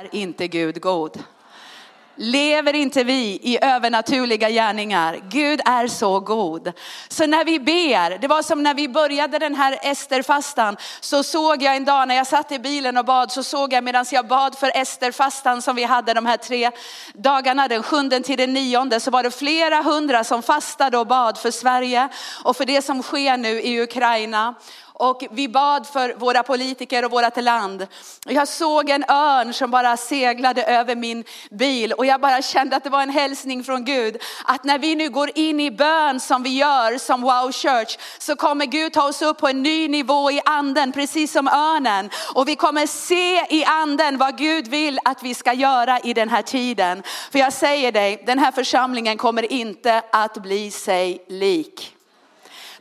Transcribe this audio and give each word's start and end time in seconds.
är 0.00 0.14
inte 0.14 0.48
Gud 0.48 0.80
god. 0.80 1.24
Lever 2.16 2.74
inte 2.74 3.04
vi 3.04 3.40
i 3.42 3.58
övernaturliga 3.62 4.50
gärningar? 4.50 5.20
Gud 5.30 5.60
är 5.64 5.86
så 5.86 6.20
god. 6.20 6.72
Så 7.08 7.26
när 7.26 7.44
vi 7.44 7.60
ber, 7.60 8.18
det 8.18 8.28
var 8.28 8.42
som 8.42 8.62
när 8.62 8.74
vi 8.74 8.88
började 8.88 9.38
den 9.38 9.54
här 9.54 9.78
Esterfastan, 9.82 10.76
så 11.00 11.22
såg 11.22 11.62
jag 11.62 11.76
en 11.76 11.84
dag 11.84 12.08
när 12.08 12.14
jag 12.14 12.26
satt 12.26 12.52
i 12.52 12.58
bilen 12.58 12.96
och 12.96 13.04
bad, 13.04 13.32
så 13.32 13.42
såg 13.42 13.72
jag 13.72 13.84
medan 13.84 14.04
jag 14.10 14.28
bad 14.28 14.58
för 14.58 14.72
Esterfastan 14.74 15.62
som 15.62 15.76
vi 15.76 15.84
hade 15.84 16.14
de 16.14 16.26
här 16.26 16.36
tre 16.36 16.70
dagarna, 17.14 17.68
den 17.68 17.82
sjunde 17.82 18.20
till 18.20 18.38
den 18.38 18.52
nionde, 18.52 19.00
så 19.00 19.10
var 19.10 19.22
det 19.22 19.30
flera 19.30 19.82
hundra 19.82 20.24
som 20.24 20.42
fastade 20.42 20.98
och 20.98 21.06
bad 21.06 21.38
för 21.38 21.50
Sverige 21.50 22.08
och 22.44 22.56
för 22.56 22.64
det 22.64 22.82
som 22.82 23.02
sker 23.02 23.36
nu 23.36 23.60
i 23.60 23.82
Ukraina 23.82 24.54
och 24.98 25.24
vi 25.30 25.48
bad 25.48 25.86
för 25.86 26.14
våra 26.14 26.42
politiker 26.42 27.04
och 27.04 27.10
vårt 27.10 27.36
land. 27.36 27.86
Jag 28.26 28.48
såg 28.48 28.90
en 28.90 29.04
örn 29.08 29.52
som 29.52 29.70
bara 29.70 29.96
seglade 29.96 30.62
över 30.62 30.96
min 30.96 31.24
bil 31.50 31.92
och 31.92 32.06
jag 32.06 32.20
bara 32.20 32.42
kände 32.42 32.76
att 32.76 32.84
det 32.84 32.90
var 32.90 33.02
en 33.02 33.10
hälsning 33.10 33.64
från 33.64 33.84
Gud. 33.84 34.16
Att 34.44 34.64
när 34.64 34.78
vi 34.78 34.94
nu 34.94 35.10
går 35.10 35.30
in 35.34 35.60
i 35.60 35.70
bön 35.70 36.20
som 36.20 36.42
vi 36.42 36.56
gör 36.56 36.98
som 36.98 37.22
Wow 37.22 37.52
Church 37.52 37.98
så 38.18 38.36
kommer 38.36 38.66
Gud 38.66 38.92
ta 38.92 39.08
oss 39.08 39.22
upp 39.22 39.38
på 39.38 39.48
en 39.48 39.62
ny 39.62 39.88
nivå 39.88 40.30
i 40.30 40.40
anden 40.44 40.92
precis 40.92 41.32
som 41.32 41.48
örnen. 41.48 42.10
Och 42.34 42.48
vi 42.48 42.56
kommer 42.56 42.86
se 42.86 43.56
i 43.56 43.64
anden 43.64 44.18
vad 44.18 44.38
Gud 44.38 44.68
vill 44.68 44.98
att 45.04 45.22
vi 45.22 45.34
ska 45.34 45.52
göra 45.52 45.98
i 45.98 46.14
den 46.14 46.28
här 46.28 46.42
tiden. 46.42 47.02
För 47.32 47.38
jag 47.38 47.52
säger 47.52 47.92
dig, 47.92 48.22
den 48.26 48.38
här 48.38 48.52
församlingen 48.52 49.16
kommer 49.16 49.52
inte 49.52 50.02
att 50.12 50.34
bli 50.34 50.70
sig 50.70 51.24
lik. 51.28 51.97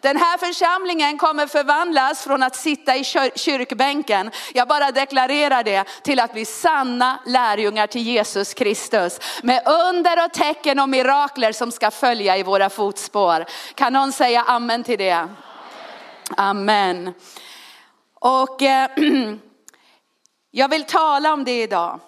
Den 0.01 0.17
här 0.17 0.37
församlingen 0.37 1.17
kommer 1.17 1.47
förvandlas 1.47 2.23
från 2.23 2.43
att 2.43 2.55
sitta 2.55 2.95
i 2.95 3.03
kyrkbänken, 3.35 4.31
jag 4.53 4.67
bara 4.67 4.91
deklarerar 4.91 5.63
det, 5.63 5.83
till 6.03 6.19
att 6.19 6.33
bli 6.33 6.45
sanna 6.45 7.19
lärjungar 7.25 7.87
till 7.87 8.01
Jesus 8.01 8.53
Kristus. 8.53 9.19
Med 9.43 9.67
under 9.67 10.25
och 10.25 10.33
tecken 10.33 10.79
och 10.79 10.89
mirakler 10.89 11.51
som 11.51 11.71
ska 11.71 11.91
följa 11.91 12.37
i 12.37 12.43
våra 12.43 12.69
fotspår. 12.69 13.45
Kan 13.75 13.93
någon 13.93 14.11
säga 14.11 14.43
amen 14.43 14.83
till 14.83 14.99
det? 14.99 15.27
Amen. 16.37 17.13
Och 18.13 18.61
eh, 18.61 18.89
jag 20.51 20.69
vill 20.69 20.83
tala 20.83 21.33
om 21.33 21.43
det 21.43 21.61
idag. 21.61 21.99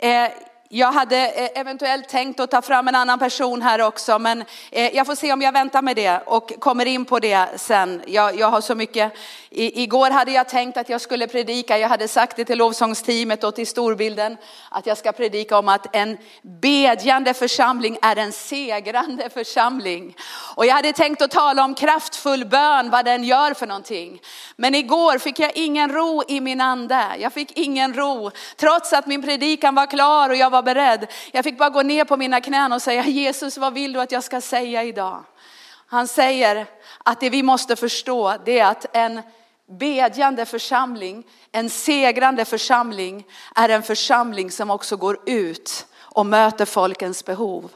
Eh, 0.00 0.30
jag 0.68 0.92
hade 0.92 1.28
eh, 1.28 1.60
eventuellt 1.60 2.08
tänkt 2.08 2.40
att 2.40 2.50
ta 2.50 2.62
fram 2.62 2.88
en 2.88 2.94
annan 2.94 3.18
person 3.18 3.62
här 3.62 3.80
också, 3.80 4.18
men 4.18 4.44
eh, 4.70 4.96
jag 4.96 5.06
får 5.06 5.14
se 5.14 5.32
om 5.32 5.42
jag 5.42 5.52
väntar 5.52 5.82
med 5.82 5.96
det 5.96 6.20
och 6.26 6.52
kommer 6.60 6.86
in 6.86 7.04
på 7.04 7.18
det 7.18 7.46
sen. 7.56 8.02
Jag, 8.06 8.38
jag 8.38 8.50
har 8.50 8.60
så 8.60 8.74
mycket. 8.74 9.12
I, 9.50 9.82
igår 9.82 10.10
hade 10.10 10.32
jag 10.32 10.48
tänkt 10.48 10.76
att 10.76 10.88
jag 10.88 11.00
skulle 11.00 11.26
predika, 11.26 11.78
jag 11.78 11.88
hade 11.88 12.08
sagt 12.08 12.36
det 12.36 12.44
till 12.44 12.58
lovsångsteamet 12.58 13.44
och 13.44 13.54
till 13.54 13.66
storbilden, 13.66 14.36
att 14.70 14.86
jag 14.86 14.98
ska 14.98 15.12
predika 15.12 15.58
om 15.58 15.68
att 15.68 15.96
en 15.96 16.18
bedjande 16.42 17.34
församling 17.34 17.98
är 18.02 18.16
en 18.16 18.32
segrande 18.32 19.30
församling. 19.30 20.16
Och 20.54 20.66
jag 20.66 20.74
hade 20.74 20.92
tänkt 20.92 21.22
att 21.22 21.30
tala 21.30 21.64
om 21.64 21.74
kraftfull 21.74 22.44
bön, 22.44 22.90
vad 22.90 23.04
den 23.04 23.24
gör 23.24 23.54
för 23.54 23.66
någonting. 23.66 24.20
Men 24.56 24.74
igår 24.74 25.18
fick 25.18 25.38
jag 25.38 25.52
ingen 25.54 25.92
ro 25.92 26.22
i 26.28 26.40
min 26.40 26.60
ande. 26.60 27.04
Jag 27.18 27.32
fick 27.32 27.58
ingen 27.58 27.94
ro, 27.94 28.30
trots 28.56 28.92
att 28.92 29.06
min 29.06 29.22
predikan 29.22 29.74
var 29.74 29.86
klar 29.86 30.30
och 30.30 30.36
jag 30.36 30.50
var 30.50 30.57
var 30.58 30.74
beredd. 30.74 31.06
Jag 31.32 31.44
fick 31.44 31.58
bara 31.58 31.70
gå 31.70 31.82
ner 31.82 32.04
på 32.04 32.16
mina 32.16 32.40
knän 32.40 32.72
och 32.72 32.82
säga 32.82 33.06
Jesus 33.06 33.58
vad 33.58 33.74
vill 33.74 33.92
du 33.92 34.00
att 34.00 34.12
jag 34.12 34.24
ska 34.24 34.40
säga 34.40 34.84
idag? 34.84 35.24
Han 35.86 36.08
säger 36.08 36.66
att 37.04 37.20
det 37.20 37.30
vi 37.30 37.42
måste 37.42 37.76
förstå 37.76 38.34
det 38.44 38.58
är 38.58 38.70
att 38.70 38.96
en 38.96 39.22
bedjande 39.78 40.46
församling, 40.46 41.26
en 41.52 41.70
segrande 41.70 42.44
församling 42.44 43.26
är 43.54 43.68
en 43.68 43.82
församling 43.82 44.50
som 44.50 44.70
också 44.70 44.96
går 44.96 45.18
ut 45.26 45.86
och 46.00 46.26
möter 46.26 46.64
folkens 46.64 47.24
behov. 47.24 47.70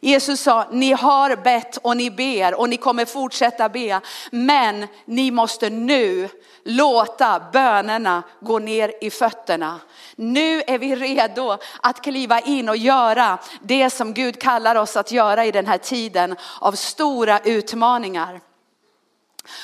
Jesus 0.00 0.40
sa, 0.40 0.66
ni 0.72 0.92
har 0.92 1.36
bett 1.36 1.76
och 1.76 1.96
ni 1.96 2.10
ber 2.10 2.54
och 2.54 2.68
ni 2.68 2.76
kommer 2.76 3.04
fortsätta 3.04 3.68
be. 3.68 4.00
Men 4.30 4.86
ni 5.04 5.30
måste 5.30 5.70
nu 5.70 6.28
låta 6.64 7.42
bönerna 7.52 8.22
gå 8.40 8.58
ner 8.58 8.92
i 9.00 9.10
fötterna. 9.10 9.80
Nu 10.16 10.62
är 10.66 10.78
vi 10.78 10.96
redo 10.96 11.58
att 11.80 12.02
kliva 12.02 12.40
in 12.40 12.68
och 12.68 12.76
göra 12.76 13.38
det 13.60 13.90
som 13.90 14.14
Gud 14.14 14.40
kallar 14.40 14.76
oss 14.76 14.96
att 14.96 15.12
göra 15.12 15.44
i 15.44 15.50
den 15.50 15.66
här 15.66 15.78
tiden 15.78 16.36
av 16.60 16.72
stora 16.72 17.38
utmaningar. 17.40 18.40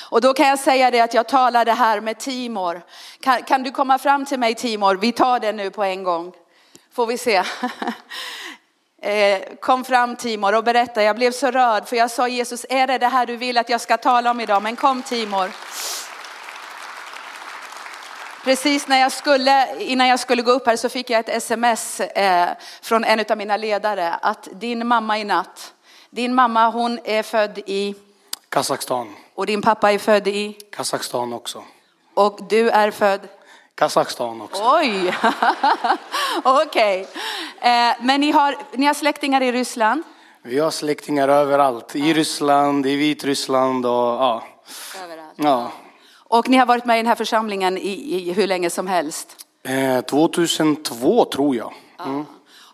Och 0.09 0.21
då 0.21 0.33
kan 0.33 0.47
jag 0.47 0.59
säga 0.59 0.91
det 0.91 0.99
att 0.99 1.13
jag 1.13 1.27
talade 1.27 1.73
här 1.73 2.01
med 2.01 2.19
Timor. 2.19 2.81
Kan, 3.19 3.43
kan 3.43 3.63
du 3.63 3.71
komma 3.71 3.97
fram 3.97 4.25
till 4.25 4.39
mig 4.39 4.55
Timor? 4.55 4.95
Vi 4.95 5.11
tar 5.11 5.39
det 5.39 5.51
nu 5.51 5.69
på 5.69 5.83
en 5.83 6.03
gång. 6.03 6.33
Får 6.93 7.05
vi 7.05 7.17
se. 7.17 7.43
Eh, 9.03 9.41
kom 9.59 9.83
fram 9.85 10.15
Timor 10.15 10.55
och 10.55 10.63
berätta. 10.63 11.03
Jag 11.03 11.15
blev 11.15 11.31
så 11.31 11.51
rörd 11.51 11.87
för 11.87 11.95
jag 11.95 12.11
sa 12.11 12.27
Jesus, 12.27 12.65
är 12.69 12.87
det 12.87 12.97
det 12.97 13.07
här 13.07 13.25
du 13.25 13.37
vill 13.37 13.57
att 13.57 13.69
jag 13.69 13.81
ska 13.81 13.97
tala 13.97 14.31
om 14.31 14.39
idag? 14.39 14.63
Men 14.63 14.75
kom 14.75 15.01
Timor. 15.01 15.51
Precis 18.43 18.87
när 18.87 18.99
jag 18.99 19.11
skulle, 19.11 19.81
innan 19.81 20.07
jag 20.07 20.19
skulle 20.19 20.41
gå 20.41 20.51
upp 20.51 20.67
här 20.67 20.75
så 20.75 20.89
fick 20.89 21.09
jag 21.09 21.19
ett 21.19 21.29
sms 21.29 21.99
eh, 21.99 22.49
från 22.81 23.03
en 23.03 23.25
av 23.29 23.37
mina 23.37 23.57
ledare 23.57 24.13
att 24.13 24.47
din 24.51 24.87
mamma 24.87 25.19
i 25.19 25.23
natt, 25.23 25.73
din 26.09 26.33
mamma 26.33 26.69
hon 26.69 26.99
är 27.03 27.23
född 27.23 27.57
i 27.65 27.95
Kazakstan. 28.49 29.15
Och 29.35 29.45
din 29.45 29.61
pappa 29.61 29.91
är 29.91 29.99
född 29.99 30.27
i? 30.27 30.57
Kazakstan 30.71 31.33
också. 31.33 31.63
Och 32.13 32.39
du 32.49 32.69
är 32.69 32.91
född? 32.91 33.21
Kazakstan 33.75 34.41
också. 34.41 34.63
Oj, 34.65 35.13
okej. 36.43 37.01
Okay. 37.01 37.71
Eh, 37.71 37.95
men 38.01 38.21
ni 38.21 38.31
har, 38.31 38.57
ni 38.71 38.85
har 38.85 38.93
släktingar 38.93 39.41
i 39.41 39.51
Ryssland? 39.51 40.03
Vi 40.43 40.59
har 40.59 40.71
släktingar 40.71 41.29
överallt. 41.29 41.95
I 41.95 42.13
Ryssland, 42.13 42.85
i 42.85 42.95
Vitryssland 42.95 43.85
och 43.85 43.91
ja. 43.91 44.43
Överallt. 45.03 45.33
Ja. 45.35 45.71
Och 46.15 46.49
ni 46.49 46.57
har 46.57 46.65
varit 46.65 46.85
med 46.85 46.95
i 46.95 46.99
den 46.99 47.07
här 47.07 47.15
församlingen 47.15 47.77
i, 47.77 48.15
i 48.29 48.33
hur 48.33 48.47
länge 48.47 48.69
som 48.69 48.87
helst? 48.87 49.45
Eh, 49.63 50.01
2002 50.01 51.25
tror 51.25 51.55
jag. 51.55 51.73
Mm. 52.05 52.25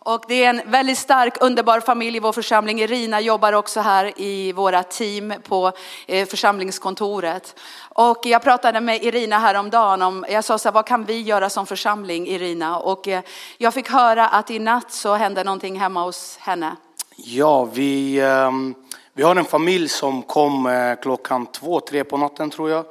Och 0.02 0.24
det 0.28 0.44
är 0.44 0.50
en 0.50 0.62
väldigt 0.66 0.98
stark, 0.98 1.38
underbar 1.42 1.80
familj 1.80 2.18
i 2.18 2.20
vår 2.20 2.34
församling. 2.34 2.82
Irina 2.82 3.22
jobbar 3.22 3.54
också 3.54 3.80
här 3.80 4.14
i 4.22 4.52
våra 4.52 4.84
team 4.84 5.34
på 5.44 5.72
eh, 6.08 6.28
församlingskontoret. 6.28 7.60
Och 8.02 8.26
jag 8.26 8.42
pratade 8.42 8.82
med 8.82 9.04
Irina 9.04 9.40
häromdagen 9.40 10.02
om, 10.02 10.26
jag 10.30 10.44
sa 10.44 10.58
så 10.58 10.70
här, 10.70 10.74
vad 10.74 10.86
kan 10.86 11.06
vi 11.06 11.22
göra 11.22 11.50
som 11.50 11.66
församling 11.66 12.28
Irina? 12.28 12.80
Och 12.80 13.08
eh, 13.08 13.22
jag 13.58 13.74
fick 13.74 13.90
höra 13.90 14.28
att 14.28 14.52
i 14.52 14.60
natt 14.60 14.92
så 14.92 15.14
hände 15.14 15.44
någonting 15.44 15.80
hemma 15.80 16.04
hos 16.04 16.38
henne. 16.38 16.76
Ja, 17.16 17.64
vi, 17.64 18.20
ehm, 18.22 18.76
vi 19.14 19.24
har 19.24 19.36
en 19.36 19.46
familj 19.46 19.90
som 19.90 20.22
kom 20.22 20.66
eh, 20.66 20.96
klockan 20.96 21.46
två, 21.46 21.80
tre 21.80 22.04
på 22.04 22.18
natten 22.18 22.50
tror 22.50 22.70
jag. 22.70 22.86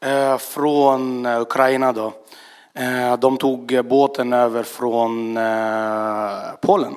Eh, 0.00 0.38
från 0.38 1.26
Ukraina 1.26 1.92
då. 1.92 2.12
De 3.18 3.36
tog 3.36 3.80
båten 3.84 4.32
över 4.32 4.62
från 4.62 5.38
Polen. 6.60 6.94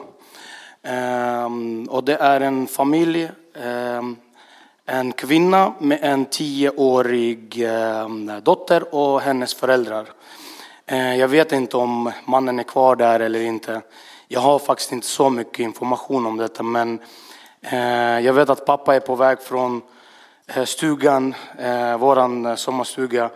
Ehm, 0.84 1.88
och 1.90 2.04
det 2.04 2.16
är 2.16 2.42
en 2.42 2.68
familj, 2.68 3.32
ehm, 3.64 4.18
en 4.86 5.12
kvinna 5.12 5.74
med 5.80 6.00
en 6.02 6.26
tioårig 6.26 7.64
eh, 7.64 8.08
dotter 8.44 8.96
och 8.96 9.22
hennes 9.22 9.54
föräldrar. 9.54 10.10
Eh, 10.86 11.16
jag 11.16 11.28
vet 11.28 11.52
inte 11.52 11.78
om 11.78 12.12
mannen 12.26 12.60
är 12.60 12.64
kvar 12.64 12.96
där 12.96 13.20
eller 13.20 13.42
inte. 13.42 13.82
Jag 14.28 14.40
har 14.40 14.60
faktiskt 14.60 14.92
inte 14.92 15.08
så 15.08 15.30
mycket 15.30 15.60
information 15.60 16.26
om 16.26 16.38
detta 16.38 16.64
men 16.64 17.00
eh, 17.62 18.20
jag 18.20 18.34
vet 18.34 18.50
att 18.50 18.66
pappa 18.66 18.96
är 18.96 19.00
på 19.00 19.16
väg 19.16 19.42
från 19.42 19.82
stugan, 20.66 21.36
våran 22.00 22.58
sommarstuga 22.58 23.30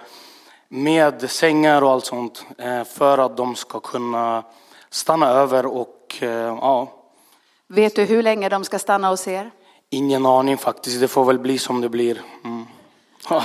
med 0.68 1.30
sängar 1.30 1.82
och 1.82 1.92
allt 1.92 2.06
sånt 2.06 2.46
för 2.86 3.18
att 3.18 3.38
de 3.38 3.56
ska 3.56 3.80
kunna 3.80 4.44
stanna 4.90 5.30
över 5.30 5.66
och 5.66 6.16
ja. 6.22 6.94
Vet 7.68 7.96
du 7.96 8.04
hur 8.04 8.24
länge 8.24 8.50
de 8.50 8.64
ska 8.64 8.80
stanna 8.80 9.10
hos 9.10 9.28
er? 9.28 9.52
Ingen 9.96 10.26
aning 10.26 10.58
faktiskt, 10.58 11.02
det 11.02 11.08
får 11.08 11.26
väl 11.26 11.40
bli 11.40 11.58
som 11.58 11.82
det 11.82 11.90
blir. 11.90 12.22
Mm. 12.44 12.66
Ja. 13.30 13.44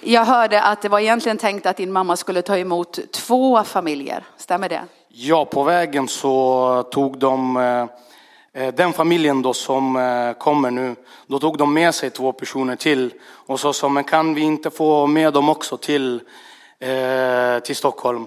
Jag 0.00 0.24
hörde 0.24 0.62
att 0.62 0.82
det 0.82 0.88
var 0.88 1.00
egentligen 1.00 1.38
tänkt 1.38 1.66
att 1.66 1.76
din 1.76 1.92
mamma 1.92 2.16
skulle 2.16 2.42
ta 2.42 2.58
emot 2.58 2.98
två 3.12 3.64
familjer, 3.64 4.24
stämmer 4.36 4.68
det? 4.68 4.82
Ja, 5.08 5.44
på 5.44 5.62
vägen 5.62 6.08
så 6.08 6.82
tog 6.90 7.18
de 7.18 7.56
eh, 8.52 8.68
den 8.74 8.92
familjen 8.92 9.42
då 9.42 9.52
som 9.52 10.34
kommer 10.38 10.70
nu, 10.70 10.96
då 11.26 11.38
tog 11.38 11.58
de 11.58 11.74
med 11.74 11.94
sig 11.94 12.10
två 12.10 12.32
personer 12.32 12.76
till 12.76 13.12
och 13.46 13.60
så 13.60 13.72
sa 13.72 13.88
men 13.88 14.04
kan 14.04 14.34
vi 14.34 14.40
inte 14.40 14.70
få 14.70 15.06
med 15.06 15.32
dem 15.32 15.48
också 15.48 15.76
till 15.76 16.20
Eh, 16.84 17.58
till 17.58 17.76
Stockholm. 17.76 18.26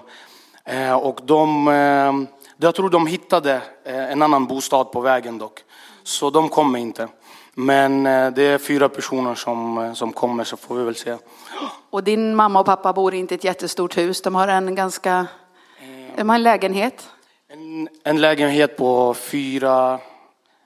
Eh, 0.64 0.92
och 0.92 1.20
de, 1.24 1.68
eh, 1.68 2.12
jag 2.56 2.74
tror 2.74 2.90
de 2.90 3.06
hittade 3.06 3.60
en 3.84 4.22
annan 4.22 4.46
bostad 4.46 4.92
på 4.92 5.00
vägen 5.00 5.38
dock. 5.38 5.60
Så 6.02 6.30
de 6.30 6.48
kommer 6.48 6.78
inte. 6.78 7.08
Men 7.60 8.04
det 8.34 8.42
är 8.42 8.58
fyra 8.58 8.88
personer 8.88 9.34
som, 9.34 9.90
som 9.94 10.12
kommer 10.12 10.44
så 10.44 10.56
får 10.56 10.74
vi 10.74 10.84
väl 10.84 10.94
se. 10.96 11.16
Och 11.90 12.04
din 12.04 12.34
mamma 12.34 12.60
och 12.60 12.66
pappa 12.66 12.92
bor 12.92 13.14
inte 13.14 13.34
i 13.34 13.36
ett 13.36 13.44
jättestort 13.44 13.96
hus. 13.96 14.22
De 14.22 14.34
har 14.34 14.48
en 14.48 14.74
ganska, 14.74 15.26
de 16.16 16.28
har 16.28 16.36
en 16.36 16.42
lägenhet. 16.42 17.08
En, 17.48 17.88
en 18.04 18.20
lägenhet 18.20 18.76
på 18.76 19.14
fyra, 19.14 19.98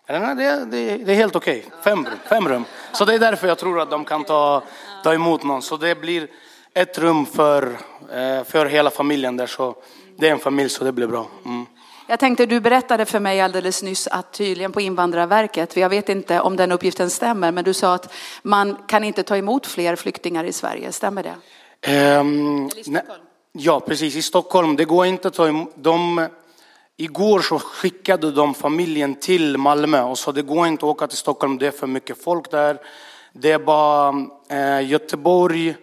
nej, 0.08 0.34
det, 0.36 0.64
det, 0.64 0.96
det 0.96 1.12
är 1.12 1.16
helt 1.16 1.36
okej, 1.36 1.66
fem, 1.84 2.04
rum- 2.06 2.18
fem 2.28 2.48
rum. 2.48 2.64
Så 2.92 3.04
det 3.04 3.14
är 3.14 3.18
därför 3.18 3.48
jag 3.48 3.58
tror 3.58 3.80
att 3.80 3.90
de 3.90 4.04
kan 4.04 4.24
ta, 4.24 4.62
ta 5.04 5.14
emot 5.14 5.44
någon. 5.44 5.62
Så 5.62 5.76
det 5.76 5.94
blir 6.00 6.28
ett 6.74 6.98
rum 6.98 7.26
för, 7.26 7.62
eh, 8.12 8.44
för 8.44 8.66
hela 8.66 8.90
familjen 8.90 9.36
där. 9.36 9.46
Så 9.46 9.74
det 10.16 10.28
är 10.28 10.32
en 10.32 10.38
familj 10.38 10.68
så 10.68 10.84
det 10.84 10.92
blir 10.92 11.06
bra. 11.06 11.26
Mm. 11.44 11.61
Jag 12.12 12.20
tänkte, 12.20 12.46
du 12.46 12.60
berättade 12.60 13.04
för 13.04 13.20
mig 13.20 13.40
alldeles 13.40 13.82
nyss 13.82 14.06
att 14.06 14.32
tydligen 14.32 14.72
på 14.72 14.80
Invandrarverket, 14.80 15.76
jag 15.76 15.88
vet 15.88 16.08
inte 16.08 16.40
om 16.40 16.56
den 16.56 16.72
uppgiften 16.72 17.10
stämmer, 17.10 17.52
men 17.52 17.64
du 17.64 17.74
sa 17.74 17.94
att 17.94 18.12
man 18.42 18.76
kan 18.86 19.04
inte 19.04 19.22
ta 19.22 19.36
emot 19.36 19.66
fler 19.66 19.96
flyktingar 19.96 20.44
i 20.44 20.52
Sverige, 20.52 20.92
stämmer 20.92 21.22
det? 21.22 21.34
Stockholm? 22.82 23.20
ja, 23.52 23.80
precis. 23.80 24.16
I 24.16 24.22
Stockholm. 24.22 24.76
Det 24.76 24.84
går 24.84 25.06
inte 25.06 25.28
att 25.28 25.34
ta 25.34 25.48
emot. 25.48 25.72
De, 25.74 26.28
igår 26.96 27.40
så 27.40 27.58
skickade 27.58 28.30
de 28.30 28.54
familjen 28.54 29.14
till 29.14 29.56
Malmö 29.56 30.02
och 30.02 30.18
sa 30.18 30.32
det 30.32 30.42
går 30.42 30.66
inte 30.66 30.86
att 30.86 30.90
åka 30.90 31.06
till 31.06 31.18
Stockholm. 31.18 31.58
Det 31.58 31.66
är 31.66 31.70
för 31.70 31.86
mycket 31.86 32.24
folk 32.24 32.50
där. 32.50 32.78
Det 33.32 33.52
är 33.52 33.58
bara 33.58 34.14
eh, 34.50 34.88
Göteborg, 34.90 35.74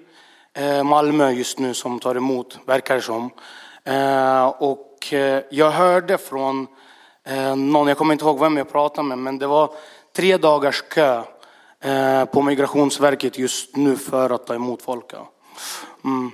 eh, 0.53 0.83
Malmö 0.83 1.31
just 1.31 1.59
nu 1.59 1.73
som 1.73 1.99
tar 1.99 2.15
emot, 2.15 2.59
verkar 2.65 2.95
det 2.95 3.01
som. 3.01 3.31
Eh, 3.83 4.47
och 4.47 5.13
eh, 5.13 5.43
jag 5.49 5.71
hörde 5.71 6.17
från 6.17 6.67
eh, 7.23 7.55
någon, 7.55 7.87
jag 7.87 7.97
kommer 7.97 8.13
inte 8.13 8.25
ihåg 8.25 8.39
vem 8.39 8.57
jag 8.57 8.71
pratade 8.71 9.07
med, 9.07 9.17
men 9.17 9.39
det 9.39 9.47
var 9.47 9.73
tre 10.15 10.37
dagars 10.37 10.83
kö 10.89 11.23
på 12.31 12.41
Migrationsverket 12.41 13.37
just 13.37 13.75
nu 13.75 13.95
för 13.95 14.29
att 14.29 14.47
ta 14.47 14.55
emot 14.55 14.81
folk. 14.81 15.13
Mm. 16.03 16.31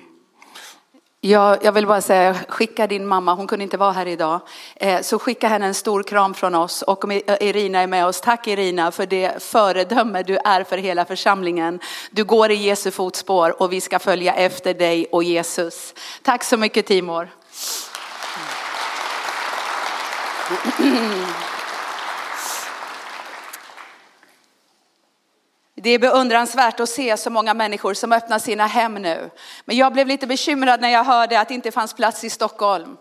Jag, 1.27 1.63
jag 1.63 1.71
vill 1.71 1.87
bara 1.87 2.01
säga, 2.01 2.35
skicka 2.47 2.87
din 2.87 3.05
mamma, 3.05 3.33
hon 3.33 3.47
kunde 3.47 3.63
inte 3.63 3.77
vara 3.77 3.91
här 3.91 4.05
idag, 4.05 4.39
eh, 4.75 5.01
så 5.01 5.19
skicka 5.19 5.47
henne 5.47 5.65
en 5.65 5.73
stor 5.73 6.03
kram 6.03 6.33
från 6.33 6.55
oss 6.55 6.81
och 6.81 7.03
om 7.03 7.11
eh, 7.11 7.19
Irina 7.39 7.79
är 7.79 7.87
med 7.87 8.05
oss, 8.05 8.21
tack 8.21 8.47
Irina 8.47 8.91
för 8.91 9.05
det 9.05 9.43
föredöme 9.43 10.23
du 10.23 10.37
är 10.37 10.63
för 10.63 10.77
hela 10.77 11.05
församlingen. 11.05 11.79
Du 12.11 12.23
går 12.23 12.51
i 12.51 12.55
Jesu 12.55 12.91
fotspår 12.91 13.61
och 13.61 13.73
vi 13.73 13.81
ska 13.81 13.99
följa 13.99 14.33
efter 14.33 14.73
dig 14.73 15.05
och 15.11 15.23
Jesus. 15.23 15.93
Tack 16.21 16.43
så 16.43 16.57
mycket 16.57 16.85
Timor. 16.85 17.29
Det 25.77 25.89
är 25.89 25.99
beundransvärt 25.99 26.79
att 26.79 26.89
se 26.89 27.17
så 27.17 27.29
många 27.29 27.53
människor 27.53 27.93
som 27.93 28.11
öppnar 28.11 28.39
sina 28.39 28.67
hem 28.67 28.93
nu. 28.93 29.29
Men 29.65 29.77
jag 29.77 29.93
blev 29.93 30.07
lite 30.07 30.27
bekymrad 30.27 30.81
när 30.81 30.89
jag 30.89 31.03
hörde 31.03 31.39
att 31.39 31.47
det 31.47 31.53
inte 31.53 31.71
fanns 31.71 31.93
plats 31.93 32.23
i 32.23 32.29
Stockholm. 32.29 32.97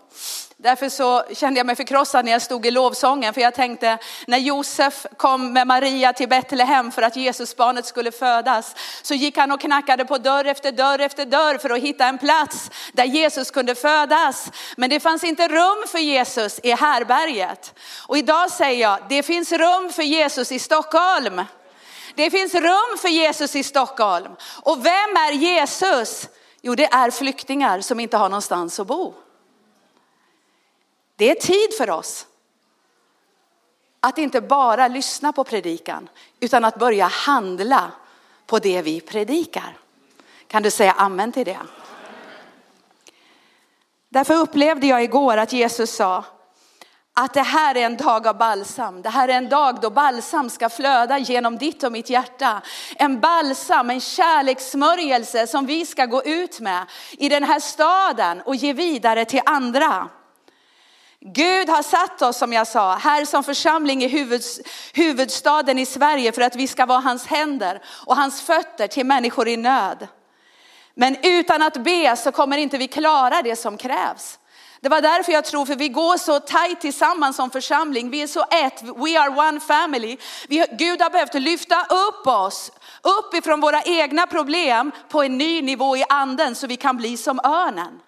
Därför 0.57 0.89
så 0.89 1.23
kände 1.33 1.59
jag 1.59 1.67
mig 1.67 1.75
förkrossad 1.75 2.25
när 2.25 2.31
jag 2.31 2.41
stod 2.41 2.65
i 2.65 2.71
lovsången. 2.71 3.33
För 3.33 3.41
jag 3.41 3.53
tänkte 3.53 3.97
när 4.27 4.37
Josef 4.37 5.05
kom 5.17 5.53
med 5.53 5.67
Maria 5.67 6.13
till 6.13 6.29
Betlehem 6.29 6.91
för 6.91 7.01
att 7.01 7.15
Jesusbarnet 7.15 7.85
skulle 7.85 8.11
födas. 8.11 8.75
Så 9.01 9.13
gick 9.13 9.37
han 9.37 9.51
och 9.51 9.61
knackade 9.61 10.05
på 10.05 10.17
dörr 10.17 10.45
efter 10.45 10.71
dörr 10.71 10.99
efter 10.99 11.25
dörr 11.25 11.57
för 11.57 11.69
att 11.69 11.81
hitta 11.81 12.05
en 12.05 12.17
plats 12.17 12.71
där 12.93 13.05
Jesus 13.05 13.51
kunde 13.51 13.75
födas. 13.75 14.51
Men 14.77 14.89
det 14.89 14.99
fanns 14.99 15.23
inte 15.23 15.47
rum 15.47 15.83
för 15.87 15.99
Jesus 15.99 16.59
i 16.63 16.71
härberget. 16.71 17.73
Och 18.07 18.17
idag 18.17 18.51
säger 18.51 18.81
jag, 18.81 18.99
det 19.09 19.23
finns 19.23 19.51
rum 19.51 19.89
för 19.93 20.03
Jesus 20.03 20.51
i 20.51 20.59
Stockholm. 20.59 21.41
Det 22.15 22.31
finns 22.31 22.53
rum 22.53 22.97
för 23.01 23.09
Jesus 23.09 23.55
i 23.55 23.63
Stockholm. 23.63 24.35
Och 24.63 24.85
vem 24.85 25.17
är 25.17 25.31
Jesus? 25.31 26.29
Jo, 26.61 26.75
det 26.75 26.85
är 26.85 27.11
flyktingar 27.11 27.81
som 27.81 27.99
inte 27.99 28.17
har 28.17 28.29
någonstans 28.29 28.79
att 28.79 28.87
bo. 28.87 29.13
Det 31.15 31.31
är 31.31 31.35
tid 31.35 31.77
för 31.77 31.89
oss 31.89 32.27
att 33.99 34.17
inte 34.17 34.41
bara 34.41 34.87
lyssna 34.87 35.33
på 35.33 35.43
predikan, 35.43 36.09
utan 36.39 36.65
att 36.65 36.79
börja 36.79 37.05
handla 37.05 37.91
på 38.45 38.59
det 38.59 38.81
vi 38.81 39.01
predikar. 39.01 39.77
Kan 40.47 40.63
du 40.63 40.71
säga 40.71 40.91
amen 40.91 41.31
till 41.31 41.45
det? 41.45 41.59
Därför 44.09 44.35
upplevde 44.35 44.87
jag 44.87 45.03
igår 45.03 45.37
att 45.37 45.53
Jesus 45.53 45.95
sa, 45.95 46.23
att 47.17 47.33
det 47.33 47.41
här 47.41 47.77
är 47.77 47.85
en 47.85 47.97
dag 47.97 48.27
av 48.27 48.37
balsam. 48.37 49.01
Det 49.01 49.09
här 49.09 49.27
är 49.27 49.33
en 49.33 49.49
dag 49.49 49.81
då 49.81 49.89
balsam 49.89 50.49
ska 50.49 50.69
flöda 50.69 51.17
genom 51.17 51.57
ditt 51.57 51.83
och 51.83 51.91
mitt 51.91 52.09
hjärta. 52.09 52.61
En 52.95 53.19
balsam, 53.19 53.89
en 53.89 54.01
kärlekssmörjelse 54.01 55.47
som 55.47 55.65
vi 55.65 55.85
ska 55.85 56.05
gå 56.05 56.23
ut 56.23 56.59
med 56.59 56.85
i 57.11 57.29
den 57.29 57.43
här 57.43 57.59
staden 57.59 58.41
och 58.41 58.55
ge 58.55 58.73
vidare 58.73 59.25
till 59.25 59.41
andra. 59.45 60.09
Gud 61.19 61.69
har 61.69 61.83
satt 61.83 62.21
oss, 62.21 62.37
som 62.37 62.53
jag 62.53 62.67
sa, 62.67 62.95
här 62.95 63.25
som 63.25 63.43
församling 63.43 64.03
i 64.03 64.07
huvuds, 64.07 64.59
huvudstaden 64.93 65.79
i 65.79 65.85
Sverige 65.85 66.31
för 66.31 66.41
att 66.41 66.55
vi 66.55 66.67
ska 66.67 66.85
vara 66.85 66.99
hans 66.99 67.27
händer 67.27 67.81
och 68.05 68.15
hans 68.15 68.41
fötter 68.41 68.87
till 68.87 69.05
människor 69.05 69.47
i 69.47 69.57
nöd. 69.57 70.07
Men 70.93 71.17
utan 71.23 71.61
att 71.61 71.77
be 71.77 72.15
så 72.15 72.31
kommer 72.31 72.57
inte 72.57 72.77
vi 72.77 72.87
klara 72.87 73.41
det 73.41 73.55
som 73.55 73.77
krävs. 73.77 74.39
Det 74.85 74.89
var 74.89 75.01
därför 75.01 75.31
jag 75.31 75.45
tror, 75.45 75.65
för 75.65 75.75
vi 75.75 75.89
går 75.89 76.17
så 76.17 76.39
tajt 76.39 76.81
tillsammans 76.81 77.35
som 77.35 77.49
församling. 77.51 78.09
Vi 78.09 78.21
är 78.21 78.27
så 78.27 78.41
ett, 78.51 78.83
we 78.83 79.19
are 79.19 79.49
one 79.49 79.59
family. 79.59 80.17
Vi, 80.47 80.65
Gud 80.71 81.01
har 81.01 81.09
behövt 81.09 81.33
lyfta 81.33 81.81
upp 81.81 82.27
oss, 82.27 82.71
upp 83.01 83.33
ifrån 83.33 83.61
våra 83.61 83.81
egna 83.81 84.27
problem 84.27 84.91
på 85.09 85.23
en 85.23 85.37
ny 85.37 85.61
nivå 85.61 85.97
i 85.97 86.03
anden 86.09 86.55
så 86.55 86.67
vi 86.67 86.75
kan 86.77 86.97
bli 86.97 87.17
som 87.17 87.39
örnen. 87.43 87.99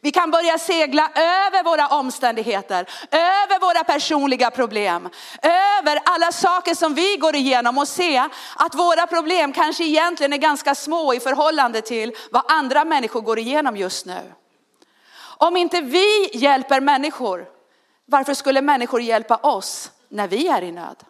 Vi 0.00 0.10
kan 0.10 0.30
börja 0.30 0.58
segla 0.58 1.10
över 1.14 1.64
våra 1.64 1.88
omständigheter, 1.88 2.86
över 3.10 3.60
våra 3.60 3.84
personliga 3.84 4.50
problem, 4.50 5.08
över 5.42 6.00
alla 6.04 6.32
saker 6.32 6.74
som 6.74 6.94
vi 6.94 7.16
går 7.16 7.36
igenom 7.36 7.78
och 7.78 7.88
se 7.88 8.28
att 8.56 8.74
våra 8.74 9.06
problem 9.06 9.52
kanske 9.52 9.84
egentligen 9.84 10.32
är 10.32 10.38
ganska 10.38 10.74
små 10.74 11.14
i 11.14 11.20
förhållande 11.20 11.80
till 11.80 12.12
vad 12.30 12.42
andra 12.48 12.84
människor 12.84 13.20
går 13.20 13.38
igenom 13.38 13.76
just 13.76 14.06
nu. 14.06 14.32
Om 15.42 15.56
inte 15.56 15.80
vi 15.80 16.30
hjälper 16.32 16.80
människor, 16.80 17.48
varför 18.06 18.34
skulle 18.34 18.62
människor 18.62 19.00
hjälpa 19.00 19.36
oss 19.36 19.90
när 20.08 20.28
vi 20.28 20.48
är 20.48 20.62
i 20.62 20.72
nöd? 20.72 21.04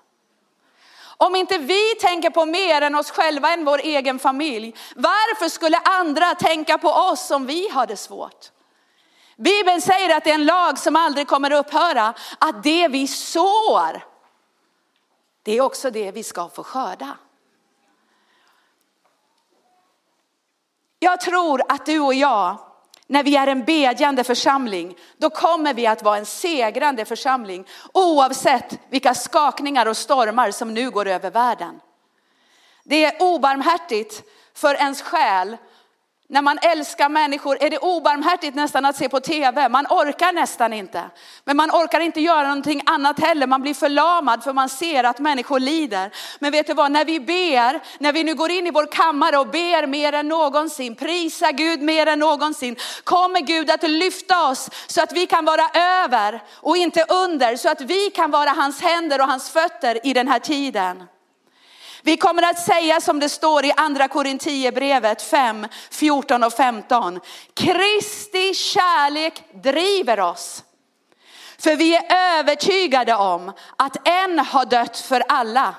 Om 1.02 1.36
inte 1.36 1.58
vi 1.58 1.94
tänker 1.94 2.30
på 2.30 2.46
mer 2.46 2.82
än 2.82 2.94
oss 2.94 3.10
själva 3.10 3.52
än 3.52 3.64
vår 3.64 3.78
egen 3.78 4.18
familj, 4.18 4.74
varför 4.96 5.48
skulle 5.48 5.78
andra 5.78 6.34
tänka 6.34 6.78
på 6.78 6.88
oss 6.88 7.30
om 7.30 7.46
vi 7.46 7.68
har 7.68 7.86
det 7.86 7.96
svårt? 7.96 8.50
Bibeln 9.36 9.80
säger 9.80 10.16
att 10.16 10.24
det 10.24 10.30
är 10.30 10.34
en 10.34 10.46
lag 10.46 10.78
som 10.78 10.96
aldrig 10.96 11.28
kommer 11.28 11.50
att 11.50 11.66
upphöra, 11.66 12.14
att 12.38 12.62
det 12.62 12.88
vi 12.88 13.06
sår, 13.06 14.04
det 15.42 15.52
är 15.52 15.60
också 15.60 15.90
det 15.90 16.10
vi 16.10 16.22
ska 16.22 16.49
få 16.49 16.62
skörda. 16.62 17.16
Jag 20.99 21.20
tror 21.20 21.62
att 21.68 21.87
du 21.87 22.00
och 22.00 22.14
jag, 22.14 22.69
när 23.11 23.23
vi 23.23 23.37
är 23.37 23.47
en 23.47 23.64
bedjande 23.64 24.25
församling, 24.25 24.97
då 25.17 25.31
kommer 25.31 25.75
vi 25.75 25.87
att 25.87 26.02
vara 26.02 26.17
en 26.17 26.26
segrande 26.26 27.05
församling 27.05 27.67
oavsett 27.95 28.79
vilka 28.90 29.14
skakningar 29.14 29.87
och 29.87 29.97
stormar 29.97 30.50
som 30.50 30.75
nu 30.75 30.90
går 30.90 31.07
över 31.07 31.31
världen. 31.31 31.81
Det 32.85 33.05
är 33.05 33.23
obarmhärtigt 33.23 34.23
för 34.55 34.75
ens 34.75 35.02
själ 35.02 35.57
när 36.30 36.42
man 36.42 36.58
älskar 36.62 37.08
människor 37.08 37.56
är 37.60 37.70
det 37.70 37.78
obarmhärtigt 37.78 38.54
nästan 38.54 38.84
att 38.84 38.96
se 38.96 39.08
på 39.08 39.20
tv. 39.20 39.68
Man 39.68 39.87
orkar 39.87 40.32
nästan 40.32 40.72
inte. 40.72 41.10
Men 41.44 41.56
man 41.56 41.70
orkar 41.70 42.00
inte 42.00 42.20
göra 42.20 42.49
någonting 42.49 42.82
annat 42.87 43.20
heller. 43.20 43.46
Man 43.46 43.62
blir 43.62 43.75
förlamad 43.75 44.44
för 44.44 44.52
man 44.52 44.68
ser 44.68 45.04
att 45.04 45.18
människor 45.18 45.60
lider. 45.60 46.10
Men 46.38 46.52
vet 46.52 46.66
du 46.66 46.75
vad, 46.75 46.92
när 46.92 47.04
vi 47.04 47.20
ber, 47.20 48.02
när 48.02 48.12
vi 48.12 48.25
nu 48.25 48.34
går 48.34 48.50
in 48.50 48.66
i 48.66 48.70
vår 48.70 48.87
kammare 48.87 49.38
och 49.38 49.46
ber 49.46 49.87
mer 49.87 50.12
än 50.12 50.28
någonsin, 50.28 50.94
prisa 50.94 51.52
Gud 51.52 51.82
mer 51.82 52.06
än 52.06 52.18
någonsin, 52.18 52.76
kommer 53.04 53.40
Gud 53.40 53.70
att 53.70 53.90
lyfta 53.90 54.49
oss 54.49 54.70
så 54.87 55.02
att 55.02 55.12
vi 55.12 55.26
kan 55.26 55.44
vara 55.44 55.68
över 56.04 56.42
och 56.54 56.76
inte 56.76 57.04
under, 57.08 57.56
så 57.56 57.68
att 57.68 57.80
vi 57.80 58.10
kan 58.10 58.30
vara 58.30 58.50
hans 58.50 58.82
händer 58.82 59.20
och 59.20 59.26
hans 59.26 59.50
fötter 59.50 60.06
i 60.06 60.12
den 60.12 60.28
här 60.28 60.38
tiden. 60.38 61.02
Vi 62.02 62.16
kommer 62.16 62.42
att 62.42 62.59
säga 62.59 63.00
som 63.00 63.21
det 63.21 63.28
står 63.28 63.64
i 63.64 63.73
andra 63.76 64.09
Korinthierbrevet 64.09 65.23
5, 65.23 65.66
14 65.90 66.42
och 66.42 66.52
15. 66.52 67.21
Kristi 67.54 68.54
kärlek 68.54 69.42
driver 69.62 70.21
oss. 70.21 70.64
För 71.59 71.76
vi 71.76 71.97
är 71.97 72.38
övertygade 72.38 73.14
om 73.14 73.52
att 73.76 74.09
en 74.09 74.38
har 74.38 74.64
dött 74.64 74.99
för 74.99 75.25
alla. 75.28 75.75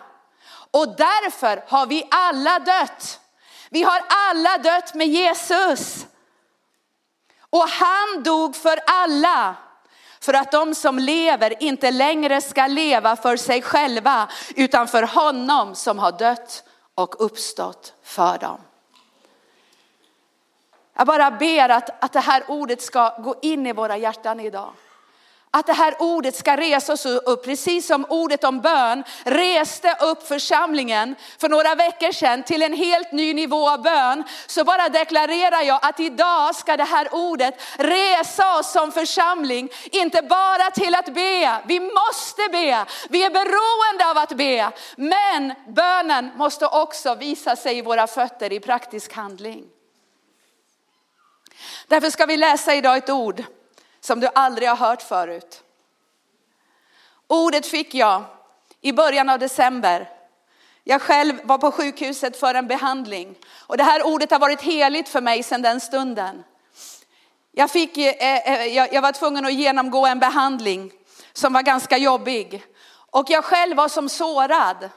Och 0.71 0.95
därför 0.97 1.63
har 1.67 1.85
vi 1.85 2.07
alla 2.11 2.59
dött. 2.59 3.19
Vi 3.69 3.83
har 3.83 4.01
alla 4.09 4.57
dött 4.57 4.93
med 4.93 5.07
Jesus. 5.07 6.05
Och 7.49 7.67
han 7.69 8.23
dog 8.23 8.55
för 8.55 8.79
alla 8.85 9.55
för 10.21 10.33
att 10.33 10.51
de 10.51 10.75
som 10.75 10.99
lever 10.99 11.63
inte 11.63 11.91
längre 11.91 12.41
ska 12.41 12.67
leva 12.67 13.15
för 13.15 13.37
sig 13.37 13.61
själva 13.61 14.29
utan 14.55 14.87
för 14.87 15.03
honom 15.03 15.75
som 15.75 15.99
har 15.99 16.11
dött 16.11 16.63
och 16.95 17.25
uppstått 17.25 17.93
för 18.03 18.37
dem. 18.37 18.57
Jag 20.93 21.07
bara 21.07 21.31
ber 21.31 21.69
att, 21.69 22.03
att 22.03 22.13
det 22.13 22.19
här 22.19 22.43
ordet 22.47 22.81
ska 22.81 23.17
gå 23.19 23.35
in 23.41 23.67
i 23.67 23.73
våra 23.73 23.97
hjärtan 23.97 24.39
idag. 24.39 24.73
Att 25.53 25.65
det 25.67 25.73
här 25.73 25.95
ordet 25.99 26.35
ska 26.35 26.57
resa 26.57 26.93
oss 26.93 27.05
upp, 27.05 27.45
precis 27.45 27.87
som 27.87 28.05
ordet 28.09 28.43
om 28.43 28.61
bön 28.61 29.03
reste 29.23 29.97
upp 30.01 30.27
församlingen 30.27 31.15
för 31.39 31.49
några 31.49 31.75
veckor 31.75 32.11
sedan 32.11 32.43
till 32.43 32.61
en 32.61 32.73
helt 32.73 33.11
ny 33.11 33.33
nivå 33.33 33.69
av 33.69 33.81
bön. 33.81 34.23
Så 34.47 34.63
bara 34.63 34.89
deklarerar 34.89 35.61
jag 35.61 35.79
att 35.81 35.99
idag 35.99 36.55
ska 36.55 36.77
det 36.77 36.83
här 36.83 37.07
ordet 37.11 37.61
resa 37.77 38.59
oss 38.59 38.71
som 38.71 38.91
församling, 38.91 39.69
inte 39.91 40.21
bara 40.21 40.71
till 40.71 40.95
att 40.95 41.13
be. 41.13 41.61
Vi 41.65 41.79
måste 41.79 42.41
be, 42.51 42.85
vi 43.09 43.23
är 43.23 43.29
beroende 43.29 44.09
av 44.09 44.17
att 44.17 44.37
be. 44.37 44.71
Men 44.95 45.53
bönen 45.67 46.31
måste 46.35 46.67
också 46.67 47.15
visa 47.15 47.55
sig 47.55 47.77
i 47.77 47.81
våra 47.81 48.07
fötter 48.07 48.53
i 48.53 48.59
praktisk 48.59 49.13
handling. 49.13 49.65
Därför 51.87 52.09
ska 52.09 52.25
vi 52.25 52.37
läsa 52.37 52.75
idag 52.75 52.97
ett 52.97 53.09
ord 53.09 53.43
som 54.01 54.19
du 54.19 54.27
aldrig 54.35 54.69
har 54.69 54.75
hört 54.75 55.01
förut. 55.01 55.63
Ordet 57.27 57.65
fick 57.65 57.93
jag 57.93 58.23
i 58.81 58.93
början 58.93 59.29
av 59.29 59.39
december. 59.39 60.09
Jag 60.83 61.01
själv 61.01 61.35
var 61.43 61.57
på 61.57 61.71
sjukhuset 61.71 62.37
för 62.37 62.55
en 62.55 62.67
behandling 62.67 63.35
och 63.67 63.77
det 63.77 63.83
här 63.83 64.05
ordet 64.05 64.31
har 64.31 64.39
varit 64.39 64.61
heligt 64.61 65.09
för 65.09 65.21
mig 65.21 65.43
sedan 65.43 65.61
den 65.61 65.79
stunden. 65.79 66.43
Jag, 67.51 67.71
fick, 67.71 67.97
eh, 67.97 68.37
eh, 68.37 68.65
jag 68.65 69.01
var 69.01 69.11
tvungen 69.11 69.45
att 69.45 69.53
genomgå 69.53 70.05
en 70.05 70.19
behandling 70.19 70.91
som 71.33 71.53
var 71.53 71.61
ganska 71.61 71.97
jobbig 71.97 72.63
och 73.11 73.29
jag 73.29 73.45
själv 73.45 73.77
var 73.77 73.89
som 73.89 74.09
sårad 74.09 74.89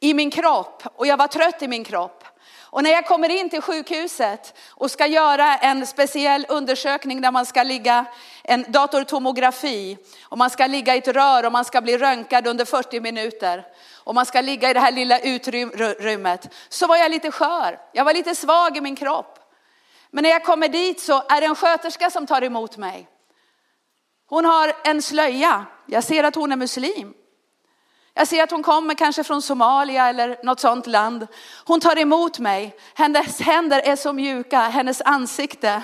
i 0.00 0.14
min 0.14 0.30
kropp 0.30 0.82
och 0.94 1.06
jag 1.06 1.16
var 1.16 1.26
trött 1.26 1.62
i 1.62 1.68
min 1.68 1.84
kropp. 1.84 2.24
Och 2.70 2.82
när 2.82 2.90
jag 2.90 3.06
kommer 3.06 3.28
in 3.28 3.50
till 3.50 3.62
sjukhuset 3.62 4.58
och 4.70 4.90
ska 4.90 5.06
göra 5.06 5.56
en 5.56 5.86
speciell 5.86 6.46
undersökning 6.48 7.20
där 7.20 7.30
man 7.30 7.46
ska 7.46 7.62
ligga 7.62 8.04
en 8.44 8.64
datortomografi 8.68 9.98
och 10.22 10.38
man 10.38 10.50
ska 10.50 10.66
ligga 10.66 10.94
i 10.94 10.98
ett 10.98 11.08
rör 11.08 11.46
och 11.46 11.52
man 11.52 11.64
ska 11.64 11.80
bli 11.80 11.98
röntgad 11.98 12.46
under 12.46 12.64
40 12.64 13.00
minuter 13.00 13.66
och 13.94 14.14
man 14.14 14.26
ska 14.26 14.40
ligga 14.40 14.70
i 14.70 14.74
det 14.74 14.80
här 14.80 14.92
lilla 14.92 15.18
utrymmet 15.18 16.54
så 16.68 16.86
var 16.86 16.96
jag 16.96 17.10
lite 17.10 17.30
skör. 17.30 17.78
Jag 17.92 18.04
var 18.04 18.14
lite 18.14 18.34
svag 18.34 18.76
i 18.76 18.80
min 18.80 18.96
kropp. 18.96 19.38
Men 20.10 20.22
när 20.22 20.30
jag 20.30 20.44
kommer 20.44 20.68
dit 20.68 21.00
så 21.00 21.22
är 21.28 21.40
det 21.40 21.46
en 21.46 21.54
sköterska 21.54 22.10
som 22.10 22.26
tar 22.26 22.42
emot 22.42 22.76
mig. 22.76 23.08
Hon 24.26 24.44
har 24.44 24.72
en 24.84 25.02
slöja. 25.02 25.66
Jag 25.86 26.04
ser 26.04 26.24
att 26.24 26.34
hon 26.34 26.52
är 26.52 26.56
muslim. 26.56 27.14
Jag 28.18 28.28
ser 28.28 28.42
att 28.42 28.50
hon 28.50 28.62
kommer 28.62 28.94
kanske 28.94 29.24
från 29.24 29.42
Somalia 29.42 30.08
eller 30.08 30.38
något 30.42 30.60
sånt 30.60 30.86
land. 30.86 31.26
Hon 31.64 31.80
tar 31.80 31.98
emot 31.98 32.38
mig. 32.38 32.76
Hennes 32.94 33.40
händer 33.40 33.80
är 33.80 33.96
så 33.96 34.12
mjuka, 34.12 34.60
hennes 34.60 35.02
ansikte 35.04 35.82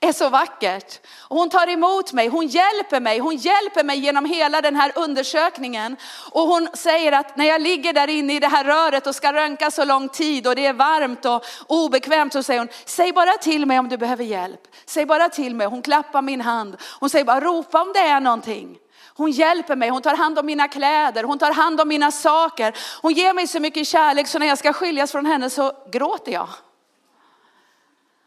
är 0.00 0.12
så 0.12 0.28
vackert. 0.28 1.00
Hon 1.28 1.50
tar 1.50 1.68
emot 1.68 2.12
mig, 2.12 2.28
hon 2.28 2.46
hjälper 2.46 3.00
mig, 3.00 3.18
hon 3.18 3.36
hjälper 3.36 3.84
mig 3.84 3.98
genom 3.98 4.24
hela 4.24 4.60
den 4.60 4.76
här 4.76 4.92
undersökningen. 4.94 5.96
Och 6.30 6.42
hon 6.42 6.68
säger 6.74 7.12
att 7.12 7.36
när 7.36 7.44
jag 7.44 7.60
ligger 7.60 7.92
där 7.92 8.08
inne 8.08 8.36
i 8.36 8.40
det 8.40 8.48
här 8.48 8.64
röret 8.64 9.06
och 9.06 9.14
ska 9.14 9.32
röntga 9.32 9.70
så 9.70 9.84
lång 9.84 10.08
tid 10.08 10.46
och 10.46 10.56
det 10.56 10.66
är 10.66 10.72
varmt 10.72 11.24
och 11.24 11.44
obekvämt 11.66 12.32
så 12.32 12.42
säger 12.42 12.60
hon, 12.60 12.68
säg 12.84 13.12
bara 13.12 13.32
till 13.32 13.66
mig 13.66 13.78
om 13.78 13.88
du 13.88 13.96
behöver 13.96 14.24
hjälp. 14.24 14.60
Säg 14.86 15.06
bara 15.06 15.28
till 15.28 15.54
mig, 15.54 15.66
hon 15.66 15.82
klappar 15.82 16.22
min 16.22 16.40
hand. 16.40 16.76
Hon 17.00 17.10
säger 17.10 17.24
bara 17.24 17.40
ropa 17.40 17.82
om 17.82 17.92
det 17.92 18.00
är 18.00 18.20
någonting. 18.20 18.78
Hon 19.18 19.30
hjälper 19.30 19.76
mig, 19.76 19.88
hon 19.88 20.02
tar 20.02 20.16
hand 20.16 20.38
om 20.38 20.46
mina 20.46 20.68
kläder, 20.68 21.24
hon 21.24 21.38
tar 21.38 21.52
hand 21.52 21.80
om 21.80 21.88
mina 21.88 22.10
saker. 22.10 22.78
Hon 23.02 23.12
ger 23.12 23.34
mig 23.34 23.46
så 23.46 23.60
mycket 23.60 23.86
kärlek 23.86 24.26
så 24.26 24.38
när 24.38 24.46
jag 24.46 24.58
ska 24.58 24.72
skiljas 24.72 25.12
från 25.12 25.26
henne 25.26 25.50
så 25.50 25.72
gråter 25.90 26.32
jag. 26.32 26.48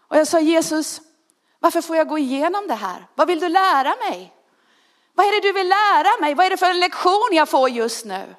Och 0.07 0.17
jag 0.17 0.27
sa 0.27 0.39
Jesus, 0.39 1.01
varför 1.59 1.81
får 1.81 1.95
jag 1.95 2.07
gå 2.07 2.17
igenom 2.17 2.67
det 2.67 2.73
här? 2.73 3.07
Vad 3.15 3.27
vill 3.27 3.39
du 3.39 3.49
lära 3.49 3.95
mig? 4.09 4.33
Vad 5.13 5.25
är 5.25 5.31
det 5.31 5.47
du 5.47 5.53
vill 5.53 5.69
lära 5.69 6.21
mig? 6.21 6.35
Vad 6.35 6.45
är 6.45 6.49
det 6.49 6.57
för 6.57 6.69
en 6.69 6.79
lektion 6.79 7.29
jag 7.31 7.49
får 7.49 7.69
just 7.69 8.05
nu? 8.05 8.35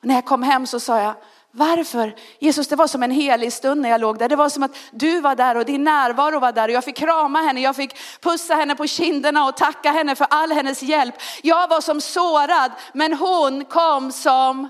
Och 0.00 0.04
när 0.04 0.14
jag 0.14 0.24
kom 0.24 0.42
hem 0.42 0.66
så 0.66 0.80
sa 0.80 1.00
jag, 1.00 1.14
varför? 1.58 2.14
Jesus, 2.38 2.68
det 2.68 2.76
var 2.76 2.86
som 2.86 3.02
en 3.02 3.10
helig 3.10 3.52
stund 3.52 3.80
när 3.80 3.88
jag 3.88 4.00
låg 4.00 4.18
där. 4.18 4.28
Det 4.28 4.36
var 4.36 4.48
som 4.48 4.62
att 4.62 4.76
du 4.90 5.20
var 5.20 5.34
där 5.34 5.56
och 5.56 5.64
din 5.64 5.84
närvaro 5.84 6.38
var 6.38 6.52
där. 6.52 6.68
Och 6.68 6.74
jag 6.74 6.84
fick 6.84 6.96
krama 6.96 7.42
henne, 7.42 7.60
jag 7.60 7.76
fick 7.76 7.96
pussa 8.20 8.54
henne 8.54 8.76
på 8.76 8.86
kinderna 8.86 9.44
och 9.44 9.56
tacka 9.56 9.90
henne 9.90 10.16
för 10.16 10.26
all 10.30 10.52
hennes 10.52 10.82
hjälp. 10.82 11.14
Jag 11.42 11.68
var 11.68 11.80
som 11.80 12.00
sårad, 12.00 12.72
men 12.92 13.12
hon 13.12 13.64
kom 13.64 14.12
som 14.12 14.68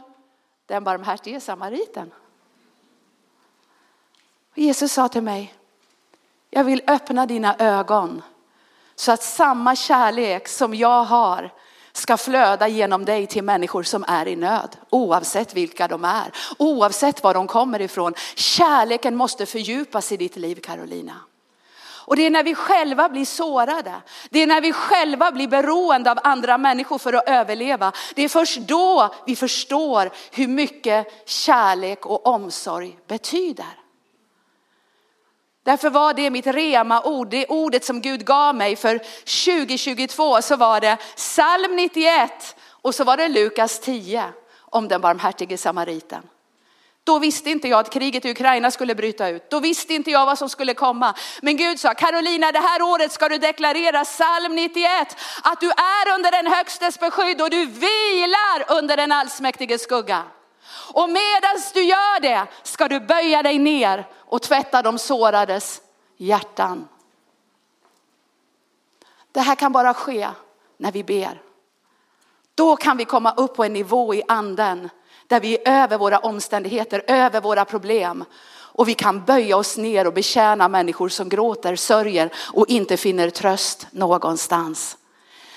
den 0.67 0.85
barmhärtige 0.85 1.41
samariten. 1.41 2.11
Och 4.53 4.59
Jesus 4.59 4.93
sa 4.93 5.09
till 5.09 5.23
mig, 5.23 5.55
jag 6.51 6.65
vill 6.65 6.83
öppna 6.87 7.27
dina 7.27 7.57
ögon 7.59 8.23
så 8.95 9.13
att 9.13 9.23
samma 9.23 9.77
kärlek 9.77 10.49
som 10.49 10.75
jag 10.75 11.05
har 11.05 11.51
ska 11.99 12.17
flöda 12.17 12.69
genom 12.69 13.05
dig 13.05 13.27
till 13.27 13.45
människor 13.45 13.83
som 13.83 14.05
är 14.09 14.29
i 14.29 14.37
nöd. 14.37 14.77
Oavsett 14.91 15.55
vilka 15.55 15.89
de 15.89 16.05
är, 16.05 16.33
oavsett 16.59 17.23
var 17.23 17.35
de 17.35 17.47
kommer 17.47 17.81
ifrån. 17.81 18.15
Kärleken 18.35 19.17
måste 19.17 19.47
fördjupas 19.47 20.13
i 20.13 20.17
ditt 20.17 20.37
liv 20.37 20.61
Carolina. 20.63 21.15
Och 22.09 22.17
det 22.17 22.27
är 22.27 22.31
när 22.31 22.43
vi 22.43 22.55
själva 22.55 23.09
blir 23.09 23.25
sårade, 23.25 23.95
det 24.31 24.43
är 24.43 24.47
när 24.47 24.61
vi 24.61 24.73
själva 24.73 25.33
blir 25.33 25.49
beroende 25.49 26.11
av 26.11 26.19
andra 26.25 26.59
människor 26.59 26.99
för 26.99 27.13
att 27.13 27.29
överleva. 27.29 27.93
Det 28.15 28.23
är 28.23 28.29
först 28.29 28.59
då 28.59 29.15
vi 29.27 29.37
förstår 29.37 30.11
hur 30.33 30.49
mycket 30.49 31.29
kärlek 31.29 32.07
och 32.07 32.27
omsorg 32.27 32.99
betyder. 33.07 33.88
Därför 35.69 35.91
var 35.91 36.15
det 36.15 36.31
mitt 36.31 36.47
rema-ord, 36.47 37.31
det 37.31 37.47
ordet 37.47 37.85
som 37.85 38.01
Gud 38.01 38.25
gav 38.25 38.55
mig 38.55 38.77
för 38.77 38.99
2022 38.99 40.43
så 40.43 40.57
var 40.57 40.81
det 40.81 40.97
psalm 41.17 41.77
91 41.77 42.57
och 42.71 42.95
så 42.95 43.05
var 43.05 43.17
det 43.17 43.29
Lukas 43.29 43.81
10 43.81 44.25
om 44.61 44.89
den 44.89 45.01
barmhärtige 45.01 45.59
samariten. 45.59 46.23
Då 47.05 47.19
visste 47.19 47.51
inte 47.51 47.69
jag 47.69 47.81
att 47.81 47.91
kriget 47.91 48.25
i 48.25 48.31
Ukraina 48.31 48.71
skulle 48.71 48.95
bryta 48.95 49.29
ut. 49.29 49.51
Då 49.51 49.61
visste 49.61 49.95
inte 49.95 50.11
jag 50.11 50.27
vad 50.27 50.39
som 50.39 50.49
skulle 50.49 50.75
komma. 50.75 51.15
Men 51.43 51.57
Gud 51.57 51.81
sa, 51.81 51.95
Carolina 51.95 52.53
det 52.53 52.59
här 52.59 52.83
året 52.83 53.13
ska 53.13 53.29
du 53.29 53.39
deklarera 53.39 54.05
psalm 54.05 54.55
91. 54.55 55.17
Att 55.43 55.61
du 55.61 55.71
är 55.71 56.15
under 56.15 56.31
den 56.31 56.53
högstes 56.53 57.01
beskydd 57.01 57.43
och 57.43 57.51
du 57.51 57.67
vilar 57.67 58.79
under 58.79 58.97
den 58.97 59.13
allsmäktiges 59.13 59.83
skugga. 59.83 60.25
Och 60.93 61.09
medan 61.09 61.57
du 61.75 61.83
gör 61.83 62.21
det 62.21 62.47
ska 62.63 62.89
du 62.89 63.01
böja 63.01 63.43
dig 63.43 63.59
ner 63.59 64.07
och 64.17 64.43
tvätta 64.43 64.83
de 64.83 64.99
sårades 64.99 65.83
hjärtan. 66.17 66.89
Det 69.33 69.41
här 69.41 69.55
kan 69.55 69.73
bara 69.73 69.95
ske 69.95 70.29
när 70.77 70.93
vi 70.93 71.05
ber. 71.05 71.43
Då 72.55 72.77
kan 72.77 72.97
vi 72.97 73.05
komma 73.05 73.33
upp 73.37 73.57
på 73.57 73.65
en 73.65 73.73
nivå 73.73 74.15
i 74.15 74.23
anden 74.29 74.91
där 75.27 75.41
vi 75.41 75.55
är 75.55 75.83
över 75.83 75.99
våra 75.99 76.19
omständigheter, 76.19 77.05
över 77.07 77.41
våra 77.41 77.65
problem. 77.65 78.25
Och 78.51 78.89
vi 78.89 78.95
kan 78.95 79.25
böja 79.25 79.57
oss 79.57 79.77
ner 79.77 80.07
och 80.07 80.13
betjäna 80.13 80.69
människor 80.69 81.09
som 81.09 81.29
gråter, 81.29 81.77
sörjer 81.77 82.33
och 82.53 82.69
inte 82.69 82.97
finner 82.97 83.31
tröst 83.31 83.87
någonstans. 83.91 84.97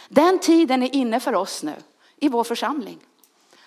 Den 0.08 0.40
tiden 0.40 0.84
är 0.84 0.96
inne 0.96 1.20
för 1.20 1.36
oss 1.36 1.64
nu 1.64 1.76
i 2.18 2.30
vår 2.30 2.44
församling. 2.44 3.00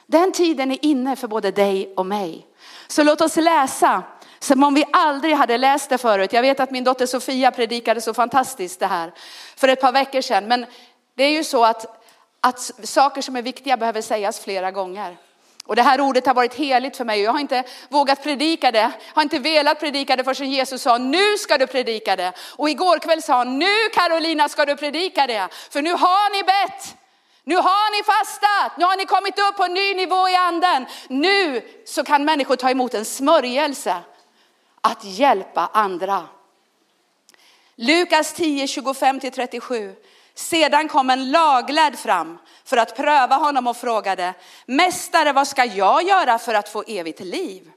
Den 0.07 0.33
tiden 0.33 0.71
är 0.71 0.85
inne 0.85 1.17
för 1.17 1.29
både 1.29 1.51
dig 1.51 1.93
och 1.97 2.07
mig. 2.07 2.47
Så 2.89 3.03
låt 3.03 3.21
oss 3.21 3.37
läsa 3.37 4.03
som 4.39 4.63
om 4.63 4.75
vi 4.75 4.85
aldrig 4.93 5.35
hade 5.35 5.59
läst 5.59 5.91
det 5.91 5.99
förut. 5.99 6.33
Jag 6.33 6.43
vet 6.43 6.61
att 6.61 6.71
min 6.71 6.85
dotter 6.85 7.07
Sofia 7.07 7.51
predikade 7.51 8.01
så 8.01 8.15
fantastiskt 8.15 8.81
det 8.81 8.87
här 8.87 9.13
för 9.57 9.69
ett 9.69 9.81
par 9.81 9.93
veckor 9.93 10.21
sedan. 10.21 10.49
Men 10.49 10.67
det 11.15 11.25
är 11.25 11.31
ju 11.31 11.45
så 11.45 11.65
att, 11.65 12.07
att 12.41 12.61
saker 12.83 13.23
som 13.23 13.37
är 13.37 13.43
viktiga 13.43 13.77
behöver 13.77 14.01
sägas 14.01 14.41
flera 14.41 14.71
gånger. 14.71 15.17
Och 15.67 15.77
det 15.77 15.83
här 15.83 16.01
ordet 16.01 16.27
har 16.27 16.35
varit 16.35 16.55
heligt 16.55 16.97
för 16.97 17.05
mig 17.05 17.21
jag 17.21 17.33
har 17.33 17.41
inte 17.41 17.65
vågat 17.89 18.23
predika 18.23 18.71
det, 18.71 18.91
har 19.15 19.23
inte 19.23 19.39
velat 19.39 19.81
predika 19.81 20.17
det 20.17 20.25
förrän 20.25 20.51
Jesus 20.51 20.83
sa 20.83 20.99
nu 20.99 21.39
ska 21.39 21.59
du 21.59 21.67
predika 21.67 22.17
det. 22.17 22.33
Och 22.57 22.71
igår 22.71 22.99
kväll 22.99 23.23
sa 23.23 23.37
han 23.37 23.59
nu 23.59 23.89
Carolina 23.95 24.49
ska 24.49 24.65
du 24.65 24.77
predika 24.77 25.27
det, 25.27 25.49
för 25.71 25.83
nu 25.83 25.93
har 25.93 26.33
ni 26.33 26.43
bett. 26.43 26.97
Nu 27.45 27.57
har 27.57 27.97
ni 27.97 28.05
fastat, 28.05 28.79
nu 28.79 28.85
har 28.85 28.97
ni 28.97 29.07
kommit 29.07 29.39
upp 29.39 29.57
på 29.57 29.65
en 29.65 29.75
ny 29.75 29.95
nivå 29.95 30.29
i 30.29 30.35
anden. 30.35 30.87
Nu 31.09 31.63
så 31.87 32.05
kan 32.05 32.25
människor 32.25 32.57
ta 32.57 32.71
emot 32.71 32.95
en 32.95 33.05
smörjelse 33.05 33.97
att 34.81 35.05
hjälpa 35.05 35.71
andra. 35.73 36.29
Lukas 37.77 38.33
10, 38.33 38.67
25-37. 38.67 39.95
Sedan 40.35 40.89
kom 40.89 41.11
en 41.11 41.31
laglärd 41.31 41.97
fram 41.97 42.39
för 42.65 42.77
att 42.77 42.97
pröva 42.97 43.37
honom 43.37 43.67
och 43.67 43.77
frågade, 43.77 44.35
Mästare, 44.67 45.33
vad 45.33 45.49
ska 45.49 45.65
jag 45.65 46.03
göra 46.03 46.39
för 46.39 46.55
att 46.55 46.69
få 46.69 46.83
evigt 46.87 47.21
liv? 47.21 47.71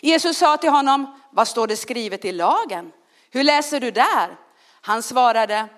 Jesus 0.00 0.38
sa 0.38 0.56
till 0.56 0.70
honom, 0.70 1.20
vad 1.30 1.48
står 1.48 1.66
det 1.66 1.76
skrivet 1.76 2.24
i 2.24 2.32
lagen? 2.32 2.92
Hur 3.30 3.44
läser 3.44 3.80
du 3.80 3.90
där? 3.90 4.36
Han 4.80 5.02
svarade, 5.02 5.68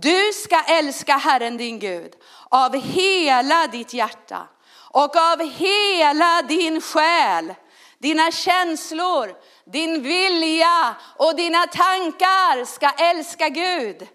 du 0.00 0.32
ska 0.32 0.62
älska 0.62 1.16
Herren 1.16 1.56
din 1.56 1.78
Gud 1.78 2.12
av 2.48 2.74
hela 2.74 3.66
ditt 3.66 3.94
hjärta 3.94 4.48
och 4.76 5.16
av 5.16 5.50
hela 5.50 6.42
din 6.42 6.80
själ, 6.80 7.54
dina 7.98 8.30
känslor, 8.30 9.34
din 9.64 10.02
vilja 10.02 10.94
och 11.16 11.36
dina 11.36 11.66
tankar 11.66 12.64
ska 12.64 12.90
älska 12.90 13.48
Gud. 13.48 14.08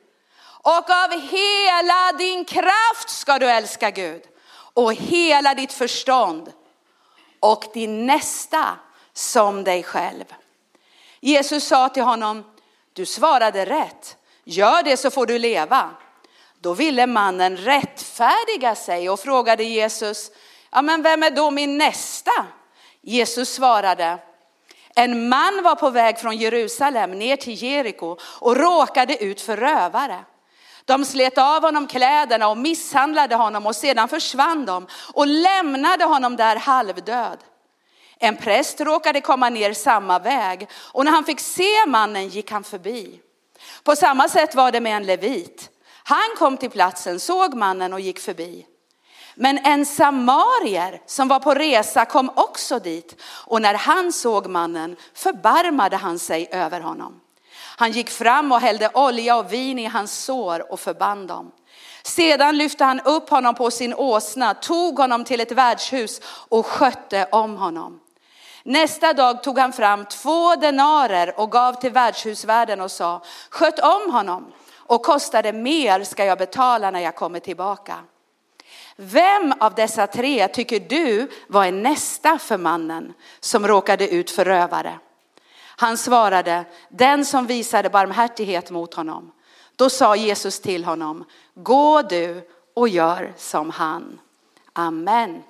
Och 0.61 0.89
av 0.89 1.19
hela 1.21 2.11
din 2.17 2.45
kraft 2.45 3.09
ska 3.09 3.39
du 3.39 3.49
älska 3.49 3.91
Gud. 3.91 4.21
Och 4.73 4.93
hela 4.93 5.53
ditt 5.53 5.73
förstånd. 5.73 6.53
Och 7.39 7.65
din 7.73 8.05
nästa 8.05 8.77
som 9.13 9.63
dig 9.63 9.83
själv. 9.83 10.25
Jesus 11.19 11.67
sa 11.67 11.89
till 11.89 12.03
honom, 12.03 12.43
du 12.93 13.05
svarade 13.05 13.65
rätt. 13.65 14.18
Gör 14.49 14.83
det 14.83 14.97
så 14.97 15.11
får 15.11 15.25
du 15.25 15.39
leva. 15.39 15.89
Då 16.61 16.73
ville 16.73 17.07
mannen 17.07 17.57
rättfärdiga 17.57 18.75
sig 18.75 19.09
och 19.09 19.19
frågade 19.19 19.63
Jesus, 19.63 20.31
ja 20.71 20.81
men 20.81 21.01
vem 21.01 21.23
är 21.23 21.31
då 21.31 21.51
min 21.51 21.77
nästa? 21.77 22.31
Jesus 23.01 23.53
svarade, 23.53 24.17
en 24.95 25.29
man 25.29 25.63
var 25.63 25.75
på 25.75 25.89
väg 25.89 26.19
från 26.19 26.37
Jerusalem 26.37 27.11
ner 27.11 27.35
till 27.35 27.63
Jeriko 27.63 28.17
och 28.21 28.57
råkade 28.57 29.23
ut 29.23 29.41
för 29.41 29.57
rövare. 29.57 30.19
De 30.85 31.05
slet 31.05 31.37
av 31.37 31.61
honom 31.61 31.87
kläderna 31.87 32.47
och 32.47 32.57
misshandlade 32.57 33.35
honom 33.35 33.65
och 33.65 33.75
sedan 33.75 34.07
försvann 34.07 34.65
de 34.65 34.87
och 35.13 35.27
lämnade 35.27 36.05
honom 36.05 36.35
där 36.35 36.55
halvdöd. 36.55 37.37
En 38.19 38.37
präst 38.37 38.81
råkade 38.81 39.21
komma 39.21 39.49
ner 39.49 39.73
samma 39.73 40.19
väg 40.19 40.67
och 40.73 41.05
när 41.05 41.11
han 41.11 41.25
fick 41.25 41.39
se 41.39 41.85
mannen 41.87 42.27
gick 42.27 42.51
han 42.51 42.63
förbi. 42.63 43.21
På 43.83 43.95
samma 43.95 44.29
sätt 44.29 44.55
var 44.55 44.71
det 44.71 44.79
med 44.79 44.95
en 44.97 45.05
levit. 45.05 45.69
Han 46.03 46.35
kom 46.37 46.57
till 46.57 46.69
platsen, 46.69 47.19
såg 47.19 47.53
mannen 47.53 47.93
och 47.93 47.99
gick 47.99 48.19
förbi. 48.19 48.65
Men 49.35 49.57
en 49.57 49.85
samarier 49.85 51.01
som 51.05 51.27
var 51.27 51.39
på 51.39 51.53
resa 51.53 52.05
kom 52.05 52.31
också 52.35 52.79
dit 52.79 53.21
och 53.45 53.61
när 53.61 53.73
han 53.73 54.11
såg 54.11 54.47
mannen 54.47 54.95
förbarmade 55.13 55.97
han 55.97 56.19
sig 56.19 56.47
över 56.51 56.81
honom. 56.81 57.21
Han 57.77 57.91
gick 57.91 58.09
fram 58.09 58.51
och 58.51 58.59
hällde 58.59 58.89
olja 58.93 59.37
och 59.37 59.53
vin 59.53 59.79
i 59.79 59.85
hans 59.85 60.23
sår 60.23 60.71
och 60.71 60.79
förband 60.79 61.27
dem. 61.27 61.51
Sedan 62.03 62.57
lyfte 62.57 62.83
han 62.83 62.99
upp 62.99 63.29
honom 63.29 63.55
på 63.55 63.71
sin 63.71 63.93
åsna, 63.93 64.53
tog 64.53 64.99
honom 64.99 65.23
till 65.25 65.41
ett 65.41 65.51
värdshus 65.51 66.21
och 66.25 66.65
skötte 66.65 67.27
om 67.31 67.55
honom. 67.57 67.99
Nästa 68.63 69.13
dag 69.13 69.43
tog 69.43 69.59
han 69.59 69.73
fram 69.73 70.05
två 70.05 70.55
denarer 70.55 71.39
och 71.39 71.51
gav 71.51 71.73
till 71.73 71.91
värdshusvärden 71.91 72.81
och 72.81 72.91
sa, 72.91 73.21
sköt 73.49 73.79
om 73.79 74.11
honom 74.11 74.51
och 74.75 75.03
kostade 75.03 75.53
mer 75.53 76.03
ska 76.03 76.25
jag 76.25 76.37
betala 76.37 76.91
när 76.91 76.99
jag 76.99 77.15
kommer 77.15 77.39
tillbaka. 77.39 77.95
Vem 78.95 79.53
av 79.59 79.75
dessa 79.75 80.07
tre 80.07 80.47
tycker 80.47 80.79
du 80.79 81.29
var 81.47 81.65
en 81.65 81.83
nästa 81.83 82.39
för 82.39 82.57
mannen 82.57 83.13
som 83.39 83.67
råkade 83.67 84.09
ut 84.09 84.31
för 84.31 84.45
rövare? 84.45 84.99
Han 85.79 85.97
svarade, 85.97 86.65
den 86.89 87.25
som 87.25 87.45
visade 87.45 87.89
barmhärtighet 87.89 88.71
mot 88.71 88.93
honom. 88.93 89.31
Då 89.75 89.89
sa 89.89 90.15
Jesus 90.15 90.59
till 90.59 90.85
honom, 90.85 91.25
gå 91.53 92.01
du 92.01 92.49
och 92.73 92.89
gör 92.89 93.33
som 93.37 93.69
han. 93.69 94.19
Amen. 94.73 95.43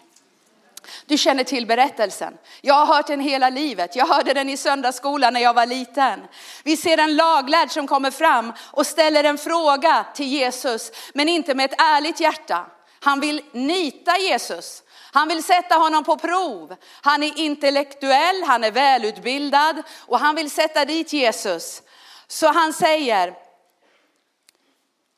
Du 1.05 1.17
känner 1.17 1.43
till 1.43 1.65
berättelsen. 1.65 2.33
Jag 2.61 2.73
har 2.73 2.95
hört 2.95 3.07
den 3.07 3.19
hela 3.19 3.49
livet. 3.49 3.95
Jag 3.95 4.07
hörde 4.07 4.33
den 4.33 4.49
i 4.49 4.57
söndagsskolan 4.57 5.33
när 5.33 5.41
jag 5.41 5.53
var 5.53 5.65
liten. 5.65 6.19
Vi 6.63 6.77
ser 6.77 6.97
en 6.97 7.15
laglärd 7.15 7.71
som 7.71 7.87
kommer 7.87 8.11
fram 8.11 8.53
och 8.71 8.85
ställer 8.85 9.23
en 9.23 9.37
fråga 9.37 10.05
till 10.15 10.27
Jesus, 10.27 10.91
men 11.13 11.29
inte 11.29 11.55
med 11.55 11.65
ett 11.65 11.81
ärligt 11.81 12.19
hjärta. 12.19 12.65
Han 12.99 13.19
vill 13.19 13.41
nita 13.51 14.17
Jesus. 14.17 14.83
Han 15.11 15.27
vill 15.27 15.43
sätta 15.43 15.75
honom 15.75 16.03
på 16.03 16.17
prov. 16.17 16.75
Han 17.01 17.23
är 17.23 17.39
intellektuell, 17.39 18.43
han 18.43 18.63
är 18.63 18.71
välutbildad 18.71 19.83
och 19.99 20.19
han 20.19 20.35
vill 20.35 20.51
sätta 20.51 20.85
dit 20.85 21.13
Jesus. 21.13 21.81
Så 22.27 22.47
han 22.47 22.73
säger, 22.73 23.33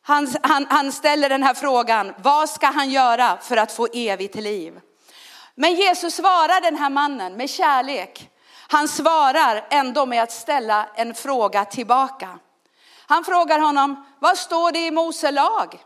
han, 0.01 0.33
han, 0.43 0.65
han 0.69 0.91
ställer 0.91 1.29
den 1.29 1.43
här 1.43 1.53
frågan, 1.53 2.13
vad 2.17 2.49
ska 2.49 2.67
han 2.67 2.89
göra 2.89 3.37
för 3.37 3.57
att 3.57 3.71
få 3.71 3.87
evigt 3.93 4.35
liv? 4.35 4.79
Men 5.55 5.75
Jesus 5.75 6.15
svarar 6.15 6.61
den 6.61 6.77
här 6.77 6.89
mannen 6.89 7.37
med 7.37 7.49
kärlek. 7.49 8.29
Han 8.67 8.87
svarar 8.87 9.67
ändå 9.69 10.05
med 10.05 10.23
att 10.23 10.31
ställa 10.31 10.87
en 10.95 11.13
fråga 11.13 11.65
tillbaka. 11.65 12.39
Han 13.07 13.23
frågar 13.23 13.59
honom, 13.59 14.05
vad 14.19 14.37
står 14.37 14.71
det 14.71 14.79
i 14.79 14.91
Mose 14.91 15.31
lag? 15.31 15.79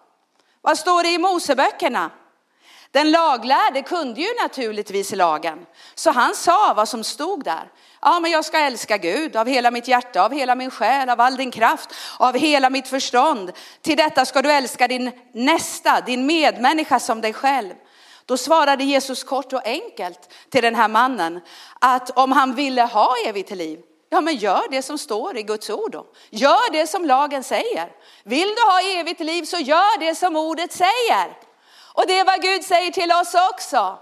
Vad 0.62 0.78
står 0.78 1.04
det 1.04 1.10
i 1.10 1.18
Moseböckerna? 1.18 2.12
Den 2.92 3.12
laglärde 3.12 3.82
kunde 3.82 4.22
ju 4.22 4.28
naturligtvis 4.42 5.12
lagen, 5.12 5.66
så 5.96 6.12
han 6.12 6.36
sa 6.36 6.74
vad 6.74 6.90
som 6.90 7.04
stod 7.04 7.44
där. 7.44 7.72
Ja, 8.02 8.20
men 8.20 8.32
jag 8.32 8.46
ska 8.46 8.60
älska 8.60 8.98
Gud 8.98 9.36
av 9.36 9.48
hela 9.48 9.72
mitt 9.72 9.88
hjärta, 9.88 10.26
av 10.26 10.34
hela 10.34 10.56
min 10.56 10.72
själ, 10.72 11.10
av 11.10 11.22
all 11.22 11.36
din 11.36 11.52
kraft, 11.52 11.90
av 12.20 12.38
hela 12.38 12.70
mitt 12.70 12.88
förstånd. 12.88 13.52
Till 13.82 13.98
detta 13.98 14.26
ska 14.26 14.42
du 14.42 14.52
älska 14.52 14.88
din 14.88 15.12
nästa, 15.32 16.02
din 16.02 16.26
medmänniska 16.26 17.00
som 17.00 17.22
dig 17.22 17.34
själv. 17.34 17.74
Då 18.26 18.38
svarade 18.38 18.84
Jesus 18.84 19.24
kort 19.24 19.54
och 19.54 19.68
enkelt 19.68 20.30
till 20.50 20.62
den 20.62 20.76
här 20.76 20.88
mannen 20.88 21.42
att 21.80 22.18
om 22.18 22.32
han 22.32 22.56
ville 22.56 22.82
ha 22.82 23.16
evigt 23.26 23.52
liv, 23.52 23.80
ja 24.10 24.22
men 24.22 24.36
gör 24.36 24.64
det 24.72 24.82
som 24.82 24.98
står 24.98 25.38
i 25.38 25.44
Guds 25.44 25.70
ord 25.70 25.92
då. 25.92 26.06
Gör 26.30 26.72
det 26.72 26.88
som 26.88 27.06
lagen 27.06 27.44
säger. 27.44 27.92
Vill 28.24 28.48
du 28.48 28.62
ha 28.62 28.82
evigt 29.00 29.20
liv 29.20 29.44
så 29.44 29.58
gör 29.58 30.00
det 30.00 30.16
som 30.16 30.36
ordet 30.36 30.72
säger. 30.72 31.38
Och 31.94 32.04
det 32.08 32.20
är 32.20 32.26
vad 32.26 32.42
Gud 32.42 32.64
säger 32.64 32.92
till 32.92 33.12
oss 33.12 33.36
också. 33.52 34.00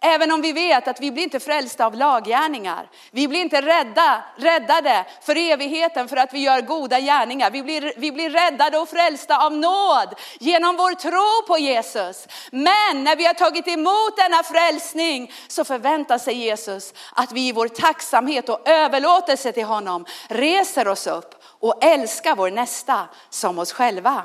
Även 0.00 0.32
om 0.32 0.42
vi 0.42 0.52
vet 0.52 0.88
att 0.88 1.00
vi 1.00 1.10
blir 1.10 1.22
inte 1.22 1.40
frälsta 1.40 1.86
av 1.86 1.94
laggärningar. 1.94 2.88
Vi 3.10 3.28
blir 3.28 3.40
inte 3.40 3.62
rädda, 3.62 4.24
räddade 4.36 5.04
för 5.22 5.36
evigheten 5.36 6.08
för 6.08 6.16
att 6.16 6.34
vi 6.34 6.38
gör 6.38 6.60
goda 6.60 7.00
gärningar. 7.00 7.50
Vi 7.50 7.62
blir, 7.62 7.92
vi 7.96 8.12
blir 8.12 8.30
räddade 8.30 8.78
och 8.78 8.88
frälsta 8.88 9.46
av 9.46 9.52
nåd 9.52 10.14
genom 10.38 10.76
vår 10.76 10.94
tro 10.94 11.46
på 11.46 11.58
Jesus. 11.58 12.28
Men 12.50 13.04
när 13.04 13.16
vi 13.16 13.26
har 13.26 13.34
tagit 13.34 13.68
emot 13.68 14.16
denna 14.16 14.42
frälsning 14.42 15.32
så 15.48 15.64
förväntar 15.64 16.18
sig 16.18 16.34
Jesus 16.34 16.94
att 17.14 17.32
vi 17.32 17.48
i 17.48 17.52
vår 17.52 17.68
tacksamhet 17.68 18.48
och 18.48 18.68
överlåtelse 18.68 19.52
till 19.52 19.64
honom 19.64 20.06
reser 20.28 20.88
oss 20.88 21.06
upp 21.06 21.42
och 21.44 21.84
älskar 21.84 22.36
vår 22.36 22.50
nästa 22.50 23.08
som 23.30 23.58
oss 23.58 23.72
själva. 23.72 24.22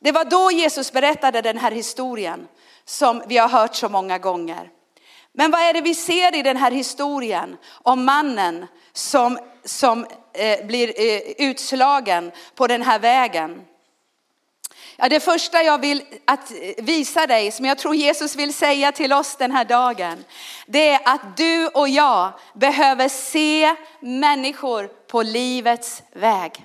Det 0.00 0.12
var 0.12 0.24
då 0.24 0.50
Jesus 0.50 0.92
berättade 0.92 1.42
den 1.42 1.58
här 1.58 1.70
historien 1.70 2.48
som 2.88 3.22
vi 3.26 3.36
har 3.38 3.48
hört 3.48 3.74
så 3.74 3.88
många 3.88 4.18
gånger. 4.18 4.70
Men 5.32 5.50
vad 5.50 5.60
är 5.60 5.72
det 5.72 5.80
vi 5.80 5.94
ser 5.94 6.34
i 6.34 6.42
den 6.42 6.56
här 6.56 6.70
historien 6.70 7.56
om 7.82 8.04
mannen 8.04 8.66
som, 8.92 9.38
som 9.64 10.06
eh, 10.34 10.66
blir 10.66 11.00
eh, 11.00 11.48
utslagen 11.48 12.32
på 12.54 12.66
den 12.66 12.82
här 12.82 12.98
vägen? 12.98 13.64
Ja, 14.96 15.08
det 15.08 15.20
första 15.20 15.62
jag 15.62 15.80
vill 15.80 16.02
att 16.24 16.50
eh, 16.50 16.84
visa 16.84 17.26
dig, 17.26 17.52
som 17.52 17.64
jag 17.64 17.78
tror 17.78 17.94
Jesus 17.94 18.36
vill 18.36 18.54
säga 18.54 18.92
till 18.92 19.12
oss 19.12 19.36
den 19.36 19.52
här 19.52 19.64
dagen, 19.64 20.24
det 20.66 20.88
är 20.88 21.00
att 21.04 21.36
du 21.36 21.68
och 21.68 21.88
jag 21.88 22.32
behöver 22.54 23.08
se 23.08 23.74
människor 24.00 24.86
på 24.86 25.22
livets 25.22 26.02
väg. 26.12 26.64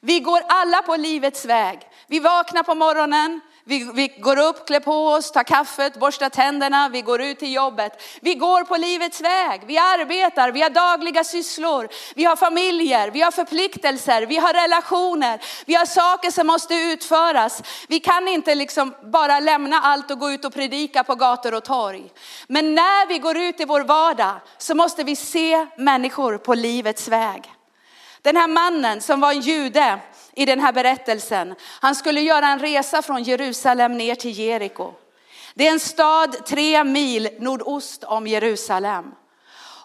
Vi 0.00 0.20
går 0.20 0.42
alla 0.48 0.82
på 0.82 0.96
livets 0.96 1.44
väg. 1.44 1.80
Vi 2.06 2.18
vaknar 2.18 2.62
på 2.62 2.74
morgonen, 2.74 3.40
vi, 3.68 3.90
vi, 3.94 4.08
går 4.08 4.38
upp, 4.38 4.66
klär 4.66 4.80
på 4.80 5.08
oss, 5.08 5.30
tar 5.30 5.42
kaffet, 5.42 6.00
borstar 6.00 6.28
tänderna, 6.28 6.88
vi 6.88 7.02
går 7.02 7.22
ut 7.22 7.38
till 7.38 7.52
jobbet. 7.52 8.02
Vi 8.20 8.34
går 8.34 8.64
på 8.64 8.76
livets 8.76 9.20
väg, 9.20 9.62
vi 9.66 9.78
arbetar, 9.78 10.52
vi 10.52 10.62
har 10.62 10.70
dagliga 10.70 11.24
sysslor, 11.24 11.88
vi 12.14 12.24
har 12.24 12.36
familjer, 12.36 13.10
vi 13.10 13.20
har 13.20 13.30
förpliktelser, 13.30 14.26
vi 14.26 14.36
har 14.36 14.52
relationer, 14.52 15.40
vi 15.66 15.74
har 15.74 15.86
saker 15.86 16.30
som 16.30 16.46
måste 16.46 16.74
utföras. 16.74 17.62
Vi 17.88 18.00
kan 18.00 18.28
inte 18.28 18.54
liksom 18.54 18.94
bara 19.02 19.40
lämna 19.40 19.80
allt 19.80 20.10
och 20.10 20.18
gå 20.18 20.30
ut 20.30 20.44
och 20.44 20.54
predika 20.54 21.04
på 21.04 21.14
gator 21.14 21.54
och 21.54 21.64
torg. 21.64 22.10
Men 22.48 22.74
när 22.74 23.06
vi 23.06 23.18
går 23.18 23.36
ut 23.36 23.60
i 23.60 23.64
vår 23.64 23.80
vardag 23.80 24.40
så 24.58 24.74
måste 24.74 25.04
vi 25.04 25.16
se 25.16 25.66
människor 25.76 26.38
på 26.38 26.54
livets 26.54 27.08
väg. 27.08 27.52
Den 28.22 28.36
här 28.36 28.48
mannen 28.48 29.00
som 29.00 29.20
var 29.20 29.32
en 29.32 29.40
jude 29.40 30.00
i 30.36 30.44
den 30.44 30.60
här 30.60 30.72
berättelsen, 30.72 31.54
han 31.80 31.94
skulle 31.94 32.20
göra 32.20 32.46
en 32.46 32.58
resa 32.58 33.02
från 33.02 33.22
Jerusalem 33.22 33.98
ner 33.98 34.14
till 34.14 34.38
Jeriko. 34.38 34.92
Det 35.54 35.66
är 35.66 35.72
en 35.72 35.80
stad 35.80 36.46
tre 36.46 36.84
mil 36.84 37.28
nordost 37.38 38.04
om 38.04 38.26
Jerusalem. 38.26 39.04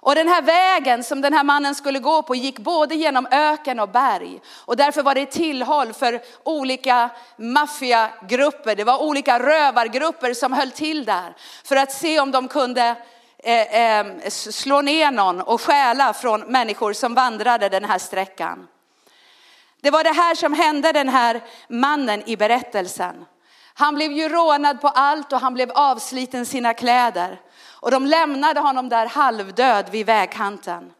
Och 0.03 0.15
den 0.15 0.27
här 0.27 0.41
vägen 0.41 1.03
som 1.03 1.21
den 1.21 1.33
här 1.33 1.43
mannen 1.43 1.75
skulle 1.75 1.99
gå 1.99 2.21
på 2.21 2.35
gick 2.35 2.59
både 2.59 2.95
genom 2.95 3.27
öken 3.31 3.79
och 3.79 3.89
berg. 3.89 4.41
Och 4.65 4.77
därför 4.77 5.03
var 5.03 5.15
det 5.15 5.25
tillhåll 5.25 5.93
för 5.93 6.21
olika 6.43 7.09
maffiagrupper. 7.37 8.75
Det 8.75 8.83
var 8.83 9.01
olika 9.03 9.39
rövargrupper 9.39 10.33
som 10.33 10.53
höll 10.53 10.71
till 10.71 11.05
där 11.05 11.35
för 11.63 11.75
att 11.75 11.91
se 11.91 12.19
om 12.19 12.31
de 12.31 12.47
kunde 12.47 12.95
eh, 13.43 13.99
eh, 13.99 14.05
slå 14.29 14.81
ner 14.81 15.11
någon 15.11 15.41
och 15.41 15.61
stjäla 15.61 16.13
från 16.13 16.41
människor 16.41 16.93
som 16.93 17.13
vandrade 17.13 17.69
den 17.69 17.85
här 17.85 17.99
sträckan. 17.99 18.67
Det 19.81 19.89
var 19.91 20.03
det 20.03 20.13
här 20.13 20.35
som 20.35 20.53
hände 20.53 20.91
den 20.91 21.09
här 21.09 21.41
mannen 21.67 22.23
i 22.25 22.37
berättelsen. 22.37 23.25
Han 23.73 23.95
blev 23.95 24.11
ju 24.11 24.29
rånad 24.29 24.81
på 24.81 24.87
allt 24.87 25.33
och 25.33 25.39
han 25.39 25.53
blev 25.53 25.71
avsliten 25.71 26.45
sina 26.45 26.73
kläder. 26.73 27.41
Och 27.79 27.91
de 27.91 28.05
lämnade 28.05 28.59
honom 28.59 28.89
där 28.89 29.05
halvdöd 29.05 29.89
vid 29.89 30.05
vägkanten. 30.05 30.93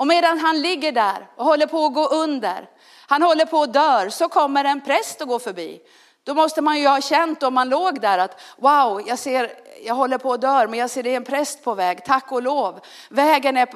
Och 0.00 0.06
medan 0.06 0.38
han 0.38 0.60
ligger 0.60 0.92
där 0.92 1.26
och 1.36 1.44
håller 1.44 1.66
på 1.66 1.84
att 1.84 1.94
gå 1.94 2.06
under 2.06 2.68
Han 3.06 3.22
håller 3.22 3.44
på 3.44 3.62
att 3.62 3.72
dör, 3.72 4.08
så 4.08 4.28
kommer 4.28 4.64
en 4.64 4.80
präst 4.80 5.20
och 5.20 5.28
går 5.28 5.38
förbi. 5.38 5.80
Då 6.24 6.34
måste 6.34 6.62
man 6.62 6.78
ju 6.78 6.88
ha 6.88 7.00
känt 7.00 7.42
om 7.42 7.54
man 7.54 7.68
låg 7.68 8.00
där 8.00 8.18
att 8.18 8.40
wow, 8.56 9.02
jag 9.06 9.18
ser, 9.18 9.52
jag 9.84 9.94
håller 9.94 10.18
på 10.18 10.32
att 10.32 10.40
dö, 10.40 10.66
men 10.66 10.78
jag 10.78 10.90
ser 10.90 11.02
det 11.02 11.10
är 11.10 11.16
en 11.16 11.24
präst 11.24 11.64
på 11.64 11.74
väg, 11.74 12.04
tack 12.04 12.32
och 12.32 12.42
lov. 12.42 12.80
Vägen 13.08 13.56
är, 13.56 13.68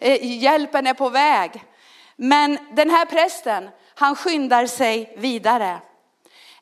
äh, 0.00 0.38
hjälpen 0.42 0.86
är 0.86 0.94
på 0.94 1.08
väg. 1.08 1.64
Men 2.22 2.58
den 2.72 2.90
här 2.90 3.04
prästen, 3.06 3.68
han 3.94 4.16
skyndar 4.16 4.66
sig 4.66 5.14
vidare. 5.16 5.80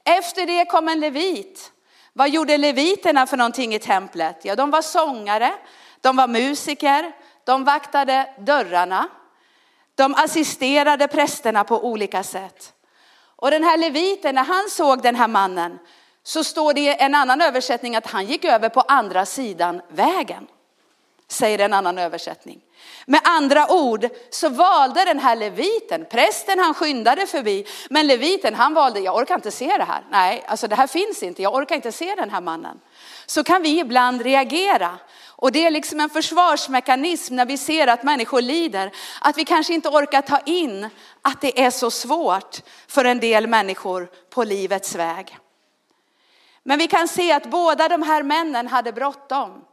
Efter 0.04 0.46
det 0.46 0.64
kom 0.64 0.88
en 0.88 1.00
levit. 1.00 1.72
Vad 2.12 2.30
gjorde 2.30 2.56
leviterna 2.56 3.26
för 3.26 3.36
någonting 3.36 3.74
i 3.74 3.78
templet? 3.78 4.40
Ja, 4.42 4.56
de 4.56 4.70
var 4.70 4.82
sångare, 4.82 5.54
de 6.00 6.16
var 6.16 6.28
musiker, 6.28 7.12
de 7.44 7.64
vaktade 7.64 8.34
dörrarna. 8.38 9.08
De 9.94 10.14
assisterade 10.14 11.08
prästerna 11.08 11.64
på 11.64 11.84
olika 11.84 12.22
sätt. 12.22 12.72
Och 13.36 13.50
den 13.50 13.64
här 13.64 13.78
leviten, 13.78 14.34
när 14.34 14.44
han 14.44 14.70
såg 14.70 15.02
den 15.02 15.14
här 15.14 15.28
mannen, 15.28 15.78
så 16.22 16.44
står 16.44 16.74
det 16.74 16.80
i 16.80 16.96
en 16.98 17.14
annan 17.14 17.40
översättning 17.40 17.96
att 17.96 18.06
han 18.06 18.26
gick 18.26 18.44
över 18.44 18.68
på 18.68 18.80
andra 18.80 19.26
sidan 19.26 19.82
vägen. 19.88 20.46
Säger 21.30 21.58
en 21.58 21.72
annan 21.72 21.98
översättning. 21.98 22.60
Med 23.06 23.20
andra 23.24 23.72
ord 23.72 24.08
så 24.30 24.48
valde 24.48 25.04
den 25.04 25.18
här 25.18 25.36
leviten, 25.36 26.06
prästen 26.10 26.58
han 26.58 26.74
skyndade 26.74 27.26
förbi, 27.26 27.66
men 27.90 28.06
leviten 28.06 28.54
han 28.54 28.74
valde, 28.74 29.00
jag 29.00 29.16
orkar 29.16 29.34
inte 29.34 29.50
se 29.50 29.76
det 29.78 29.84
här. 29.84 30.04
Nej, 30.10 30.44
alltså 30.46 30.68
det 30.68 30.76
här 30.76 30.86
finns 30.86 31.22
inte, 31.22 31.42
jag 31.42 31.54
orkar 31.54 31.76
inte 31.76 31.92
se 31.92 32.14
den 32.14 32.30
här 32.30 32.40
mannen. 32.40 32.80
Så 33.26 33.44
kan 33.44 33.62
vi 33.62 33.78
ibland 33.78 34.22
reagera. 34.22 34.98
Och 35.26 35.52
det 35.52 35.66
är 35.66 35.70
liksom 35.70 36.00
en 36.00 36.10
försvarsmekanism 36.10 37.36
när 37.36 37.46
vi 37.46 37.58
ser 37.58 37.86
att 37.86 38.02
människor 38.02 38.40
lider, 38.40 38.92
att 39.20 39.38
vi 39.38 39.44
kanske 39.44 39.74
inte 39.74 39.88
orkar 39.88 40.22
ta 40.22 40.38
in 40.38 40.88
att 41.22 41.40
det 41.40 41.60
är 41.60 41.70
så 41.70 41.90
svårt 41.90 42.56
för 42.88 43.04
en 43.04 43.20
del 43.20 43.46
människor 43.46 44.10
på 44.30 44.44
livets 44.44 44.94
väg. 44.94 45.38
Men 46.62 46.78
vi 46.78 46.86
kan 46.86 47.08
se 47.08 47.32
att 47.32 47.50
båda 47.50 47.88
de 47.88 48.02
här 48.02 48.22
männen 48.22 48.68
hade 48.68 48.92
bråttom. 48.92 49.64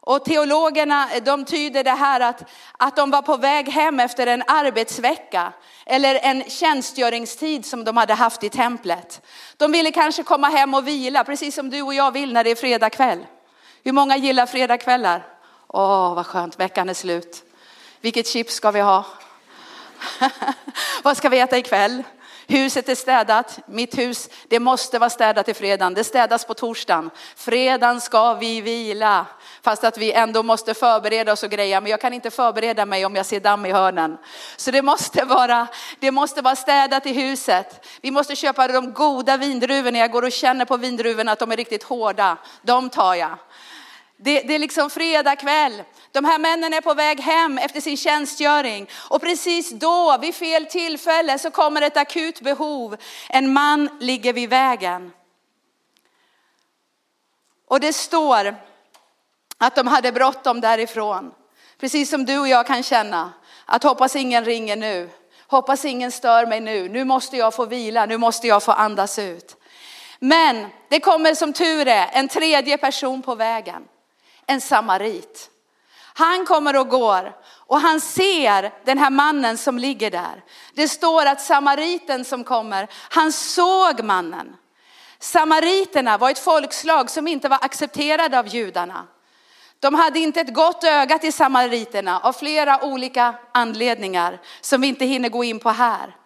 Och 0.00 0.24
teologerna 0.24 1.08
de 1.22 1.44
tyder 1.44 1.84
det 1.84 1.90
här 1.90 2.20
att, 2.20 2.42
att 2.78 2.96
de 2.96 3.10
var 3.10 3.22
på 3.22 3.36
väg 3.36 3.68
hem 3.68 4.00
efter 4.00 4.26
en 4.26 4.42
arbetsvecka 4.46 5.52
eller 5.86 6.14
en 6.22 6.44
tjänstgöringstid 6.50 7.66
som 7.66 7.84
de 7.84 7.96
hade 7.96 8.14
haft 8.14 8.44
i 8.44 8.48
templet. 8.48 9.20
De 9.56 9.72
ville 9.72 9.90
kanske 9.90 10.22
komma 10.22 10.48
hem 10.48 10.74
och 10.74 10.88
vila, 10.88 11.24
precis 11.24 11.54
som 11.54 11.70
du 11.70 11.82
och 11.82 11.94
jag 11.94 12.12
vill 12.12 12.32
när 12.32 12.44
det 12.44 12.50
är 12.50 12.54
fredag 12.54 12.90
kväll. 12.90 13.26
Hur 13.84 13.92
många 13.92 14.16
gillar 14.16 14.46
fredagkvällar? 14.46 15.26
Åh, 15.66 16.14
vad 16.14 16.26
skönt, 16.26 16.60
veckan 16.60 16.88
är 16.88 16.94
slut. 16.94 17.44
Vilket 18.00 18.26
chips 18.26 18.54
ska 18.54 18.70
vi 18.70 18.80
ha? 18.80 19.04
vad 21.02 21.16
ska 21.16 21.28
vi 21.28 21.40
äta 21.40 21.58
ikväll? 21.58 22.02
Huset 22.46 22.88
är 22.88 22.94
städat. 22.94 23.58
Mitt 23.66 23.98
hus, 23.98 24.28
det 24.48 24.60
måste 24.60 24.98
vara 24.98 25.10
städat 25.10 25.48
i 25.48 25.54
fredagen. 25.54 25.94
Det 25.94 26.04
städas 26.04 26.44
på 26.44 26.54
torsdagen. 26.54 27.10
Fredagen 27.36 28.00
ska 28.00 28.34
vi 28.34 28.60
vila. 28.60 29.26
Fast 29.62 29.84
att 29.84 29.98
vi 29.98 30.12
ändå 30.12 30.42
måste 30.42 30.74
förbereda 30.74 31.32
oss 31.32 31.42
och 31.42 31.50
greja. 31.50 31.80
Men 31.80 31.90
jag 31.90 32.00
kan 32.00 32.12
inte 32.12 32.30
förbereda 32.30 32.86
mig 32.86 33.06
om 33.06 33.16
jag 33.16 33.26
ser 33.26 33.40
damm 33.40 33.66
i 33.66 33.72
hörnen. 33.72 34.18
Så 34.56 34.70
det 34.70 34.82
måste 34.82 35.24
vara, 35.24 35.66
det 36.00 36.10
måste 36.10 36.42
vara 36.42 36.56
städat 36.56 37.06
i 37.06 37.12
huset. 37.12 37.86
Vi 38.00 38.10
måste 38.10 38.36
köpa 38.36 38.68
de 38.68 38.92
goda 38.92 39.36
vindruvorna. 39.36 39.98
Jag 39.98 40.10
går 40.10 40.24
och 40.24 40.32
känner 40.32 40.64
på 40.64 40.76
vindruvorna 40.76 41.32
att 41.32 41.38
de 41.38 41.52
är 41.52 41.56
riktigt 41.56 41.82
hårda. 41.82 42.36
De 42.62 42.90
tar 42.90 43.14
jag. 43.14 43.38
Det, 44.16 44.40
det, 44.40 44.54
är 44.54 44.58
liksom 44.58 44.90
fredag 44.90 45.36
kväll. 45.36 45.82
De 46.12 46.24
här 46.24 46.38
männen 46.38 46.74
är 46.74 46.80
på 46.80 46.94
väg 46.94 47.20
hem 47.20 47.58
efter 47.58 47.80
sin 47.80 47.96
tjänstgöring. 47.96 48.88
Och 49.08 49.20
precis 49.20 49.70
då, 49.70 50.18
vid 50.20 50.34
fel 50.34 50.66
tillfälle, 50.66 51.38
så 51.38 51.50
kommer 51.50 51.82
ett 51.82 51.96
akut 51.96 52.40
behov. 52.40 52.96
En 53.28 53.52
man 53.52 53.88
ligger 54.00 54.32
vid 54.32 54.50
vägen. 54.50 55.12
Och 57.68 57.80
det 57.80 57.92
står 57.92 58.69
att 59.60 59.74
de 59.74 59.86
hade 59.86 60.12
bråttom 60.12 60.60
därifrån. 60.60 61.32
Precis 61.80 62.10
som 62.10 62.24
du 62.24 62.38
och 62.38 62.48
jag 62.48 62.66
kan 62.66 62.82
känna. 62.82 63.32
Att 63.64 63.82
hoppas 63.82 64.16
ingen 64.16 64.44
ringer 64.44 64.76
nu. 64.76 65.10
Hoppas 65.46 65.84
ingen 65.84 66.12
stör 66.12 66.46
mig 66.46 66.60
nu. 66.60 66.88
Nu 66.88 67.04
måste 67.04 67.36
jag 67.36 67.54
få 67.54 67.66
vila. 67.66 68.06
Nu 68.06 68.16
måste 68.16 68.46
jag 68.46 68.62
få 68.62 68.72
andas 68.72 69.18
ut. 69.18 69.56
Men 70.18 70.66
det 70.88 71.00
kommer 71.00 71.34
som 71.34 71.52
tur 71.52 71.88
är 71.88 72.10
en 72.12 72.28
tredje 72.28 72.78
person 72.78 73.22
på 73.22 73.34
vägen 73.34 73.82
en 74.50 74.60
samarit. 74.60 75.50
Han 76.14 76.46
kommer 76.46 76.76
och 76.76 76.88
går 76.88 77.36
och 77.46 77.80
han 77.80 78.00
ser 78.00 78.72
den 78.84 78.98
här 78.98 79.10
mannen 79.10 79.58
som 79.58 79.78
ligger 79.78 80.10
där. 80.10 80.44
Det 80.74 80.88
står 80.88 81.26
att 81.26 81.40
samariten 81.40 82.24
som 82.24 82.44
kommer, 82.44 82.88
han 82.92 83.32
såg 83.32 84.02
mannen. 84.02 84.56
Samariterna 85.18 86.18
var 86.18 86.30
ett 86.30 86.38
folkslag 86.38 87.10
som 87.10 87.28
inte 87.28 87.48
var 87.48 87.58
accepterade 87.62 88.38
av 88.38 88.46
judarna. 88.48 89.06
De 89.80 89.94
hade 89.94 90.18
inte 90.18 90.40
ett 90.40 90.54
gott 90.54 90.84
öga 90.84 91.18
till 91.18 91.32
samariterna 91.32 92.20
av 92.20 92.32
flera 92.32 92.84
olika 92.84 93.34
anledningar 93.52 94.40
som 94.60 94.80
vi 94.80 94.86
inte 94.86 95.04
hinner 95.04 95.28
gå 95.28 95.44
in 95.44 95.58
på 95.58 95.70
här. 95.70 96.16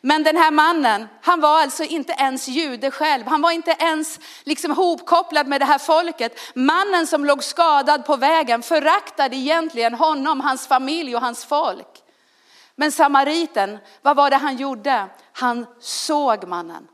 Men 0.00 0.22
den 0.22 0.36
här 0.36 0.50
mannen, 0.50 1.08
han 1.22 1.40
var 1.40 1.62
alltså 1.62 1.84
inte 1.84 2.12
ens 2.12 2.48
jude 2.48 2.90
själv. 2.90 3.26
Han 3.26 3.42
var 3.42 3.50
inte 3.50 3.76
ens 3.78 4.20
liksom 4.44 4.70
hopkopplad 4.70 5.46
med 5.46 5.60
det 5.60 5.64
här 5.64 5.78
folket. 5.78 6.38
Mannen 6.54 7.06
som 7.06 7.24
låg 7.24 7.44
skadad 7.44 8.06
på 8.06 8.16
vägen 8.16 8.62
föraktade 8.62 9.36
egentligen 9.36 9.94
honom, 9.94 10.40
hans 10.40 10.66
familj 10.66 11.16
och 11.16 11.22
hans 11.22 11.44
folk. 11.44 12.02
Men 12.76 12.92
samariten, 12.92 13.78
vad 14.02 14.16
var 14.16 14.30
det 14.30 14.36
han 14.36 14.56
gjorde? 14.56 15.06
Han 15.32 15.66
såg 15.80 16.48
mannen. 16.48 16.88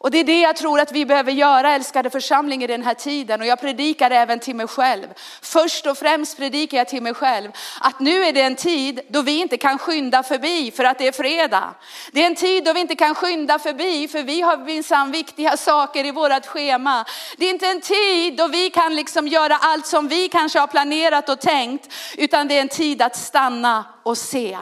Och 0.00 0.10
det 0.10 0.18
är 0.18 0.24
det 0.24 0.40
jag 0.40 0.56
tror 0.56 0.80
att 0.80 0.92
vi 0.92 1.06
behöver 1.06 1.32
göra 1.32 1.74
älskade 1.74 2.10
församling 2.10 2.62
i 2.62 2.66
den 2.66 2.82
här 2.82 2.94
tiden. 2.94 3.40
Och 3.40 3.46
jag 3.46 3.60
predikar 3.60 4.10
även 4.10 4.38
till 4.38 4.56
mig 4.56 4.66
själv. 4.66 5.06
Först 5.42 5.86
och 5.86 5.98
främst 5.98 6.36
predikar 6.36 6.78
jag 6.78 6.88
till 6.88 7.02
mig 7.02 7.14
själv 7.14 7.50
att 7.80 8.00
nu 8.00 8.24
är 8.24 8.32
det 8.32 8.42
en 8.42 8.56
tid 8.56 9.00
då 9.08 9.22
vi 9.22 9.40
inte 9.40 9.56
kan 9.56 9.78
skynda 9.78 10.22
förbi 10.22 10.70
för 10.70 10.84
att 10.84 10.98
det 10.98 11.08
är 11.08 11.12
fredag. 11.12 11.74
Det 12.12 12.22
är 12.22 12.26
en 12.26 12.34
tid 12.34 12.64
då 12.64 12.72
vi 12.72 12.80
inte 12.80 12.94
kan 12.94 13.14
skynda 13.14 13.58
förbi 13.58 14.08
för 14.08 14.22
vi 14.22 14.40
har 14.40 14.56
minsann 14.56 15.10
viktiga 15.10 15.56
saker 15.56 16.06
i 16.06 16.10
vårat 16.10 16.46
schema. 16.46 17.04
Det 17.36 17.46
är 17.46 17.50
inte 17.50 17.66
en 17.66 17.80
tid 17.80 18.36
då 18.36 18.46
vi 18.46 18.70
kan 18.70 18.96
liksom 18.96 19.28
göra 19.28 19.56
allt 19.56 19.86
som 19.86 20.08
vi 20.08 20.28
kanske 20.28 20.58
har 20.58 20.66
planerat 20.66 21.28
och 21.28 21.40
tänkt. 21.40 21.92
Utan 22.16 22.48
det 22.48 22.56
är 22.56 22.62
en 22.62 22.68
tid 22.68 23.02
att 23.02 23.16
stanna 23.16 23.84
och 24.02 24.18
se. 24.18 24.58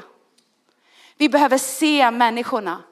Vi 1.17 1.29
behöver 1.29 1.59
se 1.59 2.11
människorna. 2.11 2.83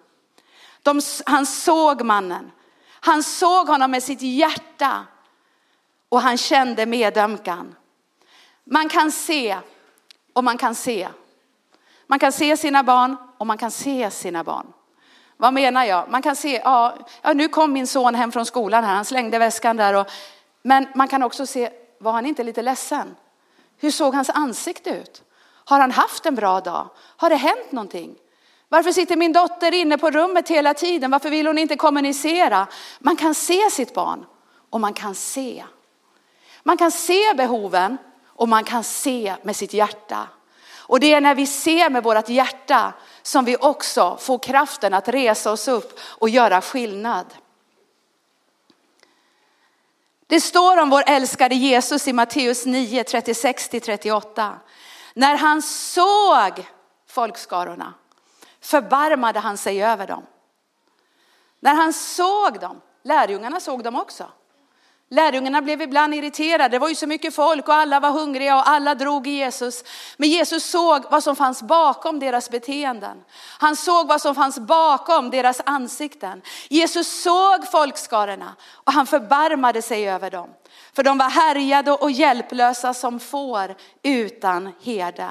De, 0.85 1.01
han 1.27 1.47
såg 1.47 2.03
mannen. 2.03 2.51
Han 2.90 3.23
såg 3.23 3.66
honom 3.66 3.90
med 3.90 4.03
sitt 4.03 4.23
hjärta 4.23 5.07
och 6.09 6.20
han 6.20 6.37
kände 6.37 6.87
medömkan. 6.87 7.75
Man 8.64 8.88
kan 8.88 9.12
se 9.12 9.59
och 10.33 10.44
man 10.44 10.59
kan 10.59 10.75
se. 10.75 11.09
Man 12.07 12.18
kan 12.18 12.33
se 12.33 12.57
sina 12.57 12.83
barn 12.83 13.16
och 13.38 13.47
man 13.47 13.59
kan 13.59 13.70
se 13.70 14.11
sina 14.11 14.44
barn. 14.44 14.73
Vad 15.37 15.55
menar 15.55 15.85
jag? 15.85 16.11
Man 16.11 16.23
kan 16.23 16.37
se, 16.37 16.61
ja, 16.64 16.97
ja 17.23 17.33
nu 17.33 17.49
kom 17.49 17.73
min 17.73 17.87
son 17.87 18.14
hem 18.14 18.33
från 18.33 18.47
skolan 18.47 18.85
här, 18.85 18.94
han 18.94 19.05
slängde 19.05 19.38
väskan 19.38 19.77
där. 19.77 19.94
Och, 19.94 20.07
men 20.62 20.87
man 20.94 21.09
kan 21.09 21.23
också 21.23 21.47
se, 21.47 21.70
var 21.99 22.12
han 22.12 22.27
inte 22.27 22.44
lite 22.44 22.62
ledsen? 22.62 23.16
Hur 23.79 23.90
såg 23.90 24.14
hans 24.14 24.31
ansikte 24.31 24.90
ut? 24.90 25.23
Har 25.64 25.81
han 25.81 25.90
haft 25.90 26.27
en 26.27 26.35
bra 26.35 26.61
dag? 26.61 26.88
Har 26.97 27.31
det 27.31 27.37
hänt 27.37 27.73
någonting? 27.73 28.16
Varför 28.68 28.92
sitter 28.92 29.16
min 29.16 29.33
dotter 29.33 29.74
inne 29.74 29.98
på 29.98 30.11
rummet 30.11 30.48
hela 30.48 30.74
tiden? 30.74 31.11
Varför 31.11 31.31
vill 31.31 31.46
hon 31.46 31.59
inte 31.59 31.77
kommunicera? 31.77 32.66
Man 32.98 33.16
kan 33.16 33.35
se 33.35 33.70
sitt 33.70 33.94
barn 33.94 34.27
och 34.70 34.81
man 34.81 34.94
kan 34.94 35.14
se. 35.14 35.64
Man 36.62 36.77
kan 36.77 36.90
se 36.90 37.35
behoven 37.37 37.98
och 38.27 38.48
man 38.48 38.64
kan 38.64 38.85
se 38.85 39.35
med 39.42 39.57
sitt 39.57 39.74
hjärta. 39.74 40.29
Och 40.87 41.00
det 41.00 41.14
är 41.14 41.20
när 41.20 41.35
vi 41.35 41.46
ser 41.46 41.90
med 41.90 42.03
vårt 42.03 42.29
hjärta 42.29 42.92
som 43.22 43.44
vi 43.44 43.57
också 43.57 44.16
får 44.20 44.38
kraften 44.38 44.94
att 44.94 45.09
resa 45.09 45.53
oss 45.53 45.68
upp 45.68 45.98
och 46.00 46.29
göra 46.29 46.61
skillnad. 46.61 47.27
Det 50.27 50.40
står 50.40 50.77
om 50.77 50.90
vår 50.90 51.03
älskade 51.07 51.55
Jesus 51.55 52.09
i 52.09 52.12
Matteus 52.12 52.66
9, 52.66 53.03
36-38. 53.03 54.55
När 55.14 55.37
han 55.37 55.62
såg 55.62 56.66
folkskarorna 57.09 57.94
förbarmade 58.64 59.40
han 59.40 59.59
sig 59.59 59.85
över 59.85 60.07
dem. 60.07 60.27
När 61.61 61.74
han 61.74 61.92
såg 61.92 62.61
dem, 62.61 62.81
lärjungarna 63.03 63.61
såg 63.61 63.85
dem 63.85 63.96
också. 63.96 64.27
Lärjungarna 65.11 65.62
blev 65.62 65.83
ibland 65.83 66.14
irriterade, 66.14 66.68
det 66.68 66.79
var 66.79 66.88
ju 66.88 66.94
så 66.94 67.07
mycket 67.07 67.35
folk 67.35 67.68
och 67.68 67.74
alla 67.74 68.00
var 68.00 68.11
hungriga 68.11 68.57
och 68.57 68.68
alla 68.68 68.94
drog 68.94 69.27
i 69.27 69.31
Jesus. 69.31 69.85
Men 70.16 70.29
Jesus 70.29 70.64
såg 70.64 71.03
vad 71.11 71.22
som 71.22 71.37
fanns 71.37 71.62
bakom 71.62 72.18
deras 72.18 72.50
beteenden. 72.50 73.24
Han 73.59 73.77
såg 73.77 74.09
vad 74.09 74.20
som 74.20 74.35
fanns 74.35 74.59
bakom 74.59 75.31
deras 75.31 75.61
ansikten. 75.66 76.42
Jesus 76.68 77.22
såg 77.22 77.70
folkskarorna 77.70 78.57
och 78.72 78.92
han 78.92 79.07
förbarmade 79.07 79.83
sig 79.83 80.09
över 80.09 80.31
dem. 80.31 80.50
För 80.92 81.03
de 81.03 81.18
var 81.18 81.31
härjade 81.31 81.92
och 81.92 82.11
hjälplösa 82.11 82.94
som 82.94 83.20
får 83.20 83.74
utan 84.03 84.72
herde. 84.83 85.31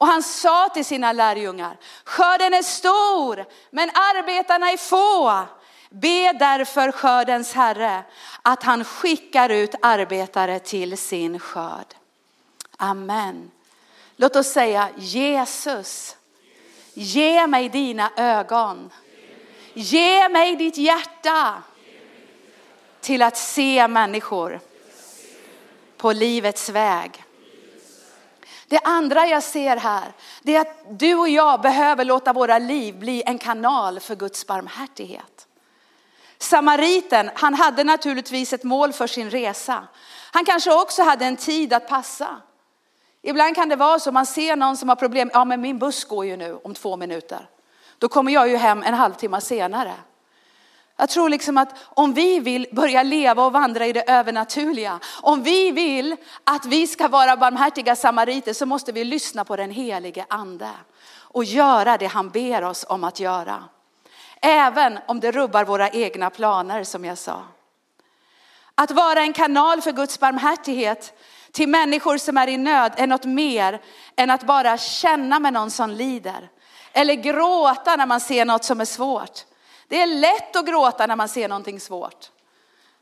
Och 0.00 0.06
han 0.06 0.22
sa 0.22 0.68
till 0.68 0.84
sina 0.84 1.12
lärjungar, 1.12 1.76
skörden 2.04 2.54
är 2.54 2.62
stor 2.62 3.44
men 3.70 3.90
arbetarna 3.90 4.70
är 4.70 4.76
få. 4.76 5.46
Be 5.90 6.32
därför 6.32 6.92
skördens 6.92 7.52
herre 7.52 8.02
att 8.42 8.62
han 8.62 8.84
skickar 8.84 9.48
ut 9.48 9.74
arbetare 9.82 10.58
till 10.58 10.98
sin 10.98 11.38
skörd. 11.38 11.94
Amen. 12.76 13.50
Låt 14.16 14.36
oss 14.36 14.46
säga 14.52 14.88
Jesus, 14.96 16.16
ge 16.94 17.46
mig 17.46 17.68
dina 17.68 18.10
ögon. 18.16 18.90
Ge 19.74 20.28
mig 20.28 20.56
ditt 20.56 20.76
hjärta 20.76 21.62
till 23.00 23.22
att 23.22 23.36
se 23.36 23.88
människor 23.88 24.60
på 25.96 26.12
livets 26.12 26.68
väg. 26.68 27.24
Det 28.70 28.80
andra 28.84 29.26
jag 29.26 29.42
ser 29.42 29.76
här, 29.76 30.12
det 30.42 30.56
är 30.56 30.60
att 30.60 30.84
du 30.98 31.14
och 31.14 31.28
jag 31.28 31.60
behöver 31.60 32.04
låta 32.04 32.32
våra 32.32 32.58
liv 32.58 32.98
bli 32.98 33.22
en 33.26 33.38
kanal 33.38 34.00
för 34.00 34.16
Guds 34.16 34.46
barmhärtighet. 34.46 35.46
Samariten, 36.38 37.30
han 37.34 37.54
hade 37.54 37.84
naturligtvis 37.84 38.52
ett 38.52 38.64
mål 38.64 38.92
för 38.92 39.06
sin 39.06 39.30
resa. 39.30 39.88
Han 40.32 40.44
kanske 40.44 40.74
också 40.74 41.02
hade 41.02 41.24
en 41.24 41.36
tid 41.36 41.72
att 41.72 41.88
passa. 41.88 42.36
Ibland 43.22 43.54
kan 43.54 43.68
det 43.68 43.76
vara 43.76 43.98
så, 43.98 44.12
man 44.12 44.26
ser 44.26 44.56
någon 44.56 44.76
som 44.76 44.88
har 44.88 44.96
problem, 44.96 45.30
ja 45.32 45.44
men 45.44 45.60
min 45.60 45.78
buss 45.78 46.04
går 46.04 46.26
ju 46.26 46.36
nu 46.36 46.58
om 46.64 46.74
två 46.74 46.96
minuter. 46.96 47.48
Då 47.98 48.08
kommer 48.08 48.32
jag 48.32 48.48
ju 48.48 48.56
hem 48.56 48.82
en 48.82 48.94
halvtimme 48.94 49.40
senare. 49.40 49.94
Jag 51.00 51.08
tror 51.08 51.28
liksom 51.28 51.58
att 51.58 51.74
om 51.84 52.12
vi 52.12 52.40
vill 52.40 52.66
börja 52.72 53.02
leva 53.02 53.44
och 53.44 53.52
vandra 53.52 53.86
i 53.86 53.92
det 53.92 54.10
övernaturliga, 54.10 54.98
om 55.22 55.42
vi 55.42 55.70
vill 55.70 56.16
att 56.44 56.66
vi 56.66 56.86
ska 56.86 57.08
vara 57.08 57.36
barmhärtiga 57.36 57.96
samariter 57.96 58.52
så 58.52 58.66
måste 58.66 58.92
vi 58.92 59.04
lyssna 59.04 59.44
på 59.44 59.56
den 59.56 59.70
helige 59.70 60.26
ande 60.28 60.70
och 61.18 61.44
göra 61.44 61.96
det 61.96 62.06
han 62.06 62.30
ber 62.30 62.64
oss 62.64 62.84
om 62.88 63.04
att 63.04 63.20
göra. 63.20 63.64
Även 64.42 64.98
om 65.06 65.20
det 65.20 65.32
rubbar 65.32 65.64
våra 65.64 65.90
egna 65.90 66.30
planer 66.30 66.84
som 66.84 67.04
jag 67.04 67.18
sa. 67.18 67.42
Att 68.74 68.90
vara 68.90 69.20
en 69.20 69.32
kanal 69.32 69.82
för 69.82 69.92
Guds 69.92 70.20
barmhärtighet 70.20 71.12
till 71.52 71.68
människor 71.68 72.18
som 72.18 72.36
är 72.36 72.48
i 72.48 72.56
nöd 72.56 72.92
är 72.96 73.06
något 73.06 73.24
mer 73.24 73.80
än 74.16 74.30
att 74.30 74.42
bara 74.42 74.78
känna 74.78 75.38
med 75.38 75.52
någon 75.52 75.70
som 75.70 75.90
lider. 75.90 76.50
Eller 76.92 77.14
gråta 77.14 77.96
när 77.96 78.06
man 78.06 78.20
ser 78.20 78.44
något 78.44 78.64
som 78.64 78.80
är 78.80 78.84
svårt. 78.84 79.44
Det 79.90 80.00
är 80.00 80.06
lätt 80.06 80.56
att 80.56 80.66
gråta 80.66 81.06
när 81.06 81.16
man 81.16 81.28
ser 81.28 81.48
någonting 81.48 81.80
svårt. 81.80 82.30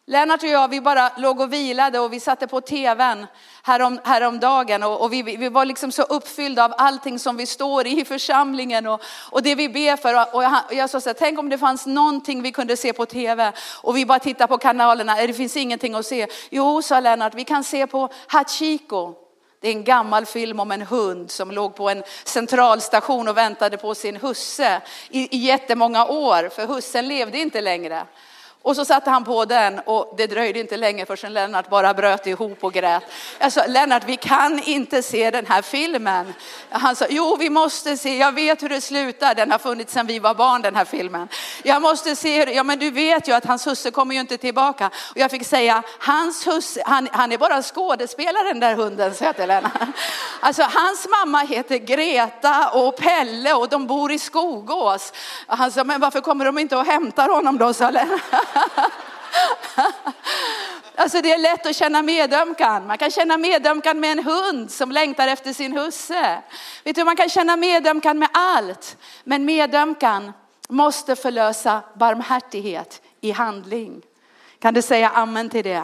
Lennart 0.06 0.42
och 0.42 0.48
jag, 0.48 0.68
vi 0.68 0.80
bara 0.80 1.10
låg 1.16 1.40
och 1.40 1.52
vilade 1.52 1.98
och 1.98 2.12
vi 2.12 2.20
satte 2.20 2.46
på 2.46 2.60
tvn 2.60 3.26
härom, 3.62 4.00
häromdagen 4.04 4.82
och, 4.82 5.02
och 5.02 5.12
vi, 5.12 5.22
vi 5.22 5.48
var 5.48 5.64
liksom 5.64 5.92
så 5.92 6.02
uppfyllda 6.02 6.64
av 6.64 6.74
allting 6.78 7.18
som 7.18 7.36
vi 7.36 7.46
står 7.46 7.86
i 7.86 8.00
i 8.00 8.04
församlingen 8.04 8.86
och, 8.86 9.02
och 9.30 9.42
det 9.42 9.54
vi 9.54 9.68
ber 9.68 9.96
för. 9.96 10.34
Och 10.34 10.44
jag, 10.44 10.52
och 10.66 10.74
jag 10.74 10.90
sa 10.90 11.00
så 11.00 11.08
här, 11.08 11.14
tänk 11.18 11.38
om 11.38 11.48
det 11.48 11.58
fanns 11.58 11.86
någonting 11.86 12.42
vi 12.42 12.52
kunde 12.52 12.76
se 12.76 12.92
på 12.92 13.06
tv 13.06 13.52
och 13.82 13.96
vi 13.96 14.06
bara 14.06 14.18
tittar 14.18 14.46
på 14.46 14.58
kanalerna, 14.58 15.14
det 15.14 15.34
finns 15.34 15.56
ingenting 15.56 15.94
att 15.94 16.06
se. 16.06 16.26
Jo, 16.50 16.82
sa 16.82 17.00
Lennart, 17.00 17.34
vi 17.34 17.44
kan 17.44 17.64
se 17.64 17.86
på 17.86 18.08
Hachiko. 18.26 19.27
Det 19.60 19.68
är 19.68 19.72
en 19.72 19.84
gammal 19.84 20.26
film 20.26 20.60
om 20.60 20.70
en 20.70 20.82
hund 20.82 21.30
som 21.30 21.50
låg 21.50 21.76
på 21.76 21.88
en 21.90 22.02
centralstation 22.24 23.28
och 23.28 23.36
väntade 23.36 23.76
på 23.76 23.94
sin 23.94 24.16
husse 24.16 24.82
i, 25.10 25.36
i 25.36 25.38
jättemånga 25.38 26.06
år, 26.06 26.48
för 26.48 26.66
hussen 26.66 27.08
levde 27.08 27.38
inte 27.38 27.60
längre. 27.60 28.06
Och 28.62 28.76
så 28.76 28.84
satte 28.84 29.10
han 29.10 29.24
på 29.24 29.44
den 29.44 29.80
och 29.86 30.14
det 30.16 30.26
dröjde 30.26 30.60
inte 30.60 30.76
länge 30.76 31.06
förrän 31.06 31.32
Lennart 31.32 31.70
bara 31.70 31.94
bröt 31.94 32.26
ihop 32.26 32.64
och 32.64 32.72
grät. 32.72 33.02
Jag 33.38 33.52
sa, 33.52 33.66
Lennart 33.66 34.02
vi 34.06 34.16
kan 34.16 34.62
inte 34.62 35.02
se 35.02 35.30
den 35.30 35.46
här 35.46 35.62
filmen. 35.62 36.34
Han 36.70 36.96
sa, 36.96 37.06
jo 37.10 37.36
vi 37.36 37.50
måste 37.50 37.96
se, 37.96 38.16
jag 38.16 38.32
vet 38.32 38.62
hur 38.62 38.68
det 38.68 38.80
slutar, 38.80 39.34
den 39.34 39.50
har 39.50 39.58
funnits 39.58 39.92
sedan 39.92 40.06
vi 40.06 40.18
var 40.18 40.34
barn 40.34 40.62
den 40.62 40.76
här 40.76 40.84
filmen. 40.84 41.28
Jag 41.62 41.82
måste 41.82 42.16
se, 42.16 42.54
ja 42.54 42.62
men 42.62 42.78
du 42.78 42.90
vet 42.90 43.28
ju 43.28 43.32
att 43.32 43.44
hans 43.44 43.66
husse 43.66 43.90
kommer 43.90 44.14
ju 44.14 44.20
inte 44.20 44.38
tillbaka. 44.38 44.86
Och 44.86 45.16
jag 45.16 45.30
fick 45.30 45.46
säga, 45.46 45.82
hans 45.98 46.46
husse, 46.46 46.82
han, 46.86 47.08
han 47.12 47.32
är 47.32 47.38
bara 47.38 47.62
skådespelare 47.62 48.48
den 48.48 48.60
där 48.60 48.74
hunden, 48.74 49.14
sa 49.14 49.24
jag 49.24 49.36
till 49.36 49.48
Lennart. 49.48 49.72
Alltså 50.40 50.62
hans 50.62 51.06
mamma 51.10 51.38
heter 51.38 51.76
Greta 51.76 52.68
och 52.68 52.96
Pelle 52.96 53.54
och 53.54 53.68
de 53.68 53.86
bor 53.86 54.12
i 54.12 54.18
Skogås. 54.18 55.12
Han 55.46 55.72
sa, 55.72 55.84
men 55.84 56.00
varför 56.00 56.20
kommer 56.20 56.44
de 56.44 56.58
inte 56.58 56.76
och 56.76 56.84
hämtar 56.84 57.28
honom 57.28 57.58
då, 57.58 57.74
sa 57.74 57.90
Lennart. 57.90 58.47
Alltså 60.98 61.20
det 61.20 61.32
är 61.32 61.38
lätt 61.38 61.66
att 61.66 61.76
känna 61.76 62.02
medömkan. 62.02 62.86
Man 62.86 62.98
kan 62.98 63.10
känna 63.10 63.36
medömkan 63.36 64.00
med 64.00 64.12
en 64.12 64.24
hund 64.24 64.70
som 64.70 64.92
längtar 64.92 65.28
efter 65.28 65.52
sin 65.52 65.78
husse. 65.78 66.42
Vet 66.84 66.96
du, 66.96 67.04
man 67.04 67.16
kan 67.16 67.28
känna 67.28 67.56
medömkan 67.56 68.18
med 68.18 68.28
allt. 68.32 68.96
Men 69.24 69.44
medömkan 69.44 70.32
måste 70.68 71.16
förlösa 71.16 71.82
barmhärtighet 71.94 73.02
i 73.20 73.30
handling. 73.30 74.02
Kan 74.58 74.74
du 74.74 74.82
säga 74.82 75.08
amen 75.08 75.50
till 75.50 75.64
det? 75.64 75.82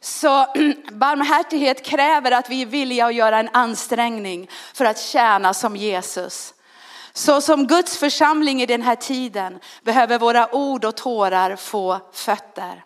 Så 0.00 0.46
barmhärtighet 0.92 1.84
kräver 1.84 2.30
att 2.30 2.50
vi 2.50 2.62
är 2.62 2.66
villiga 2.66 3.06
att 3.06 3.14
göra 3.14 3.38
en 3.38 3.48
ansträngning 3.52 4.50
för 4.74 4.84
att 4.84 5.00
tjäna 5.00 5.54
som 5.54 5.76
Jesus. 5.76 6.54
Så 7.12 7.40
som 7.40 7.66
Guds 7.66 7.98
församling 7.98 8.62
i 8.62 8.66
den 8.66 8.82
här 8.82 8.96
tiden 8.96 9.58
behöver 9.82 10.18
våra 10.18 10.54
ord 10.54 10.84
och 10.84 10.96
tårar 10.96 11.56
få 11.56 12.00
fötter. 12.12 12.84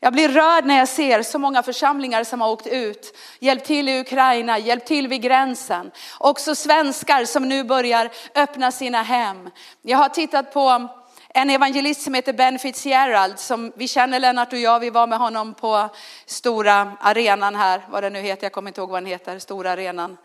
Jag 0.00 0.12
blir 0.12 0.28
rörd 0.28 0.64
när 0.64 0.78
jag 0.78 0.88
ser 0.88 1.22
så 1.22 1.38
många 1.38 1.62
församlingar 1.62 2.24
som 2.24 2.40
har 2.40 2.50
åkt 2.50 2.66
ut, 2.66 3.16
hjälpt 3.38 3.66
till 3.66 3.88
i 3.88 4.00
Ukraina, 4.00 4.58
hjälpt 4.58 4.86
till 4.86 5.08
vid 5.08 5.22
gränsen. 5.22 5.90
Också 6.18 6.54
svenskar 6.54 7.24
som 7.24 7.48
nu 7.48 7.64
börjar 7.64 8.10
öppna 8.34 8.72
sina 8.72 9.02
hem. 9.02 9.50
Jag 9.82 9.98
har 9.98 10.08
tittat 10.08 10.52
på 10.52 10.88
en 11.28 11.50
evangelist 11.50 12.02
som 12.02 12.14
heter 12.14 12.32
Ben 12.32 12.58
Fitzgerald 12.58 13.38
som 13.38 13.72
vi 13.76 13.88
känner 13.88 14.20
Lennart 14.20 14.52
och 14.52 14.58
jag. 14.58 14.80
Vi 14.80 14.90
var 14.90 15.06
med 15.06 15.18
honom 15.18 15.54
på 15.54 15.88
stora 16.26 16.92
arenan 17.00 17.54
här, 17.54 17.82
vad 17.90 18.02
det 18.02 18.10
nu 18.10 18.20
heter, 18.20 18.44
jag 18.44 18.52
kommer 18.52 18.70
inte 18.70 18.80
ihåg 18.80 18.90
vad 18.90 19.02
den 19.02 19.10
heter, 19.10 19.38
stora 19.38 19.72
arenan. 19.72 20.16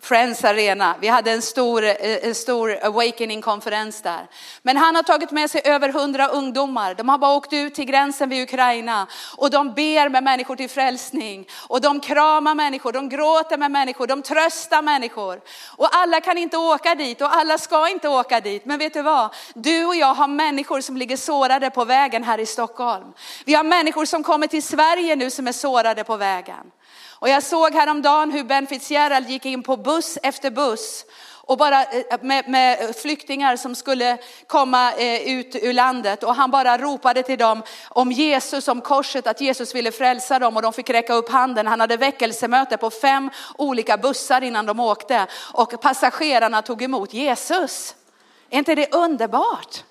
Friends 0.00 0.44
Arena. 0.44 0.94
Vi 1.00 1.08
hade 1.08 1.30
en 1.30 1.42
stor, 1.42 1.84
eh, 1.84 1.94
en 2.00 2.34
stor 2.34 2.78
awakening-konferens 2.82 4.02
där. 4.02 4.26
Men 4.62 4.76
han 4.76 4.96
har 4.96 5.02
tagit 5.02 5.30
med 5.30 5.50
sig 5.50 5.60
över 5.64 5.88
hundra 5.88 6.28
ungdomar. 6.28 6.94
De 6.94 7.08
har 7.08 7.18
bara 7.18 7.36
åkt 7.36 7.52
ut 7.52 7.74
till 7.74 7.84
gränsen 7.84 8.28
vid 8.28 8.42
Ukraina 8.42 9.06
och 9.36 9.50
de 9.50 9.74
ber 9.74 10.08
med 10.08 10.22
människor 10.22 10.56
till 10.56 10.70
frälsning. 10.70 11.48
Och 11.68 11.80
de 11.80 12.00
kramar 12.00 12.54
människor, 12.54 12.92
de 12.92 13.08
gråter 13.08 13.56
med 13.56 13.70
människor, 13.70 14.06
de 14.06 14.22
tröstar 14.22 14.82
människor. 14.82 15.40
Och 15.76 15.88
alla 15.92 16.20
kan 16.20 16.38
inte 16.38 16.56
åka 16.56 16.94
dit 16.94 17.20
och 17.20 17.36
alla 17.36 17.58
ska 17.58 17.88
inte 17.88 18.08
åka 18.08 18.40
dit. 18.40 18.64
Men 18.64 18.78
vet 18.78 18.94
du 18.94 19.02
vad? 19.02 19.34
Du 19.54 19.84
och 19.84 19.96
jag 19.96 20.14
har 20.14 20.28
människor 20.28 20.80
som 20.80 20.96
ligger 20.96 21.16
sårade 21.16 21.70
på 21.70 21.84
vägen 21.84 22.24
här 22.24 22.38
i 22.38 22.46
Stockholm. 22.46 23.12
Vi 23.44 23.54
har 23.54 23.64
människor 23.64 24.04
som 24.04 24.22
kommer 24.22 24.46
till 24.46 24.62
Sverige 24.62 25.16
nu 25.16 25.30
som 25.30 25.46
är 25.46 25.52
sårade 25.52 26.04
på 26.04 26.16
vägen. 26.16 26.70
Och 27.20 27.28
jag 27.28 27.42
såg 27.42 27.74
häromdagen 27.74 28.30
hur 28.30 28.44
Ben 28.44 28.66
Fitzgerald 28.66 29.28
gick 29.28 29.46
in 29.46 29.62
på 29.62 29.76
buss 29.76 30.18
efter 30.22 30.50
buss 30.50 31.04
och 31.48 31.58
bara 31.58 31.84
eh, 31.84 32.04
med, 32.20 32.48
med, 32.48 32.96
flyktingar 32.96 33.56
som 33.56 33.74
skulle 33.74 34.18
komma 34.46 34.92
eh, 34.92 35.22
ut 35.22 35.56
ur 35.62 35.72
landet 35.72 36.22
och 36.22 36.34
han 36.34 36.50
bara 36.50 36.78
ropade 36.78 37.22
till 37.22 37.38
dem 37.38 37.62
om 37.88 38.12
Jesus, 38.12 38.68
om 38.68 38.80
korset, 38.80 39.26
att 39.26 39.40
Jesus 39.40 39.74
ville 39.74 39.92
frälsa 39.92 40.38
dem 40.38 40.56
och 40.56 40.62
de 40.62 40.72
fick 40.72 40.90
räcka 40.90 41.14
upp 41.14 41.30
handen. 41.30 41.66
Han 41.66 41.80
hade 41.80 41.96
väckelsemöte 41.96 42.76
på 42.76 42.90
fem 42.90 43.30
olika 43.58 43.96
bussar 43.96 44.42
innan 44.42 44.66
de 44.66 44.80
åkte 44.80 45.26
och 45.52 45.80
passagerarna 45.80 46.62
tog 46.62 46.82
emot 46.82 47.12
Jesus. 47.12 47.94
Är 48.50 48.58
inte 48.58 48.74
det 48.74 48.94
underbart? 48.94 49.84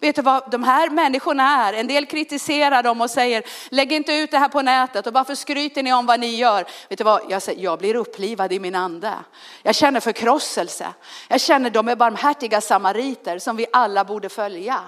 Vet 0.00 0.16
du 0.16 0.22
vad 0.22 0.50
de 0.50 0.62
här 0.62 0.90
människorna 0.90 1.66
är? 1.66 1.72
En 1.72 1.86
del 1.86 2.06
kritiserar 2.06 2.82
dem 2.82 3.00
och 3.00 3.10
säger, 3.10 3.42
lägg 3.70 3.92
inte 3.92 4.12
ut 4.12 4.30
det 4.30 4.38
här 4.38 4.48
på 4.48 4.62
nätet 4.62 5.06
och 5.06 5.12
varför 5.12 5.34
skryter 5.34 5.82
ni 5.82 5.92
om 5.92 6.06
vad 6.06 6.20
ni 6.20 6.36
gör? 6.36 6.64
Vet 6.88 6.98
du 6.98 7.04
vad, 7.04 7.20
jag, 7.28 7.42
säger, 7.42 7.62
jag 7.62 7.78
blir 7.78 7.96
upplivad 7.96 8.52
i 8.52 8.58
min 8.58 8.74
ande. 8.74 9.14
Jag 9.62 9.74
känner 9.74 10.00
förkrosselse. 10.00 10.86
Jag 11.28 11.40
känner 11.40 11.70
de 11.70 11.88
är 11.88 11.96
barmhärtiga 11.96 12.60
samariter 12.60 13.38
som 13.38 13.56
vi 13.56 13.66
alla 13.72 14.04
borde 14.04 14.28
följa. 14.28 14.80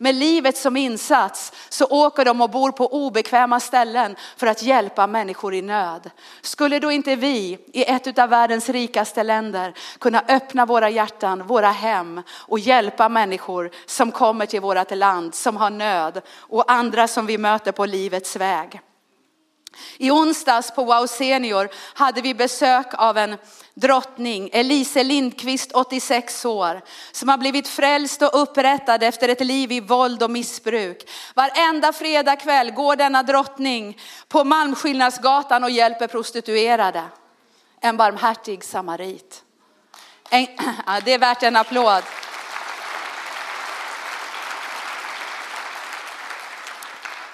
Med 0.00 0.14
livet 0.14 0.56
som 0.56 0.76
insats 0.76 1.52
så 1.68 1.84
åker 1.84 2.24
de 2.24 2.40
och 2.40 2.50
bor 2.50 2.72
på 2.72 2.86
obekväma 2.86 3.60
ställen 3.60 4.16
för 4.36 4.46
att 4.46 4.62
hjälpa 4.62 5.06
människor 5.06 5.54
i 5.54 5.62
nöd. 5.62 6.10
Skulle 6.40 6.78
då 6.78 6.90
inte 6.90 7.16
vi 7.16 7.58
i 7.72 7.84
ett 7.84 8.18
av 8.18 8.28
världens 8.28 8.68
rikaste 8.68 9.22
länder 9.22 9.74
kunna 10.00 10.22
öppna 10.28 10.66
våra 10.66 10.90
hjärtan, 10.90 11.46
våra 11.46 11.70
hem 11.70 12.22
och 12.30 12.58
hjälpa 12.58 13.08
människor 13.08 13.70
som 13.86 14.12
kommer 14.12 14.46
till 14.46 14.60
vårt 14.60 14.96
land, 14.96 15.34
som 15.34 15.56
har 15.56 15.70
nöd 15.70 16.22
och 16.36 16.72
andra 16.72 17.08
som 17.08 17.26
vi 17.26 17.38
möter 17.38 17.72
på 17.72 17.86
livets 17.86 18.36
väg. 18.36 18.80
I 19.96 20.10
onsdags 20.10 20.70
på 20.70 20.84
Wow 20.84 21.06
Senior 21.06 21.68
hade 21.94 22.20
vi 22.20 22.34
besök 22.34 22.86
av 22.92 23.18
en 23.18 23.36
drottning, 23.74 24.50
Elise 24.52 25.02
Lindqvist, 25.02 25.72
86 25.72 26.44
år, 26.44 26.80
som 27.12 27.28
har 27.28 27.38
blivit 27.38 27.68
frälst 27.68 28.22
och 28.22 28.42
upprättad 28.42 29.02
efter 29.02 29.28
ett 29.28 29.46
liv 29.46 29.72
i 29.72 29.80
våld 29.80 30.22
och 30.22 30.30
missbruk. 30.30 31.10
Varenda 31.34 31.92
fredag 31.92 32.36
kväll 32.36 32.70
går 32.70 32.96
denna 32.96 33.22
drottning 33.22 33.98
på 34.28 34.44
Malmskillnadsgatan 34.44 35.64
och 35.64 35.70
hjälper 35.70 36.06
prostituerade. 36.06 37.04
en 37.80 37.96
barmhärtig 37.96 38.64
samarit. 38.64 39.42
En, 40.30 40.46
det 41.04 41.12
är 41.12 41.18
värt 41.18 41.42
en 41.42 41.56
applåd. 41.56 42.02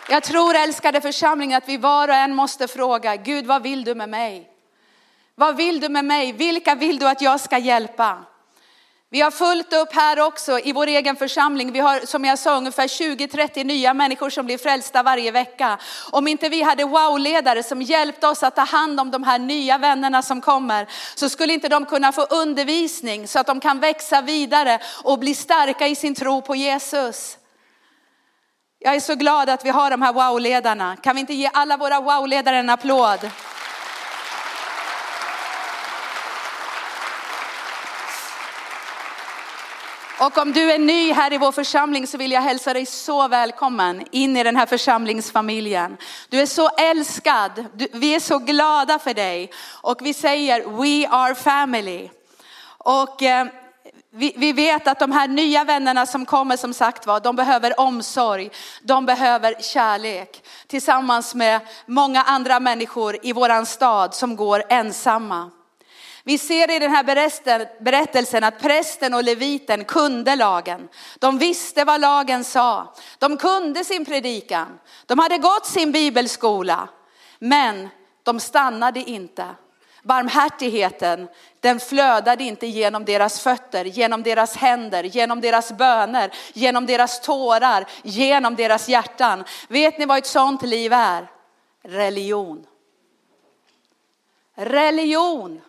Jag 0.08 0.22
tror 0.22 0.54
älskade 0.54 1.00
församling 1.00 1.54
att 1.54 1.68
vi 1.68 1.76
var 1.76 2.08
och 2.08 2.14
en 2.14 2.34
måste 2.34 2.68
fråga, 2.68 3.16
Gud 3.16 3.46
vad 3.46 3.62
vill 3.62 3.84
du 3.84 3.94
med 3.94 4.08
mig? 4.08 4.50
Vad 5.34 5.56
vill 5.56 5.80
du 5.80 5.88
med 5.88 6.04
mig? 6.04 6.32
Vilka 6.32 6.74
vill 6.74 6.98
du 6.98 7.08
att 7.08 7.20
jag 7.20 7.40
ska 7.40 7.58
hjälpa? 7.58 8.24
Vi 9.10 9.20
har 9.20 9.30
fullt 9.30 9.72
upp 9.72 9.94
här 9.94 10.20
också 10.20 10.58
i 10.58 10.72
vår 10.72 10.86
egen 10.86 11.16
församling. 11.16 11.72
Vi 11.72 11.78
har 11.78 12.00
som 12.06 12.24
jag 12.24 12.38
sa 12.38 12.56
ungefär 12.56 12.86
20-30 12.86 13.64
nya 13.64 13.94
människor 13.94 14.30
som 14.30 14.46
blir 14.46 14.58
frälsta 14.58 15.02
varje 15.02 15.30
vecka. 15.30 15.78
Om 16.10 16.28
inte 16.28 16.48
vi 16.48 16.62
hade 16.62 16.84
wow-ledare 16.84 17.62
som 17.62 17.82
hjälpte 17.82 18.28
oss 18.28 18.42
att 18.42 18.56
ta 18.56 18.64
hand 18.64 19.00
om 19.00 19.10
de 19.10 19.22
här 19.22 19.38
nya 19.38 19.78
vännerna 19.78 20.22
som 20.22 20.40
kommer 20.40 20.86
så 21.14 21.28
skulle 21.28 21.52
inte 21.52 21.68
de 21.68 21.84
kunna 21.86 22.12
få 22.12 22.22
undervisning 22.22 23.28
så 23.28 23.38
att 23.38 23.46
de 23.46 23.60
kan 23.60 23.80
växa 23.80 24.22
vidare 24.22 24.78
och 25.04 25.18
bli 25.18 25.34
starka 25.34 25.86
i 25.86 25.94
sin 25.94 26.14
tro 26.14 26.42
på 26.42 26.56
Jesus. 26.56 27.36
Jag 28.86 28.94
är 28.94 29.00
så 29.00 29.14
glad 29.14 29.50
att 29.50 29.64
vi 29.64 29.70
har 29.70 29.90
de 29.90 30.02
här 30.02 30.12
wow-ledarna. 30.12 30.96
Kan 30.96 31.16
vi 31.16 31.20
inte 31.20 31.34
ge 31.34 31.50
alla 31.52 31.76
våra 31.76 32.00
wow-ledare 32.00 32.56
en 32.56 32.70
applåd? 32.70 33.30
Och 40.20 40.38
om 40.38 40.52
du 40.52 40.72
är 40.72 40.78
ny 40.78 41.12
här 41.12 41.32
i 41.32 41.38
vår 41.38 41.52
församling 41.52 42.06
så 42.06 42.18
vill 42.18 42.32
jag 42.32 42.40
hälsa 42.40 42.72
dig 42.72 42.86
så 42.86 43.28
välkommen 43.28 44.04
in 44.10 44.36
i 44.36 44.42
den 44.42 44.56
här 44.56 44.66
församlingsfamiljen. 44.66 45.96
Du 46.28 46.40
är 46.40 46.46
så 46.46 46.68
älskad, 46.68 47.64
vi 47.92 48.14
är 48.14 48.20
så 48.20 48.38
glada 48.38 48.98
för 48.98 49.14
dig 49.14 49.50
och 49.82 49.98
vi 50.02 50.14
säger 50.14 50.60
we 50.60 51.08
are 51.08 51.34
family. 51.34 52.10
Och 52.78 53.22
eh, 53.22 53.46
vi, 54.16 54.32
vi, 54.36 54.52
vet 54.52 54.88
att 54.88 54.98
de 54.98 55.12
här 55.12 55.28
nya 55.28 55.64
vännerna 55.64 56.06
som 56.06 56.26
kommer 56.26 56.56
som 56.56 56.74
sagt 56.74 57.06
var, 57.06 57.20
de 57.20 57.36
behöver 57.36 57.80
omsorg, 57.80 58.50
de 58.82 59.06
behöver 59.06 59.54
kärlek 59.60 60.44
tillsammans 60.66 61.34
med 61.34 61.60
många 61.86 62.22
andra 62.22 62.60
människor 62.60 63.18
i 63.22 63.32
våran 63.32 63.66
stad 63.66 64.14
som 64.14 64.36
går 64.36 64.62
ensamma. 64.68 65.50
Vi 66.24 66.38
ser 66.38 66.70
i 66.70 66.78
den 66.78 66.90
här 66.90 67.04
berättelsen 67.82 68.44
att 68.44 68.60
prästen 68.60 69.14
och 69.14 69.24
leviten 69.24 69.84
kunde 69.84 70.36
lagen. 70.36 70.88
De 71.18 71.38
visste 71.38 71.84
vad 71.84 72.00
lagen 72.00 72.44
sa. 72.44 72.94
De 73.18 73.36
kunde 73.36 73.84
sin 73.84 74.04
predikan. 74.04 74.78
De 75.06 75.18
hade 75.18 75.38
gått 75.38 75.66
sin 75.66 75.92
bibelskola. 75.92 76.88
Men 77.38 77.88
de 78.22 78.40
stannade 78.40 79.00
inte. 79.00 79.46
Barmhärtigheten, 80.04 81.28
den 81.60 81.80
flödade 81.80 82.44
inte 82.44 82.66
genom 82.66 83.04
deras 83.04 83.40
fötter, 83.40 83.84
genom 83.84 84.22
deras 84.22 84.56
händer, 84.56 85.04
genom 85.04 85.40
deras 85.40 85.72
böner, 85.72 86.30
genom 86.52 86.86
deras 86.86 87.20
tårar, 87.20 87.86
genom 88.02 88.56
deras 88.56 88.88
hjärtan. 88.88 89.44
Vet 89.68 89.98
ni 89.98 90.06
vad 90.06 90.18
ett 90.18 90.26
sånt 90.26 90.62
liv 90.62 90.92
är? 90.92 91.30
Religion. 91.82 92.66
Religion. 94.54 95.60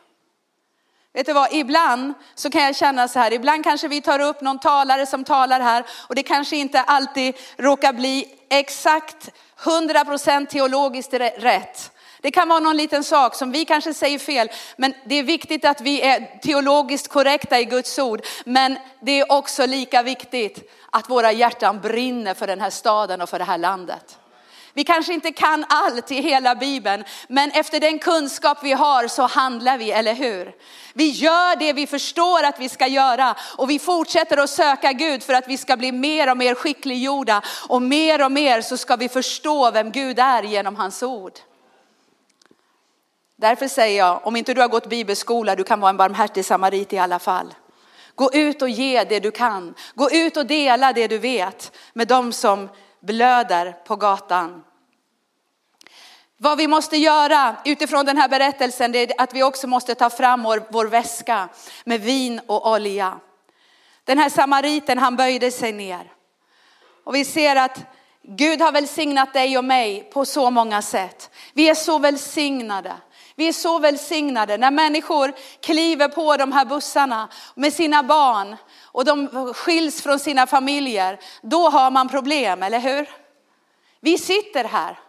Vet 1.14 1.26
du 1.26 1.34
vad, 1.34 1.54
ibland 1.54 2.14
så 2.36 2.50
kan 2.50 2.64
jag 2.64 2.76
känna 2.76 3.08
så 3.08 3.20
här, 3.20 3.34
ibland 3.34 3.64
kanske 3.64 3.88
vi 3.88 4.02
tar 4.02 4.20
upp 4.20 4.42
någon 4.42 4.60
talare 4.60 5.06
som 5.06 5.24
talar 5.24 5.60
här 5.60 5.86
och 6.08 6.16
det 6.16 6.24
kanske 6.24 6.56
inte 6.58 6.82
alltid 6.82 7.36
råkar 7.58 7.94
bli 7.94 8.36
exakt 8.50 9.32
100% 9.60 10.46
teologiskt 10.46 11.14
rätt. 11.14 11.92
Det 12.26 12.32
kan 12.32 12.50
vara 12.50 12.60
någon 12.60 12.78
liten 12.78 13.04
sak 13.04 13.36
som 13.36 13.52
vi 13.52 13.66
kanske 13.66 13.94
säger 13.94 14.20
fel, 14.20 14.50
men 14.76 14.94
det 15.06 15.16
är 15.16 15.24
viktigt 15.24 15.66
att 15.66 15.82
vi 15.82 16.02
är 16.02 16.40
teologiskt 16.42 17.08
korrekta 17.08 17.60
i 17.60 17.66
Guds 17.66 18.00
ord. 18.00 18.22
Men 18.46 18.78
det 19.02 19.20
är 19.20 19.32
också 19.32 19.66
lika 19.66 20.04
viktigt 20.04 20.72
att 20.90 21.10
våra 21.10 21.32
hjärtan 21.32 21.80
brinner 21.80 22.34
för 22.34 22.48
den 22.48 22.62
här 22.62 22.70
staden 22.70 23.22
och 23.22 23.30
för 23.30 23.40
det 23.40 23.46
här 23.46 23.58
landet. 23.58 24.18
Vi 24.74 24.84
kanske 24.84 25.14
inte 25.14 25.32
kan 25.32 25.66
allt 25.70 26.12
i 26.12 26.22
hela 26.22 26.56
Bibeln, 26.56 27.04
men 27.28 27.52
efter 27.52 27.80
den 27.80 28.00
kunskap 28.00 28.58
vi 28.64 28.72
har 28.72 29.08
så 29.08 29.28
handlar 29.28 29.78
vi, 29.78 29.92
eller 29.92 30.14
hur? 30.14 30.56
Vi 30.94 31.10
gör 31.10 31.56
det 31.56 31.74
vi 31.74 31.88
förstår 31.88 32.44
att 32.44 32.60
vi 32.60 32.70
ska 32.70 32.88
göra 32.88 33.36
och 33.58 33.70
vi 33.70 33.80
fortsätter 33.80 34.38
att 34.38 34.50
söka 34.50 34.92
Gud 34.92 35.24
för 35.24 35.34
att 35.34 35.48
vi 35.48 35.58
ska 35.58 35.78
bli 35.78 35.92
mer 35.92 36.32
och 36.32 36.38
mer 36.38 36.56
skickliggjorda 36.56 37.42
och 37.68 37.82
mer 37.82 38.26
och 38.26 38.32
mer 38.32 38.62
så 38.62 38.78
ska 38.78 38.96
vi 38.96 39.10
förstå 39.10 39.72
vem 39.72 39.92
Gud 39.92 40.20
är 40.20 40.44
genom 40.44 40.76
hans 40.76 41.04
ord. 41.04 41.34
Därför 43.46 43.68
säger 43.68 43.98
jag, 43.98 44.28
om 44.28 44.36
inte 44.36 44.54
du 44.54 44.62
har 44.62 44.68
gått 44.68 44.88
bibelskola, 44.88 45.56
du 45.56 45.64
kan 45.64 45.80
vara 45.80 45.90
en 45.90 45.98
barmhärtig 45.98 46.46
samarit 46.46 46.94
i 46.94 46.98
alla 46.98 47.20
fall. 47.20 47.54
Gå 48.16 48.34
ut 48.34 48.62
och 48.62 48.70
ge 48.70 49.04
det 49.04 49.20
du 49.20 49.32
kan. 49.32 49.76
Gå 49.96 50.12
ut 50.12 50.38
och 50.38 50.46
dela 50.46 50.94
det 50.94 51.08
du 51.08 51.18
vet 51.18 51.78
med 51.94 52.08
de 52.08 52.34
som 52.34 52.70
blöder 53.00 53.72
på 53.72 53.96
gatan. 53.96 54.64
Vad 56.38 56.58
vi 56.58 56.68
måste 56.68 56.98
göra 56.98 57.56
utifrån 57.66 58.06
den 58.06 58.18
här 58.18 58.30
berättelsen 58.30 58.92
det 58.92 59.00
är 59.00 59.22
att 59.22 59.34
vi 59.34 59.44
också 59.44 59.68
måste 59.68 59.96
ta 59.96 60.10
fram 60.10 60.44
vår, 60.44 60.64
vår 60.70 60.86
väska 60.86 61.50
med 61.84 62.02
vin 62.02 62.42
och 62.48 62.72
olja. 62.72 63.20
Den 64.04 64.18
här 64.18 64.30
samariten 64.30 64.98
han 64.98 65.16
böjde 65.16 65.52
sig 65.52 65.72
ner. 65.74 66.12
Och 67.04 67.16
vi 67.16 67.26
ser 67.26 67.56
att 67.56 67.80
Gud 68.22 68.62
har 68.62 68.72
välsignat 68.72 69.34
dig 69.34 69.58
och 69.58 69.66
mig 69.66 70.10
på 70.14 70.26
så 70.26 70.50
många 70.50 70.82
sätt. 70.82 71.30
Vi 71.54 71.70
är 71.70 71.76
så 71.76 72.00
välsignade. 72.00 72.94
Vi 73.36 73.48
är 73.48 73.54
så 73.54 73.80
välsignade 73.80 74.58
när 74.58 74.72
människor 74.72 75.34
kliver 75.62 76.08
på 76.08 76.38
de 76.38 76.52
här 76.52 76.66
bussarna 76.66 77.30
med 77.56 77.74
sina 77.74 78.04
barn 78.04 78.56
och 78.84 79.06
de 79.06 79.54
skiljs 79.54 80.02
från 80.02 80.20
sina 80.20 80.48
familjer. 80.48 81.20
Då 81.42 81.70
har 81.70 81.92
man 81.92 82.10
problem, 82.10 82.64
eller 82.64 82.80
hur? 82.80 83.10
Vi 84.02 84.18
sitter 84.18 84.64
här 84.64 85.00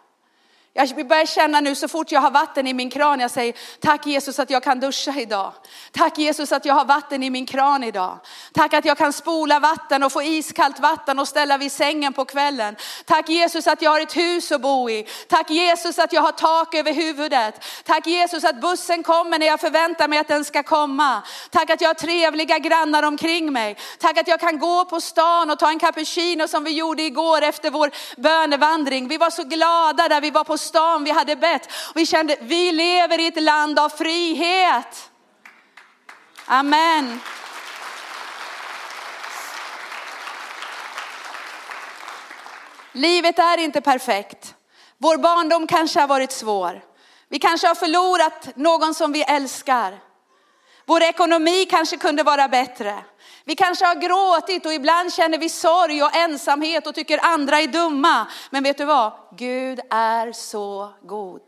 jag 0.77 1.09
börjar 1.09 1.27
känna 1.27 1.61
nu 1.61 1.75
så 1.75 1.89
fort 1.89 2.13
jag 2.13 2.21
har 2.21 2.31
vatten 2.31 2.67
i 2.67 2.75
min 2.75 2.91
kran, 2.91 3.21
jag 3.21 3.31
säger 3.31 3.55
tack 3.81 4.07
Jesus 4.07 4.39
att 4.39 4.51
jag 4.51 4.63
kan 4.63 4.81
duscha 4.81 5.21
idag. 5.21 5.53
Tack 5.93 6.19
Jesus 6.19 6.53
att 6.53 6.65
jag 6.65 6.75
har 6.75 6.85
vatten 6.85 7.23
i 7.23 7.31
min 7.31 7.47
kran 7.47 7.85
idag. 7.85 8.19
Tack 8.53 8.75
att 8.75 8.85
jag 8.85 8.99
kan 8.99 9.13
spola 9.13 9.61
vatten 9.61 10.03
och 10.03 10.13
få 10.13 10.23
iskallt 10.23 10.81
vatten 10.81 11.19
och 11.19 11.29
ställa 11.29 11.59
vid 11.59 11.73
sängen 11.73 12.13
på 12.13 12.25
kvällen. 12.25 12.77
Tack 13.05 13.29
Jesus 13.29 13.67
att 13.67 13.83
jag 13.83 13.91
har 13.91 14.01
ett 14.01 14.17
hus 14.17 14.53
att 14.53 14.61
bo 14.61 14.91
i. 14.91 15.07
Tack 15.29 15.51
Jesus 15.51 15.99
att 15.99 16.13
jag 16.13 16.23
har 16.23 16.33
tak 16.33 16.75
över 16.75 16.93
huvudet. 16.93 17.65
Tack 17.85 18.07
Jesus 18.07 18.45
att 18.45 18.61
bussen 18.61 19.03
kommer 19.03 19.39
när 19.39 19.47
jag 19.47 19.61
förväntar 19.61 20.09
mig 20.09 20.19
att 20.19 20.29
den 20.29 20.45
ska 20.45 20.63
komma. 20.63 21.23
Tack 21.51 21.71
att 21.71 21.81
jag 21.81 21.89
har 21.89 21.95
trevliga 21.95 22.59
grannar 22.59 23.03
omkring 23.03 23.53
mig. 23.53 23.77
Tack 23.99 24.19
att 24.19 24.29
jag 24.29 24.41
kan 24.41 24.59
gå 24.59 24.85
på 24.85 25.01
stan 25.01 25.51
och 25.51 25.59
ta 25.59 25.69
en 25.69 25.79
cappuccino 25.79 26.49
som 26.49 26.65
vi 26.65 26.71
gjorde 26.71 27.03
igår 27.03 27.43
efter 27.43 27.71
vår 27.71 27.91
bönevandring. 28.17 29.09
Vi 29.09 29.17
var 29.17 29.31
så 29.31 29.43
glada 29.43 30.09
där 30.09 30.21
vi 30.21 30.31
var 30.31 30.45
på 30.45 30.59
stan 30.67 31.05
vi 31.05 31.11
hade 31.11 31.37
bett. 31.37 31.73
Vi 31.95 32.07
kände, 32.07 32.37
vi 32.41 32.73
lever 32.73 33.21
i 33.21 33.27
ett 33.27 33.43
land 33.43 33.79
av 33.79 33.89
frihet. 33.89 35.11
Amen. 36.47 37.21
Livet 42.93 43.39
är 43.39 43.59
inte 43.59 43.81
perfekt. 43.81 44.55
Vår 44.99 45.17
barndom 45.17 45.67
kanske 45.67 46.01
har 46.01 46.09
varit 46.09 46.33
svår. 46.33 46.85
Vi 47.29 47.39
kanske 47.39 47.67
har 47.67 47.75
förlorat 47.75 48.57
någon 48.57 48.95
som 48.95 49.13
vi 49.13 49.23
älskar. 49.23 49.99
Vår 50.87 51.03
ekonomi 51.03 51.67
kanske 51.71 51.97
kunde 51.97 52.23
vara 52.23 52.49
bättre. 52.49 53.05
Vi 53.49 53.55
kanske 53.55 53.85
har 53.85 53.95
gråtit 53.95 54.67
och 54.67 54.73
ibland 54.73 55.13
känner 55.13 55.39
vi 55.39 55.49
sorg 55.49 56.03
och 56.03 56.17
ensamhet 56.17 56.87
och 56.87 56.95
tycker 56.95 57.25
andra 57.25 57.61
är 57.61 57.67
dumma. 57.67 58.27
Men 58.51 58.63
vet 58.63 58.79
du 58.79 58.85
vad? 58.85 59.13
Gud 59.37 59.81
är 59.91 60.33
så 60.33 60.93
god. 61.03 61.41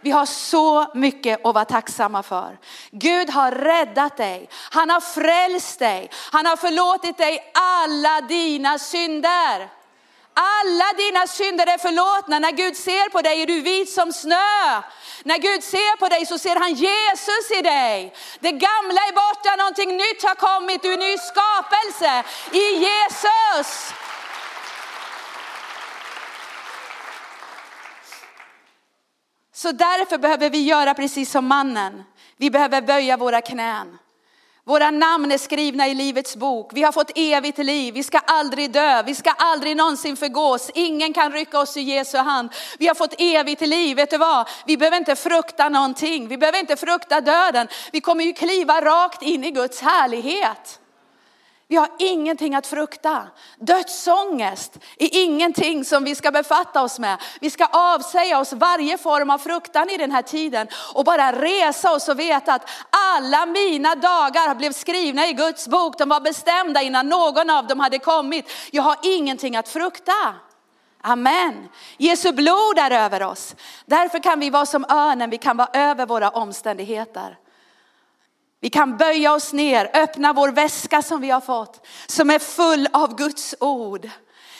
Vi 0.00 0.10
har 0.10 0.26
så 0.26 0.86
mycket 0.94 1.46
att 1.46 1.54
vara 1.54 1.64
tacksamma 1.64 2.22
för. 2.22 2.58
Gud 2.90 3.30
har 3.30 3.50
räddat 3.50 4.16
dig. 4.16 4.48
Han 4.70 4.90
har 4.90 5.00
frälst 5.00 5.78
dig. 5.78 6.10
Han 6.32 6.46
har 6.46 6.56
förlåtit 6.56 7.18
dig 7.18 7.52
alla 7.54 8.20
dina 8.20 8.78
synder. 8.78 9.68
Alla 10.34 10.92
dina 10.96 11.26
synder 11.26 11.66
är 11.66 11.78
förlåtna. 11.78 12.38
När 12.38 12.52
Gud 12.52 12.76
ser 12.76 13.10
på 13.10 13.20
dig 13.20 13.42
är 13.42 13.46
du 13.46 13.60
vit 13.60 13.92
som 13.92 14.12
snö. 14.12 14.82
När 15.24 15.38
Gud 15.38 15.64
ser 15.64 15.96
på 15.96 16.08
dig 16.08 16.26
så 16.26 16.38
ser 16.38 16.56
han 16.56 16.74
Jesus 16.74 17.50
i 17.58 17.62
dig. 17.62 18.14
Det 18.40 18.52
gamla 18.52 19.00
är 19.08 19.12
borta, 19.12 19.56
någonting 19.56 19.96
nytt 19.96 20.22
har 20.22 20.34
kommit, 20.34 20.82
du 20.82 20.88
är 20.88 20.92
en 20.92 21.00
ny 21.00 21.18
skapelse 21.18 22.24
i 22.52 22.74
Jesus. 22.86 23.92
Så 29.54 29.72
därför 29.72 30.18
behöver 30.18 30.50
vi 30.50 30.62
göra 30.62 30.94
precis 30.94 31.30
som 31.30 31.46
mannen. 31.46 32.04
Vi 32.36 32.50
behöver 32.50 32.82
böja 32.82 33.16
våra 33.16 33.40
knän. 33.40 33.98
Våra 34.64 34.90
namn 34.90 35.32
är 35.32 35.38
skrivna 35.38 35.88
i 35.88 35.94
livets 35.94 36.36
bok. 36.36 36.70
Vi 36.74 36.82
har 36.82 36.92
fått 36.92 37.10
evigt 37.14 37.58
liv. 37.58 37.94
Vi 37.94 38.02
ska 38.02 38.18
aldrig 38.18 38.72
dö. 38.72 39.02
Vi 39.02 39.14
ska 39.14 39.30
aldrig 39.30 39.76
någonsin 39.76 40.16
förgås. 40.16 40.70
Ingen 40.74 41.12
kan 41.12 41.32
rycka 41.32 41.60
oss 41.60 41.76
ur 41.76 41.80
Jesu 41.80 42.18
hand. 42.18 42.50
Vi 42.78 42.88
har 42.88 42.94
fått 42.94 43.14
evigt 43.18 43.60
liv. 43.60 43.96
Vet 43.96 44.10
du 44.10 44.18
vad? 44.18 44.48
Vi 44.66 44.76
behöver 44.76 44.96
inte 44.96 45.16
frukta 45.16 45.68
någonting. 45.68 46.28
Vi 46.28 46.38
behöver 46.38 46.58
inte 46.58 46.76
frukta 46.76 47.20
döden. 47.20 47.68
Vi 47.92 48.00
kommer 48.00 48.24
ju 48.24 48.32
kliva 48.32 48.80
rakt 48.80 49.22
in 49.22 49.44
i 49.44 49.50
Guds 49.50 49.80
härlighet. 49.80 50.81
Vi 51.72 51.76
har 51.76 51.88
ingenting 51.98 52.54
att 52.54 52.66
frukta. 52.66 53.22
Dödsångest 53.58 54.78
är 54.98 55.08
ingenting 55.12 55.84
som 55.84 56.04
vi 56.04 56.14
ska 56.14 56.30
befatta 56.30 56.82
oss 56.82 56.98
med. 56.98 57.18
Vi 57.40 57.50
ska 57.50 57.66
avsäga 57.66 58.38
oss 58.38 58.52
varje 58.52 58.98
form 58.98 59.30
av 59.30 59.38
fruktan 59.38 59.90
i 59.90 59.96
den 59.96 60.10
här 60.10 60.22
tiden 60.22 60.68
och 60.94 61.04
bara 61.04 61.32
resa 61.32 61.92
oss 61.92 62.08
och 62.08 62.18
veta 62.18 62.54
att 62.54 62.70
alla 62.90 63.46
mina 63.46 63.94
dagar 63.94 64.54
blev 64.54 64.72
skrivna 64.72 65.26
i 65.26 65.32
Guds 65.32 65.68
bok. 65.68 65.98
De 65.98 66.08
var 66.08 66.20
bestämda 66.20 66.82
innan 66.82 67.08
någon 67.08 67.50
av 67.50 67.66
dem 67.66 67.80
hade 67.80 67.98
kommit. 67.98 68.50
Jag 68.70 68.82
har 68.82 68.96
ingenting 69.02 69.56
att 69.56 69.68
frukta. 69.68 70.34
Amen. 71.00 71.68
Jesu 71.96 72.32
blod 72.32 72.78
är 72.78 72.90
över 72.90 73.22
oss. 73.22 73.56
Därför 73.86 74.18
kan 74.18 74.40
vi 74.40 74.50
vara 74.50 74.66
som 74.66 74.84
örnen, 74.84 75.30
vi 75.30 75.38
kan 75.38 75.56
vara 75.56 75.70
över 75.72 76.06
våra 76.06 76.30
omständigheter. 76.30 77.38
Vi 78.62 78.70
kan 78.70 78.96
böja 78.96 79.32
oss 79.32 79.52
ner, 79.52 79.90
öppna 79.94 80.32
vår 80.32 80.48
väska 80.48 81.02
som 81.02 81.20
vi 81.20 81.30
har 81.30 81.40
fått, 81.40 81.86
som 82.06 82.30
är 82.30 82.38
full 82.38 82.88
av 82.92 83.16
Guds 83.16 83.54
ord. 83.60 84.10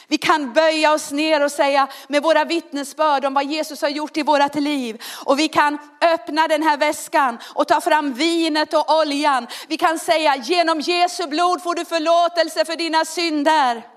Vi 0.08 0.18
kan 0.18 0.52
böja 0.52 0.92
oss 0.92 1.10
ner 1.10 1.44
och 1.44 1.52
säga 1.52 1.88
med 2.08 2.22
våra 2.22 2.44
vittnesbörd 2.44 3.24
om 3.24 3.34
vad 3.34 3.44
Jesus 3.44 3.82
har 3.82 3.88
gjort 3.88 4.16
i 4.16 4.22
vårat 4.22 4.54
liv. 4.54 5.02
Och 5.24 5.38
vi 5.38 5.48
kan 5.48 5.78
öppna 6.14 6.48
den 6.48 6.62
här 6.62 6.76
väskan 6.76 7.38
och 7.54 7.68
ta 7.68 7.80
fram 7.80 8.14
vinet 8.14 8.74
och 8.74 8.98
oljan. 8.98 9.46
Vi 9.68 9.76
kan 9.76 9.98
säga 9.98 10.36
genom 10.36 10.80
Jesu 10.80 11.26
blod 11.26 11.62
får 11.62 11.74
du 11.74 11.84
förlåtelse 11.84 12.64
för 12.64 12.76
dina 12.76 13.04
synder. 13.04 13.91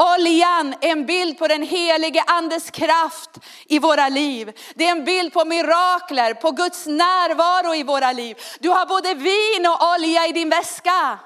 Oljan 0.00 0.74
är 0.80 0.90
en 0.90 1.06
bild 1.06 1.38
på 1.38 1.48
den 1.48 1.62
helige 1.62 2.24
andes 2.26 2.70
kraft 2.70 3.30
i 3.66 3.78
våra 3.78 4.08
liv. 4.08 4.52
Det 4.74 4.86
är 4.86 4.90
en 4.90 5.04
bild 5.04 5.32
på 5.32 5.44
mirakler, 5.44 6.34
på 6.34 6.50
Guds 6.50 6.86
närvaro 6.86 7.74
i 7.74 7.82
våra 7.82 8.12
liv. 8.12 8.36
Du 8.60 8.68
har 8.68 8.86
både 8.86 9.14
vin 9.14 9.66
och 9.66 9.94
olja 9.94 10.26
i 10.26 10.32
din 10.32 10.50
väska. 10.50 11.18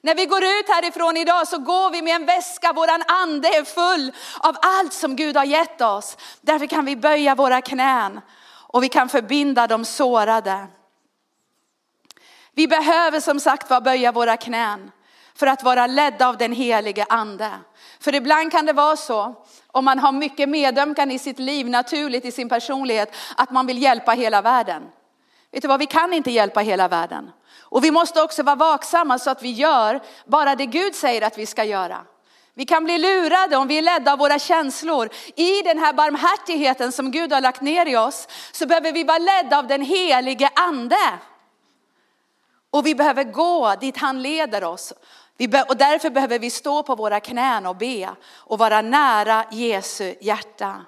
När 0.00 0.14
vi 0.14 0.26
går 0.26 0.44
ut 0.44 0.68
härifrån 0.68 1.16
idag 1.16 1.48
så 1.48 1.58
går 1.58 1.90
vi 1.90 2.02
med 2.02 2.14
en 2.14 2.26
väska, 2.26 2.72
våran 2.72 3.02
ande 3.06 3.48
är 3.48 3.64
full 3.64 4.12
av 4.38 4.56
allt 4.62 4.92
som 4.92 5.16
Gud 5.16 5.36
har 5.36 5.44
gett 5.44 5.80
oss. 5.80 6.16
Därför 6.40 6.66
kan 6.66 6.84
vi 6.84 6.96
böja 6.96 7.34
våra 7.34 7.60
knän 7.60 8.20
och 8.50 8.82
vi 8.82 8.88
kan 8.88 9.08
förbinda 9.08 9.66
de 9.66 9.84
sårade. 9.84 10.66
Vi 12.54 12.68
behöver 12.68 13.20
som 13.20 13.40
sagt 13.40 13.70
var 13.70 13.80
böja 13.80 14.12
våra 14.12 14.36
knän 14.36 14.90
för 15.38 15.46
att 15.46 15.62
vara 15.62 15.86
ledda 15.86 16.28
av 16.28 16.36
den 16.36 16.52
helige 16.52 17.06
ande. 17.08 17.50
För 18.00 18.14
ibland 18.14 18.52
kan 18.52 18.66
det 18.66 18.72
vara 18.72 18.96
så, 18.96 19.34
om 19.66 19.84
man 19.84 19.98
har 19.98 20.12
mycket 20.12 20.48
medömkan 20.48 21.10
i 21.10 21.18
sitt 21.18 21.38
liv, 21.38 21.68
naturligt 21.68 22.24
i 22.24 22.32
sin 22.32 22.48
personlighet, 22.48 23.14
att 23.36 23.50
man 23.50 23.66
vill 23.66 23.82
hjälpa 23.82 24.12
hela 24.12 24.42
världen. 24.42 24.82
Vet 25.50 25.62
du 25.62 25.68
vad, 25.68 25.80
vi 25.80 25.86
kan 25.86 26.12
inte 26.12 26.30
hjälpa 26.30 26.60
hela 26.60 26.88
världen. 26.88 27.30
Och 27.60 27.84
vi 27.84 27.90
måste 27.90 28.22
också 28.22 28.42
vara 28.42 28.56
vaksamma 28.56 29.18
så 29.18 29.30
att 29.30 29.42
vi 29.42 29.50
gör 29.50 30.00
bara 30.26 30.54
det 30.54 30.66
Gud 30.66 30.94
säger 30.94 31.22
att 31.22 31.38
vi 31.38 31.46
ska 31.46 31.64
göra. 31.64 32.00
Vi 32.54 32.64
kan 32.64 32.84
bli 32.84 32.98
lurade 32.98 33.56
om 33.56 33.68
vi 33.68 33.78
är 33.78 33.82
ledda 33.82 34.12
av 34.12 34.18
våra 34.18 34.38
känslor. 34.38 35.08
I 35.36 35.62
den 35.62 35.78
här 35.78 35.92
barmhärtigheten 35.92 36.92
som 36.92 37.10
Gud 37.10 37.32
har 37.32 37.40
lagt 37.40 37.60
ner 37.60 37.86
i 37.86 37.96
oss 37.96 38.28
så 38.52 38.66
behöver 38.66 38.92
vi 38.92 39.04
vara 39.04 39.18
ledda 39.18 39.58
av 39.58 39.66
den 39.66 39.82
helige 39.82 40.50
ande. 40.54 41.18
Och 42.70 42.86
vi 42.86 42.94
behöver 42.94 43.24
gå 43.24 43.74
dit 43.80 43.96
han 43.96 44.22
leder 44.22 44.64
oss 44.64 44.92
och 45.68 45.76
därför 45.76 46.10
behöver 46.10 46.38
vi 46.38 46.50
stå 46.50 46.82
på 46.82 46.94
våra 46.94 47.20
knän 47.20 47.66
och 47.66 47.76
be 47.76 48.08
och 48.36 48.58
vara 48.58 48.82
nära 48.82 49.44
Jesu 49.50 50.14
hjärta. 50.20 50.84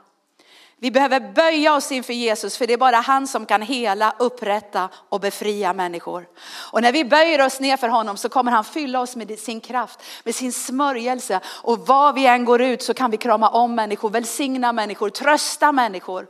Vi 0.82 0.90
behöver 0.90 1.32
böja 1.32 1.74
oss 1.74 1.92
inför 1.92 2.12
Jesus 2.12 2.58
för 2.58 2.66
det 2.66 2.72
är 2.72 2.78
bara 2.78 2.96
han 2.96 3.26
som 3.26 3.46
kan 3.46 3.62
hela, 3.62 4.14
upprätta 4.18 4.88
och 5.08 5.20
befria 5.20 5.72
människor. 5.72 6.28
Och 6.72 6.82
när 6.82 6.92
vi 6.92 7.04
böjer 7.04 7.46
oss 7.46 7.60
ner 7.60 7.76
för 7.76 7.88
honom 7.88 8.16
så 8.16 8.28
kommer 8.28 8.52
han 8.52 8.64
fylla 8.64 9.00
oss 9.00 9.16
med 9.16 9.38
sin 9.38 9.60
kraft, 9.60 10.02
med 10.24 10.34
sin 10.34 10.52
smörjelse. 10.52 11.40
Och 11.44 11.86
var 11.86 12.12
vi 12.12 12.26
än 12.26 12.44
går 12.44 12.62
ut 12.62 12.82
så 12.82 12.94
kan 12.94 13.10
vi 13.10 13.16
krama 13.16 13.48
om 13.48 13.74
människor, 13.74 14.10
välsigna 14.10 14.72
människor, 14.72 15.10
trösta 15.10 15.72
människor. 15.72 16.26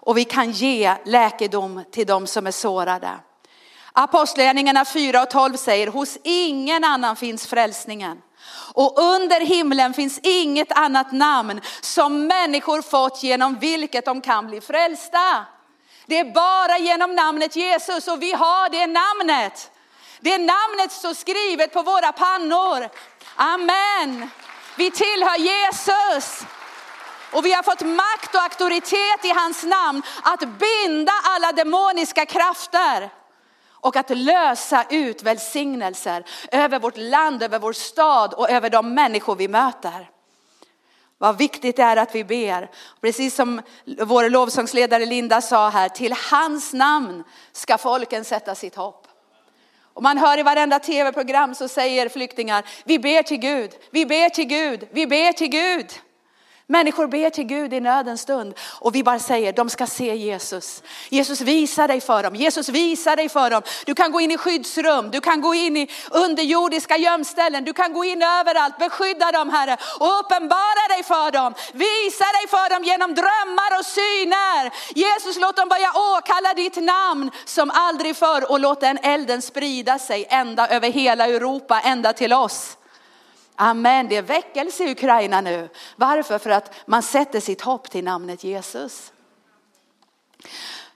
Och 0.00 0.16
vi 0.16 0.24
kan 0.24 0.50
ge 0.50 0.94
läkedom 1.04 1.84
till 1.90 2.06
de 2.06 2.26
som 2.26 2.46
är 2.46 2.50
sårade. 2.50 3.10
Apostlagärningarna 3.96 4.84
4 4.84 5.22
och 5.22 5.30
12 5.30 5.56
säger, 5.56 5.86
hos 5.86 6.18
ingen 6.22 6.84
annan 6.84 7.16
finns 7.16 7.46
frälsningen. 7.46 8.22
Och 8.74 8.98
under 8.98 9.40
himlen 9.40 9.94
finns 9.94 10.20
inget 10.22 10.72
annat 10.72 11.12
namn 11.12 11.60
som 11.80 12.26
människor 12.26 12.82
fått 12.82 13.22
genom 13.22 13.58
vilket 13.58 14.04
de 14.04 14.20
kan 14.20 14.46
bli 14.46 14.60
frälsta. 14.60 15.46
Det 16.06 16.18
är 16.18 16.32
bara 16.34 16.78
genom 16.78 17.14
namnet 17.14 17.56
Jesus 17.56 18.08
och 18.08 18.22
vi 18.22 18.32
har 18.32 18.68
det 18.68 18.86
namnet. 18.86 19.70
Det 20.20 20.38
namnet 20.38 20.92
står 20.92 21.14
skrivet 21.14 21.72
på 21.72 21.82
våra 21.82 22.12
pannor. 22.12 22.88
Amen. 23.36 24.30
Vi 24.76 24.90
tillhör 24.90 25.38
Jesus. 25.38 26.46
Och 27.32 27.44
vi 27.44 27.52
har 27.52 27.62
fått 27.62 27.80
makt 27.80 28.34
och 28.34 28.42
auktoritet 28.42 29.24
i 29.24 29.30
hans 29.30 29.62
namn 29.62 30.02
att 30.22 30.40
binda 30.40 31.12
alla 31.24 31.52
demoniska 31.52 32.26
krafter 32.26 33.10
och 33.84 33.96
att 33.96 34.10
lösa 34.10 34.84
ut 34.90 35.22
välsignelser 35.22 36.24
över 36.52 36.78
vårt 36.78 36.96
land, 36.96 37.42
över 37.42 37.58
vår 37.58 37.72
stad 37.72 38.34
och 38.34 38.50
över 38.50 38.70
de 38.70 38.94
människor 38.94 39.36
vi 39.36 39.48
möter. 39.48 40.10
Vad 41.18 41.38
viktigt 41.38 41.76
det 41.76 41.82
är 41.82 41.96
att 41.96 42.14
vi 42.14 42.24
ber. 42.24 42.70
Precis 43.00 43.34
som 43.34 43.62
vår 43.84 44.30
lovsångsledare 44.30 45.06
Linda 45.06 45.40
sa 45.40 45.68
här, 45.68 45.88
till 45.88 46.14
hans 46.30 46.72
namn 46.72 47.24
ska 47.52 47.78
folken 47.78 48.24
sätta 48.24 48.54
sitt 48.54 48.74
hopp. 48.74 49.06
Och 49.94 50.02
man 50.02 50.18
hör 50.18 50.38
i 50.38 50.42
varenda 50.42 50.78
tv-program 50.78 51.54
så 51.54 51.68
säger 51.68 52.08
flyktingar, 52.08 52.64
vi 52.84 52.98
ber 52.98 53.22
till 53.22 53.38
Gud, 53.38 53.70
vi 53.90 54.06
ber 54.06 54.28
till 54.28 54.46
Gud, 54.46 54.88
vi 54.92 55.06
ber 55.06 55.32
till 55.32 55.48
Gud. 55.48 55.92
Människor 56.66 57.06
ber 57.06 57.30
till 57.30 57.44
Gud 57.44 57.74
i 57.74 57.80
nödens 57.80 58.20
stund 58.20 58.54
och 58.80 58.94
vi 58.94 59.02
bara 59.02 59.18
säger 59.18 59.52
de 59.52 59.70
ska 59.70 59.86
se 59.86 60.14
Jesus. 60.14 60.82
Jesus 61.08 61.40
visar 61.40 61.88
dig 61.88 62.00
för 62.00 62.22
dem, 62.22 62.34
Jesus 62.34 62.68
visar 62.68 63.16
dig 63.16 63.28
för 63.28 63.50
dem. 63.50 63.62
Du 63.86 63.94
kan 63.94 64.12
gå 64.12 64.20
in 64.20 64.30
i 64.30 64.36
skyddsrum, 64.36 65.10
du 65.10 65.20
kan 65.20 65.40
gå 65.40 65.54
in 65.54 65.76
i 65.76 65.90
underjordiska 66.10 66.96
gömställen, 66.96 67.64
du 67.64 67.72
kan 67.72 67.92
gå 67.92 68.04
in 68.04 68.22
överallt, 68.22 68.78
beskydda 68.78 69.32
dem 69.32 69.50
Herre 69.50 69.76
och 70.00 70.20
uppenbara 70.20 70.88
dig 70.88 71.02
för 71.02 71.30
dem. 71.30 71.54
Visa 71.72 72.24
dig 72.24 72.48
för 72.48 72.74
dem 72.74 72.84
genom 72.84 73.14
drömmar 73.14 73.78
och 73.78 73.86
syner. 73.86 74.72
Jesus 74.94 75.40
låt 75.40 75.56
dem 75.56 75.68
börja 75.68 75.92
åkalla 76.16 76.54
ditt 76.54 76.76
namn 76.76 77.30
som 77.44 77.70
aldrig 77.74 78.16
förr 78.16 78.50
och 78.50 78.60
låt 78.60 78.80
den 78.80 78.98
elden 79.02 79.42
sprida 79.42 79.98
sig 79.98 80.26
ända 80.28 80.68
över 80.68 80.90
hela 80.90 81.26
Europa, 81.26 81.80
ända 81.80 82.12
till 82.12 82.32
oss. 82.32 82.76
Amen, 83.56 84.08
det 84.08 84.16
är 84.16 84.22
väckelse 84.22 84.84
i 84.84 84.90
Ukraina 84.90 85.40
nu. 85.40 85.68
Varför? 85.96 86.38
För 86.38 86.50
att 86.50 86.74
man 86.86 87.02
sätter 87.02 87.40
sitt 87.40 87.60
hopp 87.60 87.90
till 87.90 88.04
namnet 88.04 88.44
Jesus. 88.44 89.12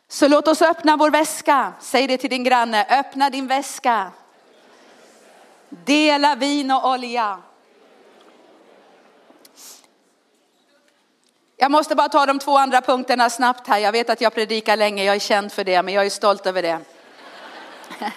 Så 0.09 0.29
låt 0.29 0.49
oss 0.49 0.63
öppna 0.63 0.97
vår 0.97 1.11
väska. 1.11 1.73
Säg 1.81 2.07
det 2.07 2.17
till 2.17 2.31
din 2.31 2.45
granne, 2.45 2.87
öppna 2.91 3.31
din 3.31 3.47
väska. 3.47 4.11
Dela 5.69 6.35
vin 6.35 6.71
och 6.71 6.89
olja. 6.89 7.39
Jag 11.57 11.71
måste 11.71 11.95
bara 11.95 12.09
ta 12.09 12.27
de 12.27 12.39
två 12.39 12.59
andra 12.59 12.81
punkterna 12.81 13.31
snabbt 13.31 13.67
här. 13.67 13.79
Jag 13.79 13.93
vet 13.93 14.11
att 14.11 14.21
jag 14.21 14.35
predikar 14.35 14.77
länge, 14.77 15.05
jag 15.05 15.15
är 15.15 15.21
känd 15.21 15.53
för 15.53 15.65
det, 15.65 15.83
men 15.83 15.95
jag 15.95 16.07
är 16.07 16.11
stolt 16.11 16.47
över 16.47 16.63
det. 16.63 16.81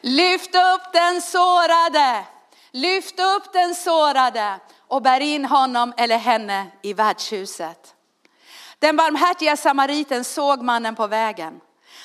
Lyft 0.00 0.54
upp 0.54 0.92
den 0.92 1.22
sårade. 1.22 2.24
Lyft 2.72 3.20
upp 3.20 3.52
den 3.52 3.74
sårade 3.74 4.60
och 4.88 5.02
bär 5.02 5.20
in 5.20 5.44
honom 5.44 5.92
eller 5.96 6.18
henne 6.18 6.66
i 6.82 6.92
värdshuset. 6.92 7.94
Den 8.78 8.96
barmhärtiga 8.96 9.56
samariten 9.56 10.24
såg 10.24 10.62
mannen 10.62 10.94
på 10.94 11.06
vägen. 11.06 11.60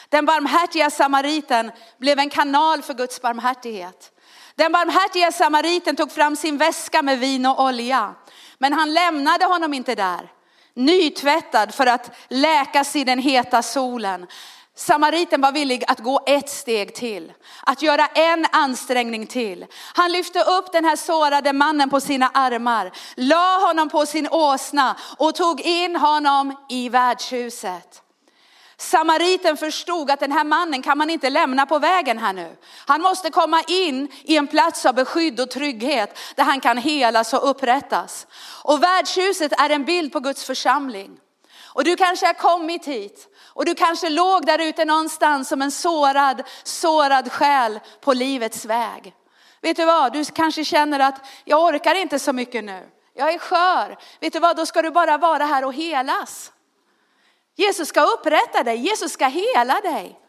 Den 0.09 0.25
barmhärtiga 0.25 0.89
samariten 0.89 1.71
blev 1.97 2.19
en 2.19 2.29
kanal 2.29 2.81
för 2.81 2.93
Guds 2.93 3.21
barmhärtighet. 3.21 4.11
Den 4.55 4.71
barmhärtiga 4.71 5.31
samariten 5.31 5.95
tog 5.95 6.11
fram 6.11 6.35
sin 6.35 6.57
väska 6.57 7.01
med 7.01 7.19
vin 7.19 7.45
och 7.45 7.63
olja. 7.63 8.15
Men 8.57 8.73
han 8.73 8.93
lämnade 8.93 9.45
honom 9.45 9.73
inte 9.73 9.95
där, 9.95 10.31
nytvättad 10.73 11.73
för 11.73 11.87
att 11.87 12.11
läkas 12.27 12.95
i 12.95 13.03
den 13.03 13.19
heta 13.19 13.61
solen. 13.61 14.27
Samariten 14.77 15.41
var 15.41 15.51
villig 15.51 15.83
att 15.87 15.99
gå 15.99 16.19
ett 16.25 16.49
steg 16.49 16.95
till, 16.95 17.33
att 17.63 17.81
göra 17.81 18.07
en 18.07 18.45
ansträngning 18.51 19.27
till. 19.27 19.65
Han 19.93 20.11
lyfte 20.11 20.39
upp 20.39 20.71
den 20.71 20.85
här 20.85 20.95
sårade 20.95 21.53
mannen 21.53 21.89
på 21.89 22.01
sina 22.01 22.29
armar, 22.33 22.91
la 23.15 23.67
honom 23.67 23.89
på 23.89 24.05
sin 24.05 24.27
åsna 24.31 24.95
och 25.17 25.35
tog 25.35 25.61
in 25.61 25.95
honom 25.95 26.65
i 26.69 26.89
värdshuset. 26.89 28.01
Samariten 28.77 29.57
förstod 29.57 30.11
att 30.11 30.19
den 30.19 30.31
här 30.31 30.43
mannen 30.43 30.81
kan 30.81 30.97
man 30.97 31.09
inte 31.09 31.29
lämna 31.29 31.65
på 31.65 31.79
vägen 31.79 32.17
här 32.17 32.33
nu. 32.33 32.55
Han 32.87 33.01
måste 33.01 33.29
komma 33.29 33.61
in 33.67 34.11
i 34.23 34.37
en 34.37 34.47
plats 34.47 34.85
av 34.85 34.95
beskydd 34.95 35.39
och 35.39 35.51
trygghet 35.51 36.17
där 36.35 36.43
han 36.43 36.59
kan 36.59 36.77
helas 36.77 37.33
och 37.33 37.49
upprättas. 37.49 38.27
Och 38.63 38.83
värdshuset 38.83 39.51
är 39.59 39.69
en 39.69 39.85
bild 39.85 40.11
på 40.11 40.19
Guds 40.19 40.43
församling. 40.43 41.19
Och 41.77 41.83
du 41.83 41.95
kanske 41.95 42.25
har 42.25 42.33
kommit 42.33 42.85
hit 42.85 43.27
och 43.57 43.65
du 43.65 43.75
kanske 43.75 44.09
låg 44.09 44.45
där 44.45 44.59
ute 44.61 44.85
någonstans 44.85 45.47
som 45.47 45.61
en 45.61 45.71
sårad, 45.71 46.43
sårad 46.63 47.31
själ 47.31 47.79
på 48.01 48.13
livets 48.13 48.65
väg. 48.65 49.13
Vet 49.61 49.77
du 49.77 49.85
vad, 49.85 50.13
du 50.13 50.25
kanske 50.25 50.63
känner 50.63 50.99
att 50.99 51.25
jag 51.43 51.63
orkar 51.63 51.95
inte 51.95 52.19
så 52.19 52.33
mycket 52.33 52.63
nu. 52.63 52.89
Jag 53.13 53.33
är 53.33 53.39
skör. 53.39 53.97
Vet 54.19 54.33
du 54.33 54.39
vad, 54.39 54.57
då 54.57 54.65
ska 54.65 54.81
du 54.81 54.91
bara 54.91 55.17
vara 55.17 55.45
här 55.45 55.65
och 55.65 55.73
helas. 55.73 56.51
Jesus 57.55 57.87
ska 57.87 58.01
upprätta 58.01 58.63
dig, 58.63 58.77
Jesus 58.77 59.11
ska 59.11 59.27
hela 59.27 59.81
dig. 59.81 60.19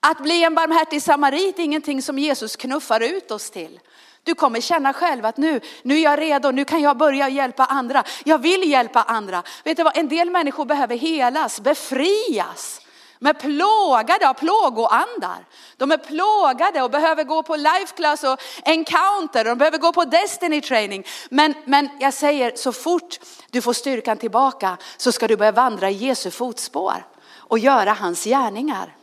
Att 0.00 0.18
bli 0.18 0.44
en 0.44 0.54
barmhärtig 0.54 1.02
samarit 1.02 1.58
är 1.58 1.62
ingenting 1.62 2.02
som 2.02 2.18
Jesus 2.18 2.56
knuffar 2.56 3.00
ut 3.00 3.30
oss 3.30 3.50
till. 3.50 3.80
Du 4.22 4.34
kommer 4.34 4.60
känna 4.60 4.92
själv 4.92 5.26
att 5.26 5.36
nu, 5.36 5.60
nu 5.82 5.98
är 5.98 6.02
jag 6.02 6.20
redo, 6.20 6.50
nu 6.50 6.64
kan 6.64 6.82
jag 6.82 6.96
börja 6.96 7.28
hjälpa 7.28 7.64
andra. 7.64 8.04
Jag 8.24 8.38
vill 8.38 8.70
hjälpa 8.70 9.02
andra. 9.02 9.42
Vet 9.64 9.76
du 9.76 9.82
vad, 9.82 9.96
en 9.96 10.08
del 10.08 10.30
människor 10.30 10.64
behöver 10.64 10.96
helas, 10.96 11.60
befrias. 11.60 12.80
De 13.18 13.28
är 13.28 13.34
plågade 13.34 14.28
av 14.28 14.34
plågoandar. 14.34 15.46
De 15.76 15.92
är 15.92 15.98
plågade 15.98 16.82
och 16.82 16.90
behöver 16.90 17.24
gå 17.24 17.42
på 17.42 17.56
life 17.56 17.96
class 17.96 18.24
och 18.24 18.40
encounter. 18.64 19.44
De 19.44 19.58
behöver 19.58 19.78
gå 19.78 19.92
på 19.92 20.04
destiny 20.04 20.60
training. 20.60 21.04
Men, 21.30 21.54
men 21.64 21.88
jag 22.00 22.14
säger 22.14 22.52
så 22.56 22.72
fort 22.72 23.18
du 23.50 23.62
får 23.62 23.72
styrkan 23.72 24.16
tillbaka 24.16 24.76
så 24.96 25.12
ska 25.12 25.28
du 25.28 25.36
börja 25.36 25.52
vandra 25.52 25.90
i 25.90 25.94
Jesu 25.94 26.30
fotspår 26.30 27.06
och 27.36 27.58
göra 27.58 27.92
hans 27.92 28.24
gärningar. 28.24 28.96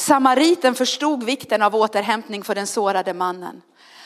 Samariten 0.00 0.74
förstod 0.74 1.24
vikten 1.24 1.62
av 1.62 1.76
återhämtning 1.76 2.44
för 2.44 2.54
den 2.54 2.66
sårade 2.66 3.14
mannen. 3.14 3.62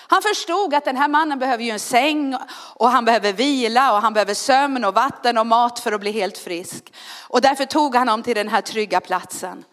Han 0.06 0.22
förstod 0.22 0.74
att 0.74 0.84
den 0.84 0.96
här 0.96 1.08
mannen 1.08 1.38
behöver 1.38 1.64
ju 1.64 1.70
en 1.70 1.80
säng 1.80 2.36
och 2.74 2.88
han 2.88 3.04
behöver 3.04 3.32
vila 3.32 3.94
och 3.94 4.02
han 4.02 4.12
behöver 4.12 4.34
sömn 4.34 4.84
och 4.84 4.94
vatten 4.94 5.38
och 5.38 5.46
mat 5.46 5.78
för 5.78 5.92
att 5.92 6.00
bli 6.00 6.12
helt 6.12 6.38
frisk. 6.38 6.92
Och 7.28 7.40
därför 7.40 7.64
tog 7.64 7.94
han 7.94 8.08
honom 8.08 8.22
till 8.22 8.34
den 8.34 8.48
här 8.48 8.60
trygga 8.60 9.00
platsen. 9.00 9.64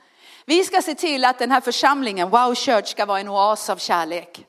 Vi 0.46 0.64
ska 0.64 0.82
se 0.82 0.96
till 0.96 1.26
att 1.26 1.40
den 1.40 1.52
här 1.52 1.62
församlingen, 1.62 2.30
Wow 2.30 2.56
Church, 2.56 2.88
ska 2.88 3.06
vara 3.06 3.20
en 3.20 3.28
oas 3.28 3.70
av 3.70 3.78
kärlek. 3.78 4.46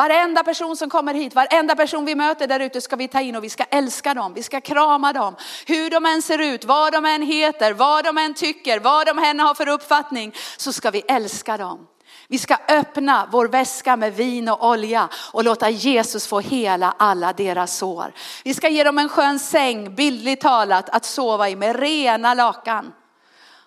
Varenda 0.00 0.42
person 0.42 0.76
som 0.76 0.90
kommer 0.90 1.14
hit, 1.14 1.34
varenda 1.34 1.76
person 1.76 2.04
vi 2.04 2.14
möter 2.14 2.46
där 2.46 2.60
ute 2.60 2.80
ska 2.80 2.96
vi 2.96 3.08
ta 3.08 3.20
in 3.20 3.36
och 3.36 3.44
vi 3.44 3.50
ska 3.50 3.64
älska 3.64 4.14
dem, 4.14 4.34
vi 4.34 4.42
ska 4.42 4.60
krama 4.60 5.12
dem. 5.12 5.36
Hur 5.66 5.90
de 5.90 6.06
än 6.06 6.22
ser 6.22 6.38
ut, 6.38 6.64
vad 6.64 6.92
de 6.92 7.04
än 7.04 7.22
heter, 7.22 7.72
vad 7.72 8.04
de 8.04 8.18
än 8.18 8.34
tycker, 8.34 8.80
vad 8.80 9.06
de 9.06 9.18
än 9.18 9.40
har 9.40 9.54
för 9.54 9.68
uppfattning, 9.68 10.34
så 10.56 10.72
ska 10.72 10.90
vi 10.90 11.02
älska 11.08 11.56
dem. 11.56 11.86
Vi 12.28 12.38
ska 12.38 12.56
öppna 12.68 13.28
vår 13.32 13.48
väska 13.48 13.96
med 13.96 14.14
vin 14.14 14.48
och 14.48 14.68
olja 14.68 15.08
och 15.32 15.44
låta 15.44 15.70
Jesus 15.70 16.26
få 16.26 16.40
hela 16.40 16.94
alla 16.98 17.32
deras 17.32 17.76
sår. 17.76 18.12
Vi 18.44 18.54
ska 18.54 18.68
ge 18.68 18.84
dem 18.84 18.98
en 18.98 19.08
skön 19.08 19.38
säng, 19.38 19.94
bildligt 19.94 20.42
talat, 20.42 20.88
att 20.88 21.04
sova 21.04 21.48
i 21.48 21.56
med 21.56 21.80
rena 21.80 22.34
lakan. 22.34 22.92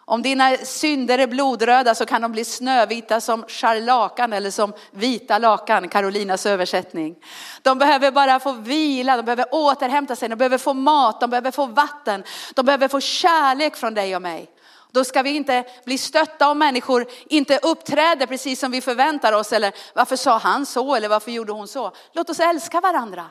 Om 0.05 0.21
dina 0.21 0.57
synder 0.57 1.17
är 1.17 1.27
blodröda 1.27 1.95
så 1.95 2.05
kan 2.05 2.21
de 2.21 2.31
bli 2.31 2.45
snövita 2.45 3.21
som 3.21 3.45
charlakan 3.47 4.33
eller 4.33 4.51
som 4.51 4.73
vita 4.91 5.37
lakan, 5.37 5.89
Karolinas 5.89 6.45
översättning. 6.45 7.15
De 7.61 7.79
behöver 7.79 8.11
bara 8.11 8.39
få 8.39 8.51
vila, 8.51 9.17
de 9.17 9.25
behöver 9.25 9.45
återhämta 9.51 10.15
sig, 10.15 10.29
de 10.29 10.35
behöver 10.35 10.57
få 10.57 10.73
mat, 10.73 11.19
de 11.19 11.29
behöver 11.29 11.51
få 11.51 11.65
vatten, 11.65 12.23
de 12.53 12.65
behöver 12.65 12.87
få 12.87 12.99
kärlek 12.99 13.75
från 13.75 13.93
dig 13.93 14.15
och 14.15 14.21
mig. 14.21 14.49
Då 14.91 15.03
ska 15.03 15.21
vi 15.21 15.35
inte 15.35 15.63
bli 15.85 15.97
stötta 15.97 16.49
om 16.49 16.59
människor 16.59 17.05
inte 17.29 17.57
uppträder 17.57 18.25
precis 18.25 18.59
som 18.59 18.71
vi 18.71 18.81
förväntar 18.81 19.33
oss 19.33 19.53
eller 19.53 19.73
varför 19.95 20.15
sa 20.15 20.37
han 20.37 20.65
så 20.65 20.95
eller 20.95 21.09
varför 21.09 21.31
gjorde 21.31 21.51
hon 21.51 21.67
så. 21.67 21.91
Låt 22.13 22.29
oss 22.29 22.39
älska 22.39 22.81
varandra. 22.81 23.25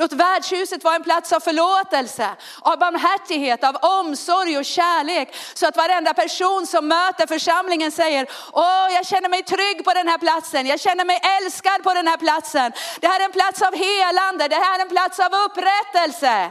Låt 0.00 0.12
värdshuset 0.12 0.84
vara 0.84 0.94
en 0.94 1.02
plats 1.02 1.32
av 1.32 1.40
förlåtelse, 1.40 2.28
av 2.60 2.78
barmhärtighet, 2.78 3.64
av 3.64 3.76
omsorg 3.76 4.58
och 4.58 4.64
kärlek. 4.64 5.34
Så 5.54 5.66
att 5.66 5.76
varenda 5.76 6.14
person 6.14 6.66
som 6.66 6.88
möter 6.88 7.26
församlingen 7.26 7.90
säger, 7.92 8.26
åh 8.52 8.88
jag 8.92 9.06
känner 9.06 9.28
mig 9.28 9.42
trygg 9.42 9.84
på 9.84 9.94
den 9.94 10.08
här 10.08 10.18
platsen, 10.18 10.66
jag 10.66 10.80
känner 10.80 11.04
mig 11.04 11.20
älskad 11.42 11.82
på 11.82 11.94
den 11.94 12.06
här 12.06 12.16
platsen. 12.16 12.72
Det 13.00 13.06
här 13.06 13.20
är 13.20 13.24
en 13.24 13.32
plats 13.32 13.62
av 13.62 13.74
helande, 13.74 14.48
det 14.48 14.54
här 14.54 14.78
är 14.78 14.82
en 14.82 14.88
plats 14.88 15.20
av 15.20 15.30
upprättelse. 15.46 16.50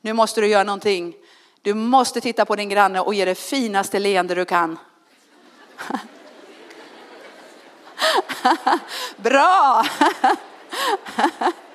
Nu 0.00 0.12
måste 0.12 0.40
du 0.40 0.46
göra 0.46 0.64
någonting. 0.64 1.14
Du 1.62 1.74
måste 1.74 2.20
titta 2.20 2.44
på 2.44 2.56
din 2.56 2.68
granne 2.68 3.00
och 3.00 3.14
ge 3.14 3.24
det 3.24 3.34
finaste 3.34 3.98
leende 3.98 4.34
du 4.34 4.44
kan. 4.44 4.78
Bra! 9.16 9.84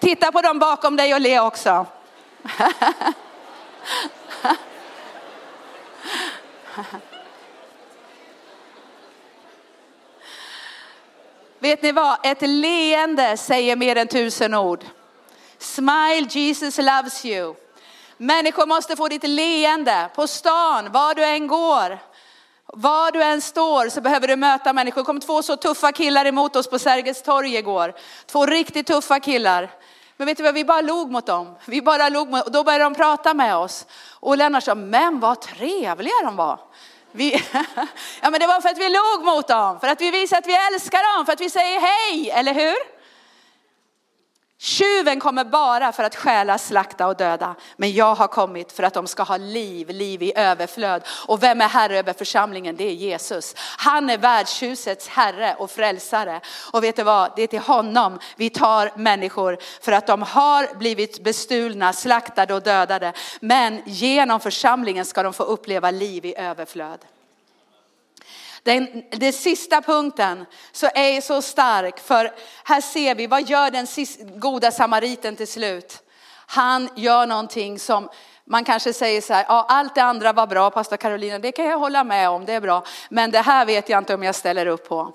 Titta 0.00 0.32
på 0.32 0.42
dem 0.42 0.58
bakom 0.58 0.96
dig 0.96 1.14
och 1.14 1.20
le 1.20 1.40
också. 1.40 1.86
Vet 11.58 11.82
ni 11.82 11.92
vad? 11.92 12.18
Ett 12.22 12.42
leende 12.42 13.36
säger 13.36 13.76
mer 13.76 13.96
än 13.96 14.08
tusen 14.08 14.54
ord. 14.54 14.84
Smile, 15.58 16.26
Jesus 16.30 16.78
loves 16.78 17.24
you. 17.24 17.54
Människor 18.16 18.66
måste 18.66 18.96
få 18.96 19.08
ditt 19.08 19.28
leende 19.28 20.10
på 20.14 20.26
stan, 20.26 20.92
var 20.92 21.14
du 21.14 21.24
än 21.24 21.46
går. 21.46 21.98
Var 22.78 23.12
du 23.12 23.22
än 23.22 23.40
står 23.40 23.88
så 23.88 24.00
behöver 24.00 24.28
du 24.28 24.36
möta 24.36 24.72
människor. 24.72 25.00
Det 25.00 25.04
kom 25.04 25.20
två 25.20 25.42
så 25.42 25.56
tuffa 25.56 25.92
killar 25.92 26.24
emot 26.24 26.56
oss 26.56 26.70
på 26.70 26.78
Sergels 26.78 27.22
torg 27.22 27.56
igår. 27.56 27.94
Två 28.26 28.46
riktigt 28.46 28.86
tuffa 28.86 29.20
killar. 29.20 29.70
Men 30.16 30.26
vet 30.26 30.36
du 30.36 30.42
vad, 30.42 30.54
vi 30.54 30.64
bara 30.64 30.80
log 30.80 31.10
mot 31.10 31.26
dem. 31.26 31.56
Vi 31.66 31.82
bara 31.82 32.08
log 32.08 32.30
mot, 32.30 32.46
och 32.46 32.52
då 32.52 32.64
började 32.64 32.84
de 32.84 32.94
prata 32.94 33.34
med 33.34 33.56
oss. 33.56 33.86
Och 34.20 34.36
Lennart 34.36 34.64
sa, 34.64 34.74
men 34.74 35.20
vad 35.20 35.40
trevliga 35.40 36.14
de 36.24 36.36
var. 36.36 36.60
Vi, 37.12 37.32
ja 38.22 38.30
men 38.30 38.40
det 38.40 38.46
var 38.46 38.60
för 38.60 38.68
att 38.68 38.78
vi 38.78 38.88
log 38.88 39.34
mot 39.34 39.48
dem, 39.48 39.80
för 39.80 39.88
att 39.88 40.00
vi 40.00 40.10
visar 40.10 40.38
att 40.38 40.46
vi 40.46 40.56
älskar 40.72 41.16
dem, 41.16 41.26
för 41.26 41.32
att 41.32 41.40
vi 41.40 41.50
säger 41.50 41.80
hej, 41.80 42.30
eller 42.30 42.54
hur? 42.54 42.95
Tjuven 44.58 45.20
kommer 45.20 45.44
bara 45.44 45.92
för 45.92 46.02
att 46.02 46.16
stjäla, 46.16 46.58
slakta 46.58 47.06
och 47.06 47.16
döda. 47.16 47.54
Men 47.76 47.92
jag 47.92 48.14
har 48.14 48.28
kommit 48.28 48.72
för 48.72 48.82
att 48.82 48.94
de 48.94 49.06
ska 49.06 49.22
ha 49.22 49.36
liv, 49.36 49.90
liv 49.90 50.22
i 50.22 50.32
överflöd. 50.36 51.02
Och 51.26 51.42
vem 51.42 51.60
är 51.60 51.68
herre 51.68 51.98
över 51.98 52.12
församlingen? 52.12 52.76
Det 52.76 52.84
är 52.84 52.92
Jesus. 52.92 53.54
Han 53.56 54.10
är 54.10 54.18
värdshusets 54.18 55.08
herre 55.08 55.56
och 55.58 55.70
frälsare. 55.70 56.40
Och 56.72 56.84
vet 56.84 56.96
du 56.96 57.02
vad? 57.02 57.32
Det 57.36 57.42
är 57.42 57.46
till 57.46 57.58
honom 57.58 58.18
vi 58.36 58.50
tar 58.50 58.90
människor 58.96 59.58
för 59.80 59.92
att 59.92 60.06
de 60.06 60.22
har 60.22 60.78
blivit 60.78 61.24
bestulna, 61.24 61.92
slaktade 61.92 62.54
och 62.54 62.62
dödade. 62.62 63.12
Men 63.40 63.82
genom 63.86 64.40
församlingen 64.40 65.04
ska 65.04 65.22
de 65.22 65.32
få 65.32 65.42
uppleva 65.42 65.90
liv 65.90 66.24
i 66.24 66.34
överflöd. 66.36 66.98
Den, 68.66 69.02
den 69.10 69.32
sista 69.32 69.82
punkten 69.82 70.46
så 70.72 70.86
är 70.94 71.20
så 71.20 71.42
stark 71.42 71.98
för 71.98 72.34
här 72.64 72.80
ser 72.80 73.14
vi 73.14 73.26
vad 73.26 73.48
gör 73.48 73.70
den 73.70 73.86
sista, 73.86 74.24
goda 74.24 74.70
samariten 74.70 75.36
till 75.36 75.48
slut. 75.48 76.02
Han 76.46 76.88
gör 76.94 77.26
någonting 77.26 77.78
som 77.78 78.08
man 78.44 78.64
kanske 78.64 78.92
säger 78.92 79.20
så 79.20 79.34
här, 79.34 79.44
ja, 79.48 79.66
allt 79.68 79.94
det 79.94 80.02
andra 80.02 80.32
var 80.32 80.46
bra 80.46 80.70
pastor 80.70 80.96
Carolina, 80.96 81.38
det 81.38 81.52
kan 81.52 81.64
jag 81.64 81.78
hålla 81.78 82.04
med 82.04 82.30
om, 82.30 82.44
det 82.44 82.52
är 82.52 82.60
bra. 82.60 82.84
Men 83.08 83.30
det 83.30 83.40
här 83.40 83.66
vet 83.66 83.88
jag 83.88 83.98
inte 83.98 84.14
om 84.14 84.22
jag 84.22 84.34
ställer 84.34 84.66
upp 84.66 84.88
på. 84.88 85.12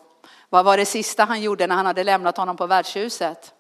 Vad 0.49 0.66
var 0.66 0.78
det 0.78 0.86
sista 0.86 1.24
han 1.24 1.41
gjorde 1.41 1.68
när 1.68 1.76
han 1.76 1.86
hade 1.86 2.04
lämnat 2.04 2.38
honom 2.38 2.58
på 2.58 2.68
värdshuset? 2.68 3.54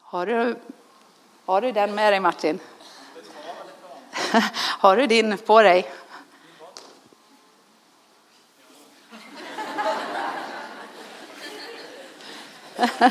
Har 0.00 0.26
du, 0.26 0.56
har 1.46 1.60
du 1.60 1.72
den 1.72 1.94
med 1.94 2.12
dig 2.12 2.20
Martin? 2.20 2.58
Har 4.78 4.96
du 4.96 5.06
din 5.06 5.38
på 5.38 5.62
dig? 5.62 5.86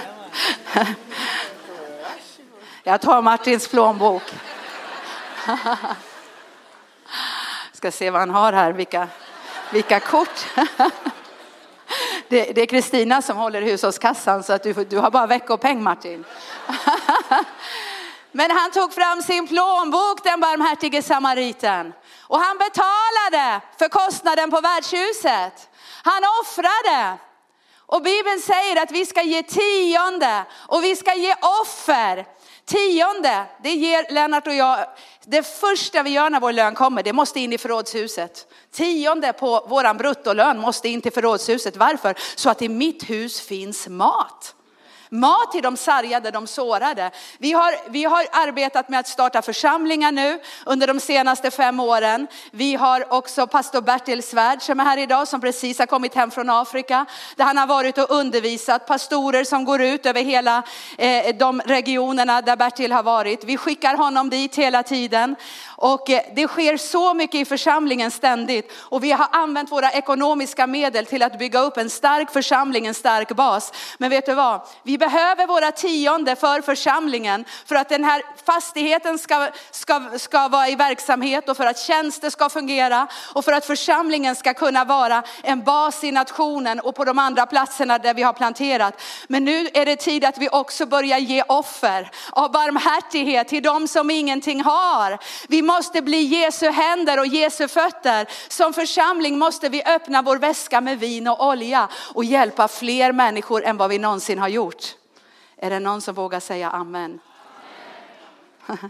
Jag 2.83 3.01
tar 3.01 3.21
Martins 3.21 3.67
plånbok. 3.67 4.23
Ska 7.73 7.91
se 7.91 8.09
vad 8.09 8.21
han 8.21 8.29
har 8.29 8.53
här, 8.53 8.71
vilka, 8.71 9.07
vilka 9.71 9.99
kort. 9.99 10.45
Det 12.27 12.57
är 12.57 12.65
Kristina 12.65 13.21
som 13.21 13.37
håller 13.37 13.61
hushållskassan 13.61 14.43
så 14.43 14.53
att 14.53 14.63
du, 14.63 14.73
du 14.73 14.97
har 14.97 15.11
bara 15.11 15.27
veckopeng 15.27 15.83
Martin. 15.83 16.25
Men 18.31 18.51
han 18.51 18.71
tog 18.71 18.93
fram 18.93 19.21
sin 19.21 19.47
plånbok 19.47 20.23
den 20.23 20.39
barmhärtige 20.39 21.01
samariten. 21.01 21.93
Och 22.21 22.39
han 22.39 22.57
betalade 22.57 23.61
för 23.79 23.89
kostnaden 23.89 24.51
på 24.51 24.61
värdshuset. 24.61 25.69
Han 26.03 26.21
offrade. 26.41 27.17
Och 27.87 28.01
Bibeln 28.01 28.39
säger 28.39 28.83
att 28.83 28.91
vi 28.91 29.05
ska 29.05 29.21
ge 29.21 29.43
tionde 29.43 30.45
och 30.67 30.83
vi 30.83 30.95
ska 30.95 31.13
ge 31.15 31.35
offer 31.61 32.25
Tionde, 32.65 33.45
det 33.63 33.69
ger 33.69 34.13
Lennart 34.13 34.47
och 34.47 34.53
jag, 34.53 34.85
det 35.25 35.43
första 35.43 36.03
vi 36.03 36.09
gör 36.09 36.29
när 36.29 36.39
vår 36.39 36.51
lön 36.51 36.75
kommer, 36.75 37.03
det 37.03 37.13
måste 37.13 37.39
in 37.39 37.53
i 37.53 37.57
förrådshuset. 37.57 38.47
Tionde 38.71 39.33
på 39.33 39.65
våran 39.69 39.97
bruttolön 39.97 40.59
måste 40.59 40.89
in 40.89 41.01
till 41.01 41.11
förrådshuset. 41.11 41.77
Varför? 41.77 42.15
Så 42.35 42.49
att 42.49 42.61
i 42.61 42.69
mitt 42.69 43.09
hus 43.09 43.41
finns 43.41 43.87
mat. 43.87 44.54
Mat 45.09 45.51
till 45.51 45.63
de 45.63 45.77
sargade, 45.77 46.31
de 46.31 46.47
sårade. 46.47 47.11
Vi 47.37 47.51
har, 47.51 47.89
vi 47.89 48.03
har 48.03 48.25
arbetat 48.31 48.89
med 48.89 48.99
att 48.99 49.07
starta 49.07 49.41
församlingar 49.41 50.11
nu 50.11 50.39
under 50.65 50.87
de 50.87 50.99
senaste 50.99 51.51
fem 51.51 51.79
åren. 51.79 52.27
Vi 52.51 52.75
har 52.75 53.13
också 53.13 53.47
pastor 53.47 53.81
Bertil 53.81 54.23
Svärd 54.23 54.61
som 54.61 54.79
är 54.79 54.83
här 54.83 54.97
idag 54.97 55.27
som 55.27 55.41
precis 55.41 55.79
har 55.79 55.85
kommit 55.85 56.15
hem 56.15 56.31
från 56.31 56.49
Afrika. 56.49 57.05
Där 57.35 57.45
han 57.45 57.57
har 57.57 57.67
varit 57.67 57.97
och 57.97 58.11
undervisat 58.11 58.87
pastorer 58.87 59.43
som 59.43 59.65
går 59.65 59.81
ut 59.81 60.05
över 60.05 60.23
hela 60.23 60.63
eh, 60.97 61.35
de 61.35 61.61
regionerna 61.61 62.41
där 62.41 62.55
Bertil 62.55 62.91
har 62.91 63.03
varit. 63.03 63.43
Vi 63.43 63.57
skickar 63.57 63.97
honom 63.97 64.29
dit 64.29 64.55
hela 64.55 64.83
tiden. 64.83 65.35
Och 65.67 66.09
eh, 66.09 66.21
det 66.35 66.47
sker 66.47 66.77
så 66.77 67.13
mycket 67.13 67.41
i 67.41 67.45
församlingen 67.45 68.11
ständigt. 68.11 68.71
Och 68.77 69.03
vi 69.03 69.11
har 69.11 69.27
använt 69.31 69.71
våra 69.71 69.91
ekonomiska 69.91 70.67
medel 70.67 71.05
till 71.05 71.23
att 71.23 71.39
bygga 71.39 71.59
upp 71.59 71.77
en 71.77 71.89
stark 71.89 72.31
församling, 72.31 72.87
en 72.87 72.93
stark 72.93 73.35
bas. 73.35 73.73
Men 73.97 74.09
vet 74.09 74.25
du 74.25 74.33
vad? 74.33 74.61
Vi 74.83 74.97
behöver 75.09 75.47
våra 75.47 75.71
tionde 75.71 76.35
för 76.35 76.61
församlingen 76.61 77.45
för 77.65 77.75
att 77.75 77.89
den 77.89 78.03
här 78.03 78.21
fastigheten 78.45 79.19
ska, 79.19 79.49
ska, 79.71 80.01
ska 80.17 80.47
vara 80.47 80.69
i 80.69 80.75
verksamhet 80.75 81.49
och 81.49 81.57
för 81.57 81.65
att 81.65 81.79
tjänster 81.79 82.29
ska 82.29 82.49
fungera 82.49 83.07
och 83.33 83.45
för 83.45 83.51
att 83.51 83.65
församlingen 83.65 84.35
ska 84.35 84.53
kunna 84.53 84.85
vara 84.85 85.23
en 85.43 85.63
bas 85.63 86.03
i 86.03 86.11
nationen 86.11 86.79
och 86.79 86.95
på 86.95 87.05
de 87.05 87.19
andra 87.19 87.45
platserna 87.45 87.97
där 87.97 88.13
vi 88.13 88.23
har 88.23 88.33
planterat. 88.33 89.01
Men 89.27 89.45
nu 89.45 89.67
är 89.73 89.85
det 89.85 89.95
tid 89.95 90.25
att 90.25 90.37
vi 90.37 90.49
också 90.49 90.85
börjar 90.85 91.17
ge 91.17 91.43
offer 91.47 92.11
av 92.31 92.51
barmhärtighet 92.51 93.47
till 93.47 93.63
de 93.63 93.87
som 93.87 94.11
ingenting 94.11 94.61
har. 94.61 95.17
Vi 95.47 95.61
måste 95.61 96.01
bli 96.01 96.21
Jesu 96.21 96.69
händer 96.69 97.19
och 97.19 97.27
Jesu 97.27 97.67
fötter. 97.67 98.27
Som 98.47 98.73
församling 98.73 99.37
måste 99.37 99.69
vi 99.69 99.83
öppna 99.83 100.21
vår 100.21 100.37
väska 100.37 100.81
med 100.81 100.99
vin 100.99 101.27
och 101.27 101.47
olja 101.47 101.87
och 102.13 102.25
hjälpa 102.25 102.67
fler 102.67 103.11
människor 103.11 103.63
än 103.63 103.77
vad 103.77 103.89
vi 103.89 103.97
någonsin 103.97 104.39
har 104.39 104.47
gjort. 104.47 104.94
Är 105.65 105.69
det 105.69 105.79
någon 105.79 106.01
som 106.01 106.15
vågar 106.15 106.39
säga 106.39 106.69
amen? 106.69 107.19
amen. 108.65 108.89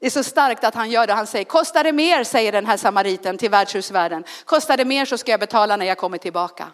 Det 0.00 0.06
är 0.06 0.10
så 0.10 0.24
starkt 0.24 0.64
att 0.64 0.74
han 0.74 0.90
gör 0.90 1.06
det. 1.06 1.12
Han 1.12 1.26
säger, 1.26 1.44
kostar 1.44 1.84
det 1.84 1.92
mer, 1.92 2.24
säger 2.24 2.52
den 2.52 2.66
här 2.66 2.76
samariten 2.76 3.38
till 3.38 3.50
värdshusvärden. 3.50 4.24
Kostar 4.44 4.76
det 4.76 4.84
mer 4.84 5.04
så 5.04 5.18
ska 5.18 5.30
jag 5.30 5.40
betala 5.40 5.76
när 5.76 5.86
jag 5.86 5.98
kommer 5.98 6.18
tillbaka. 6.18 6.68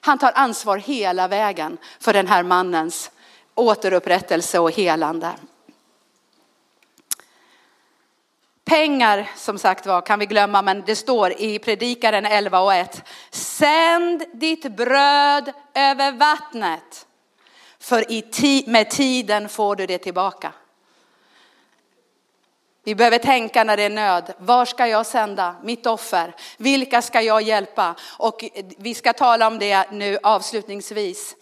Han 0.00 0.18
tar 0.18 0.32
ansvar 0.34 0.76
hela 0.76 1.28
vägen 1.28 1.78
för 2.00 2.12
den 2.12 2.26
här 2.26 2.42
mannens 2.42 3.10
återupprättelse 3.54 4.58
och 4.58 4.70
helande. 4.70 5.32
Pengar 8.68 9.30
som 9.36 9.58
sagt 9.58 9.86
var 9.86 10.00
kan 10.00 10.18
vi 10.18 10.26
glömma 10.26 10.62
men 10.62 10.82
det 10.86 10.96
står 10.96 11.32
i 11.40 11.58
predikaren 11.58 12.26
11 12.26 12.60
och 12.60 12.74
1. 12.74 13.02
Sänd 13.30 14.24
ditt 14.32 14.72
bröd 14.72 15.52
över 15.74 16.12
vattnet 16.12 17.06
för 17.78 18.12
i 18.12 18.64
med 18.66 18.90
tiden 18.90 19.48
får 19.48 19.76
du 19.76 19.86
det 19.86 19.98
tillbaka. 19.98 20.52
Vi 22.84 22.94
behöver 22.94 23.18
tänka 23.18 23.64
när 23.64 23.76
det 23.76 23.82
är 23.82 23.90
nöd. 23.90 24.34
Var 24.38 24.64
ska 24.64 24.86
jag 24.86 25.06
sända 25.06 25.56
mitt 25.62 25.86
offer? 25.86 26.34
Vilka 26.56 27.02
ska 27.02 27.20
jag 27.20 27.42
hjälpa? 27.42 27.94
Och 28.18 28.44
vi 28.78 28.94
ska 28.94 29.12
tala 29.12 29.46
om 29.46 29.58
det 29.58 29.90
nu 29.90 30.18
avslutningsvis. 30.22 31.36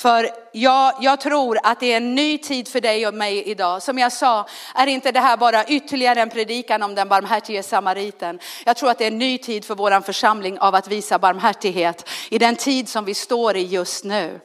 För 0.00 0.30
jag, 0.52 0.94
jag, 1.00 1.20
tror 1.20 1.58
att 1.62 1.80
det 1.80 1.92
är 1.92 1.96
en 1.96 2.14
ny 2.14 2.38
tid 2.38 2.68
för 2.68 2.80
dig 2.80 3.06
och 3.06 3.14
mig 3.14 3.42
idag. 3.42 3.82
Som 3.82 3.98
jag 3.98 4.12
sa, 4.12 4.46
är 4.74 4.86
inte 4.86 5.12
det 5.12 5.20
här 5.20 5.36
bara 5.36 5.64
ytterligare 5.64 6.20
en 6.20 6.30
predikan 6.30 6.82
om 6.82 6.94
den 6.94 7.08
barmhärtige 7.08 7.62
samariten. 7.62 8.38
Jag 8.64 8.76
tror 8.76 8.90
att 8.90 8.98
det 8.98 9.04
är 9.04 9.10
en 9.10 9.18
ny 9.18 9.38
tid 9.38 9.64
för 9.64 9.74
vår 9.74 10.00
församling 10.00 10.58
av 10.58 10.74
att 10.74 10.88
visa 10.88 11.18
barmhärtighet 11.18 12.08
i 12.28 12.38
den 12.38 12.56
tid 12.56 12.88
som 12.88 13.04
vi 13.04 13.14
står 13.14 13.56
i 13.56 13.62
just 13.62 14.04
nu. 14.04 14.40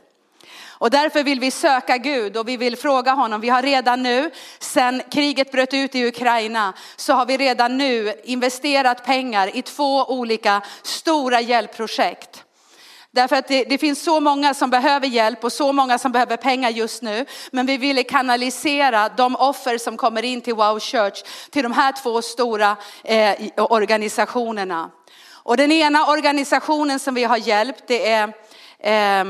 Och 0.63 0.89
därför 0.89 1.23
vill 1.23 1.39
vi 1.39 1.51
söka 1.51 1.97
Gud 1.97 2.37
och 2.37 2.47
vi 2.47 2.57
vill 2.57 2.77
fråga 2.77 3.11
honom. 3.11 3.41
Vi 3.41 3.49
har 3.49 3.61
redan 3.61 4.03
nu, 4.03 4.31
sedan 4.59 5.01
kriget 5.11 5.51
bröt 5.51 5.73
ut 5.73 5.95
i 5.95 6.07
Ukraina, 6.07 6.73
så 6.95 7.13
har 7.13 7.25
vi 7.25 7.37
redan 7.37 7.77
nu 7.77 8.13
investerat 8.23 9.05
pengar 9.05 9.57
i 9.57 9.61
två 9.61 10.05
olika 10.05 10.61
stora 10.83 11.41
hjälpprojekt. 11.41 12.44
Därför 13.15 13.35
att 13.35 13.47
det, 13.47 13.63
det, 13.63 13.77
finns 13.77 14.03
så 14.03 14.19
många 14.19 14.53
som 14.53 14.69
behöver 14.69 15.07
hjälp 15.07 15.43
och 15.43 15.51
så 15.51 15.73
många 15.73 15.97
som 15.97 16.11
behöver 16.11 16.37
pengar 16.37 16.69
just 16.69 17.01
nu. 17.01 17.25
Men 17.51 17.65
vi 17.65 17.77
ville 17.77 18.03
kanalisera 18.03 19.09
de 19.09 19.35
offer 19.35 19.77
som 19.77 19.97
kommer 19.97 20.25
in 20.25 20.41
till 20.41 20.53
Wow 20.53 20.79
Church 20.79 21.23
till 21.49 21.63
de 21.63 21.71
här 21.71 21.91
två 21.91 22.21
stora 22.21 22.77
eh, 23.03 23.35
organisationerna. 23.55 24.91
Och 25.33 25.57
den 25.57 25.71
ena 25.71 26.07
organisationen 26.07 26.99
som 26.99 27.13
vi 27.13 27.23
har 27.23 27.37
hjälpt 27.37 27.83
det 27.87 28.11
är 28.11 28.33
eh, 28.79 29.25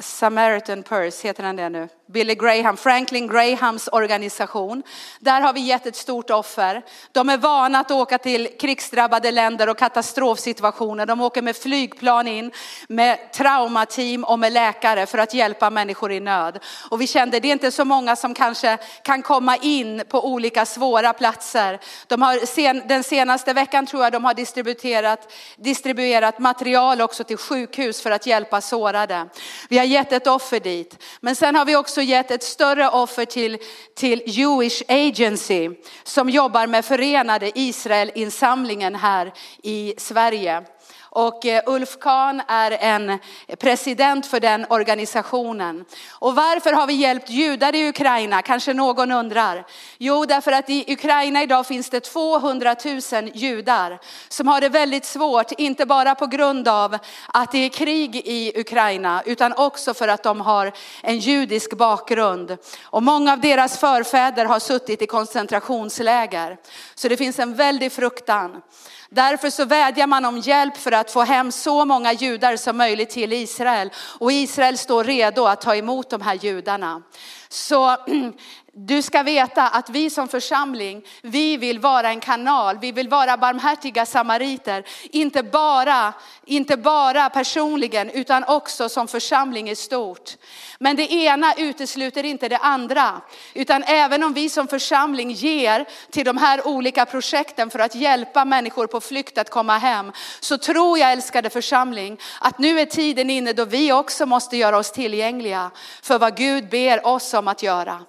Samaritan 0.00 0.82
Purse, 0.82 1.28
heter 1.28 1.42
den 1.42 1.56
det 1.56 1.68
nu? 1.68 1.88
Billy 2.08 2.34
Graham, 2.34 2.76
Franklin 2.76 3.26
Grahams 3.26 3.88
organisation. 3.92 4.82
Där 5.20 5.40
har 5.40 5.52
vi 5.52 5.60
gett 5.60 5.86
ett 5.86 5.96
stort 5.96 6.30
offer. 6.30 6.82
De 7.12 7.28
är 7.28 7.38
vana 7.38 7.78
att 7.78 7.90
åka 7.90 8.18
till 8.18 8.48
krigsdrabbade 8.60 9.30
länder 9.30 9.68
och 9.68 9.78
katastrofsituationer. 9.78 11.06
De 11.06 11.20
åker 11.20 11.42
med 11.42 11.56
flygplan 11.56 12.28
in 12.28 12.52
med 12.88 13.32
traumateam 13.32 14.24
och 14.24 14.38
med 14.38 14.52
läkare 14.52 15.06
för 15.06 15.18
att 15.18 15.34
hjälpa 15.34 15.70
människor 15.70 16.12
i 16.12 16.20
nöd. 16.20 16.58
Och 16.90 17.00
vi 17.00 17.06
kände 17.06 17.40
det 17.40 17.48
är 17.48 17.52
inte 17.52 17.70
så 17.70 17.84
många 17.84 18.16
som 18.16 18.34
kanske 18.34 18.78
kan 19.02 19.22
komma 19.22 19.56
in 19.56 20.02
på 20.08 20.26
olika 20.26 20.66
svåra 20.66 21.12
platser. 21.12 21.80
De 22.06 22.22
har 22.22 22.46
sen, 22.46 22.82
den 22.88 23.04
senaste 23.04 23.52
veckan 23.52 23.86
tror 23.86 24.02
jag 24.02 24.12
de 24.12 24.24
har 24.24 24.34
distribuerat, 24.34 25.32
distribuerat 25.56 26.38
material 26.38 27.00
också 27.00 27.24
till 27.24 27.36
sjukhus 27.36 28.00
för 28.00 28.10
att 28.10 28.26
hjälpa 28.26 28.60
sårade. 28.60 29.28
Vi 29.68 29.78
har 29.78 29.84
gett 29.84 30.12
ett 30.12 30.26
offer 30.26 30.60
dit. 30.60 31.02
Men 31.20 31.36
sen 31.36 31.56
har 31.56 31.64
vi 31.64 31.76
också 31.76 31.95
också 31.96 32.02
gett 32.02 32.30
ett 32.30 32.42
större 32.42 32.88
offer 32.88 33.24
till, 33.24 33.58
till 33.94 34.22
Jewish 34.26 34.82
Agency 34.88 35.70
som 36.04 36.30
jobbar 36.30 36.66
med 36.66 36.84
Förenade 36.84 37.58
Israel-insamlingen 37.58 38.94
här 38.94 39.32
i 39.62 39.94
Sverige. 39.98 40.64
Och 41.10 41.46
eh, 41.46 41.62
Ulf 41.66 41.98
Kahn 42.00 42.42
är 42.48 42.70
en 42.70 43.18
president 43.58 44.26
för 44.26 44.40
den 44.40 44.66
organisationen. 44.70 45.84
Och 46.10 46.34
varför 46.34 46.72
har 46.72 46.86
vi 46.86 46.94
hjälpt 46.94 47.30
judar 47.30 47.74
i 47.74 47.88
Ukraina? 47.88 48.42
Kanske 48.42 48.74
någon 48.74 49.12
undrar. 49.12 49.66
Jo, 49.98 50.24
därför 50.24 50.52
att 50.52 50.70
i 50.70 50.92
Ukraina 50.92 51.42
idag 51.42 51.66
finns 51.66 51.90
det 51.90 52.00
200 52.00 52.76
000 52.84 53.30
judar 53.34 53.98
som 54.28 54.48
har 54.48 54.60
det 54.60 54.68
väldigt 54.68 55.04
svårt, 55.04 55.52
inte 55.52 55.86
bara 55.86 56.14
på 56.14 56.26
grund 56.26 56.68
av 56.68 56.98
att 57.26 57.52
det 57.52 57.58
är 57.58 57.68
krig 57.68 58.16
i 58.16 58.60
Ukraina, 58.60 59.22
utan 59.26 59.52
också 59.52 59.94
för 59.94 60.08
att 60.08 60.22
de 60.22 60.40
har 60.40 60.72
en 61.02 61.18
judisk 61.18 61.76
bakgrund. 61.76 62.56
Och 62.82 63.02
många 63.02 63.32
av 63.32 63.40
deras 63.40 63.78
förfäder 63.78 64.44
har 64.44 64.58
suttit 64.58 65.02
i 65.02 65.06
koncentrationsläger. 65.06 66.56
Så 66.94 67.08
det 67.08 67.16
finns 67.16 67.38
en 67.38 67.54
väldig 67.54 67.92
fruktan. 67.92 68.62
Därför 69.10 69.50
så 69.50 69.64
vädjar 69.64 70.06
man 70.06 70.24
om 70.24 70.38
hjälp 70.38 70.76
för 70.76 70.92
att 70.92 71.10
få 71.10 71.22
hem 71.22 71.52
så 71.52 71.84
många 71.84 72.12
judar 72.12 72.56
som 72.56 72.76
möjligt 72.76 73.10
till 73.10 73.32
Israel. 73.32 73.90
Och 74.18 74.32
Israel 74.32 74.78
står 74.78 75.04
redo 75.04 75.44
att 75.44 75.60
ta 75.60 75.76
emot 75.76 76.10
de 76.10 76.20
här 76.20 76.34
judarna. 76.34 77.02
Så 77.48 77.96
du 78.78 79.02
ska 79.02 79.22
veta 79.22 79.68
att 79.68 79.90
vi 79.90 80.10
som 80.10 80.28
församling, 80.28 81.04
vi 81.22 81.56
vill 81.56 81.78
vara 81.78 82.08
en 82.08 82.20
kanal, 82.20 82.78
vi 82.78 82.92
vill 82.92 83.08
vara 83.08 83.36
barmhärtiga 83.36 84.06
samariter. 84.06 84.84
Inte 85.02 85.42
bara, 85.42 86.12
inte 86.44 86.76
bara 86.76 87.30
personligen 87.30 88.10
utan 88.10 88.44
också 88.44 88.88
som 88.88 89.08
församling 89.08 89.70
i 89.70 89.76
stort. 89.76 90.36
Men 90.78 90.96
det 90.96 91.12
ena 91.12 91.54
utesluter 91.54 92.24
inte 92.24 92.48
det 92.48 92.56
andra. 92.56 93.20
Utan 93.54 93.82
även 93.82 94.22
om 94.22 94.32
vi 94.32 94.48
som 94.48 94.68
församling 94.68 95.30
ger 95.30 95.86
till 96.10 96.24
de 96.24 96.36
här 96.36 96.66
olika 96.66 97.06
projekten 97.06 97.70
för 97.70 97.78
att 97.78 97.94
hjälpa 97.94 98.44
människor 98.44 98.86
på 98.86 99.00
flykt 99.00 99.38
att 99.38 99.50
komma 99.50 99.78
hem. 99.78 100.12
Så 100.40 100.58
tror 100.58 100.98
jag 100.98 101.12
älskade 101.12 101.50
församling 101.50 102.20
att 102.40 102.58
nu 102.58 102.80
är 102.80 102.86
tiden 102.86 103.30
inne 103.30 103.52
då 103.52 103.64
vi 103.64 103.92
också 103.92 104.26
måste 104.26 104.56
göra 104.56 104.78
oss 104.78 104.92
tillgängliga 104.92 105.70
för 106.02 106.18
vad 106.18 106.36
Gud 106.36 106.68
ber 106.68 107.06
oss 107.06 107.34
om 107.34 107.48
att 107.48 107.62
göra. 107.62 108.00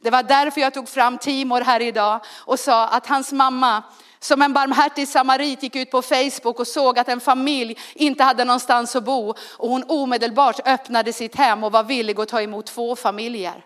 Det 0.00 0.10
var 0.10 0.22
därför 0.22 0.60
jag 0.60 0.74
tog 0.74 0.88
fram 0.88 1.18
Timor 1.18 1.60
här 1.60 1.82
idag 1.82 2.20
och 2.38 2.60
sa 2.60 2.86
att 2.86 3.06
hans 3.06 3.32
mamma 3.32 3.82
som 4.20 4.42
en 4.42 4.52
barmhärtig 4.52 5.08
samarit 5.08 5.62
gick 5.62 5.76
ut 5.76 5.90
på 5.90 6.02
Facebook 6.02 6.60
och 6.60 6.66
såg 6.66 6.98
att 6.98 7.08
en 7.08 7.20
familj 7.20 7.78
inte 7.94 8.24
hade 8.24 8.44
någonstans 8.44 8.96
att 8.96 9.04
bo 9.04 9.34
och 9.56 9.68
hon 9.68 9.84
omedelbart 9.88 10.68
öppnade 10.68 11.12
sitt 11.12 11.34
hem 11.34 11.64
och 11.64 11.72
var 11.72 11.82
villig 11.82 12.20
att 12.20 12.28
ta 12.28 12.42
emot 12.42 12.66
två 12.66 12.96
familjer. 12.96 13.64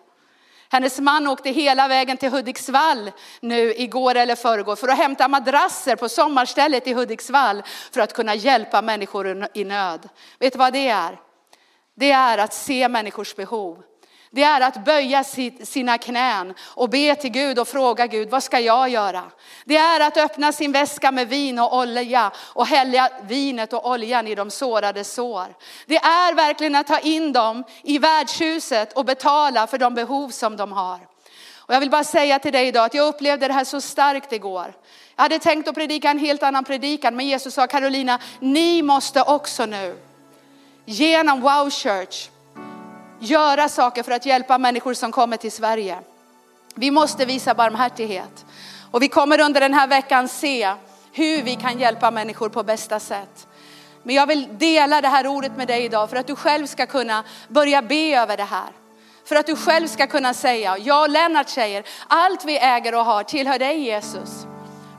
Hennes 0.73 1.01
man 1.01 1.27
åkte 1.27 1.51
hela 1.51 1.89
vägen 1.89 2.17
till 2.17 2.31
Hudiksvall 2.31 3.11
nu 3.41 3.75
igår 3.75 4.15
eller 4.15 4.37
förrgår 4.37 4.77
för 4.77 4.89
att 4.89 4.99
hämta 4.99 5.29
madrasser 5.29 5.97
på 5.97 6.09
sommarstället 6.09 6.87
i 6.87 6.93
Hudiksvall 6.93 7.63
för 7.93 8.01
att 8.01 8.13
kunna 8.13 8.35
hjälpa 8.35 8.83
människor 8.83 9.47
i 9.55 9.65
nöd. 9.65 10.09
Vet 10.39 10.53
du 10.53 10.59
vad 10.59 10.73
det 10.73 10.89
är? 10.89 11.21
Det 11.97 12.11
är 12.11 12.39
att 12.39 12.55
se 12.55 12.89
människors 12.89 13.37
behov. 13.37 13.83
Det 14.33 14.43
är 14.43 14.61
att 14.61 14.85
böja 14.85 15.25
sina 15.65 15.99
knän 15.99 16.55
och 16.61 16.89
be 16.89 17.15
till 17.15 17.31
Gud 17.31 17.59
och 17.59 17.69
fråga 17.69 18.07
Gud, 18.07 18.31
vad 18.31 18.43
ska 18.43 18.61
jag 18.61 18.89
göra? 18.89 19.23
Det 19.65 19.77
är 19.77 20.01
att 20.01 20.17
öppna 20.17 20.53
sin 20.53 20.73
väska 20.73 21.13
med 21.13 21.29
vin 21.29 21.59
och 21.59 21.77
olja 21.77 22.33
och 22.37 22.67
hälla 22.67 23.09
vinet 23.23 23.73
och 23.73 23.91
oljan 23.91 24.27
i 24.27 24.35
de 24.35 24.51
sårade 24.51 25.05
sår. 25.05 25.47
Det 25.87 25.97
är 25.97 26.35
verkligen 26.35 26.75
att 26.75 26.87
ta 26.87 26.99
in 26.99 27.33
dem 27.33 27.65
i 27.83 27.99
värdshuset 27.99 28.93
och 28.93 29.05
betala 29.05 29.67
för 29.67 29.79
de 29.79 29.95
behov 29.95 30.31
som 30.31 30.57
de 30.57 30.73
har. 30.73 30.99
Och 31.57 31.75
jag 31.75 31.81
vill 31.81 31.91
bara 31.91 32.05
säga 32.05 32.39
till 32.39 32.53
dig 32.53 32.67
idag 32.67 32.85
att 32.85 32.95
jag 32.95 33.07
upplevde 33.07 33.49
det 33.49 33.55
här 33.55 33.65
så 33.65 33.81
starkt 33.81 34.33
igår. 34.33 34.75
Jag 35.17 35.23
hade 35.23 35.39
tänkt 35.39 35.69
att 35.69 35.75
predika 35.75 36.11
en 36.11 36.19
helt 36.19 36.43
annan 36.43 36.65
predikan, 36.65 37.17
men 37.17 37.27
Jesus 37.29 37.55
sa 37.55 37.67
Carolina, 37.67 38.19
ni 38.41 38.83
måste 38.83 39.23
också 39.23 39.67
nu 39.67 39.97
genom 40.85 41.41
Wow 41.41 41.71
Church 41.71 42.29
göra 43.21 43.69
saker 43.69 44.03
för 44.03 44.13
att 44.13 44.27
hjälpa 44.27 44.59
människor 44.59 44.95
som 44.95 45.13
kommer 45.13 45.37
till 45.37 45.53
Sverige. 45.53 45.99
Vi 46.75 46.91
måste 46.91 47.25
visa 47.25 47.55
barmhärtighet. 47.55 48.47
Och 48.91 49.03
vi 49.03 49.09
kommer 49.09 49.41
under 49.41 49.61
den 49.61 49.75
här 49.75 49.87
veckan 49.87 50.29
se 50.29 50.75
hur 51.13 51.43
vi 51.43 51.57
kan 51.57 51.79
hjälpa 51.79 52.11
människor 52.11 52.49
på 52.49 52.63
bästa 52.63 53.01
sätt. 53.01 53.47
Men 54.03 54.15
jag 54.15 54.27
vill 54.27 54.49
dela 54.59 55.01
det 55.01 55.09
här 55.09 55.27
ordet 55.27 55.57
med 55.57 55.69
dig 55.69 55.85
idag 55.85 56.11
för 56.11 56.17
att 56.17 56.27
du 56.27 56.37
själv 56.37 56.67
ska 56.67 56.87
kunna 56.87 57.25
börja 57.49 57.83
be 57.83 58.17
över 58.17 58.37
det 58.37 58.45
här. 58.45 58.69
För 59.25 59.37
att 59.37 59.47
du 59.47 59.57
själv 59.57 59.87
ska 59.87 60.07
kunna 60.07 60.35
säga, 60.35 60.79
jag 60.79 61.03
och 61.03 61.11
Lennart 61.11 61.49
säger, 61.49 61.85
allt 62.09 62.45
vi 62.45 62.59
äger 62.59 62.95
och 62.95 63.05
har 63.05 63.23
tillhör 63.23 63.59
dig 63.59 63.81
Jesus. 63.81 64.47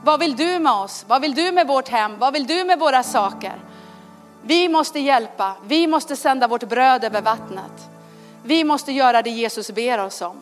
Vad 0.04 0.20
vill 0.20 0.36
du 0.36 0.58
med 0.58 0.72
oss? 0.72 1.04
Vad 1.08 1.22
vill 1.22 1.34
du 1.34 1.52
med 1.52 1.66
vårt 1.66 1.88
hem? 1.88 2.18
Vad 2.18 2.32
vill 2.32 2.46
du 2.46 2.64
med 2.64 2.78
våra 2.78 3.02
saker? 3.02 3.60
Vi 4.42 4.68
måste 4.68 4.98
hjälpa, 4.98 5.56
vi 5.64 5.86
måste 5.86 6.16
sända 6.16 6.48
vårt 6.48 6.68
bröd 6.68 7.04
över 7.04 7.22
vattnet. 7.22 7.91
Vi 8.44 8.64
måste 8.64 8.92
göra 8.92 9.22
det 9.22 9.30
Jesus 9.30 9.70
ber 9.70 9.98
oss 9.98 10.22
om. 10.22 10.36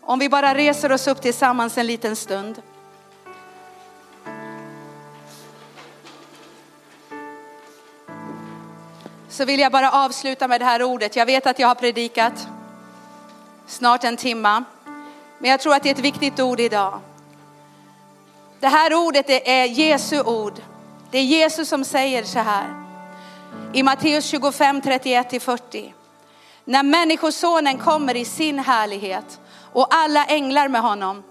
Om 0.00 0.18
vi 0.18 0.28
bara 0.28 0.54
reser 0.54 0.92
oss 0.92 1.06
upp 1.06 1.22
tillsammans 1.22 1.78
en 1.78 1.86
liten 1.86 2.16
stund. 2.16 2.62
Så 9.28 9.44
vill 9.44 9.60
jag 9.60 9.72
bara 9.72 9.90
avsluta 9.90 10.48
med 10.48 10.60
det 10.60 10.64
här 10.64 10.82
ordet. 10.82 11.16
Jag 11.16 11.26
vet 11.26 11.46
att 11.46 11.58
jag 11.58 11.68
har 11.68 11.74
predikat 11.74 12.48
snart 13.66 14.04
en 14.04 14.16
timma. 14.16 14.64
Men 15.38 15.50
jag 15.50 15.60
tror 15.60 15.74
att 15.74 15.82
det 15.82 15.88
är 15.88 15.94
ett 15.94 15.98
viktigt 15.98 16.40
ord 16.40 16.60
idag. 16.60 17.00
Det 18.60 18.68
här 18.68 18.94
ordet 18.94 19.26
är 19.28 19.64
Jesu 19.64 20.22
ord. 20.22 20.54
Det 21.10 21.18
är 21.18 21.22
Jesus 21.22 21.68
som 21.68 21.84
säger 21.84 22.24
så 22.24 22.38
här. 22.38 22.87
I 23.72 23.82
Matteus 23.82 24.24
25, 24.24 24.80
31-40. 24.80 25.92
När 26.64 26.82
människosonen 26.82 27.78
kommer 27.78 28.16
i 28.16 28.24
sin 28.24 28.58
härlighet 28.58 29.40
och 29.72 29.86
alla 29.90 30.24
änglar 30.24 30.68
med 30.68 30.80
honom, 30.80 31.22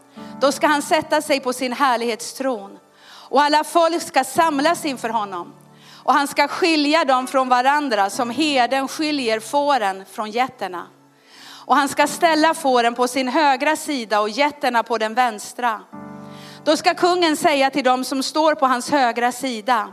då 0.42 0.52
ska 0.52 0.68
han 0.68 0.82
sätta 0.82 1.22
sig 1.22 1.40
på 1.40 1.54
sin 1.54 1.74
härlighetstron. 1.74 2.78
Och 3.30 3.42
alla 3.42 3.64
folk 3.64 4.02
ska 4.02 4.24
samlas 4.24 4.86
inför 4.86 5.10
honom. 5.10 5.54
Och 6.04 6.14
han 6.14 6.28
ska 6.28 6.48
skilja 6.48 7.06
dem 7.06 7.28
från 7.28 7.50
varandra 7.50 8.10
som 8.10 8.30
herden 8.30 8.88
skiljer 8.88 9.40
fåren 9.40 10.04
från 10.12 10.32
getterna. 10.32 10.88
Och 11.66 11.76
han 11.76 11.90
ska 11.90 12.08
ställa 12.08 12.54
fåren 12.54 12.96
på 12.96 13.08
sin 13.08 13.28
högra 13.28 13.76
sida 13.76 14.20
och 14.20 14.30
getterna 14.30 14.84
på 14.84 14.98
den 14.98 15.14
vänstra. 15.14 15.82
Då 16.64 16.78
ska 16.78 16.94
kungen 16.94 17.38
säga 17.38 17.70
till 17.70 17.84
dem 17.84 18.04
som 18.04 18.24
står 18.24 18.56
på 18.56 18.66
hans 18.66 18.92
högra 18.92 19.32
sida, 19.32 19.88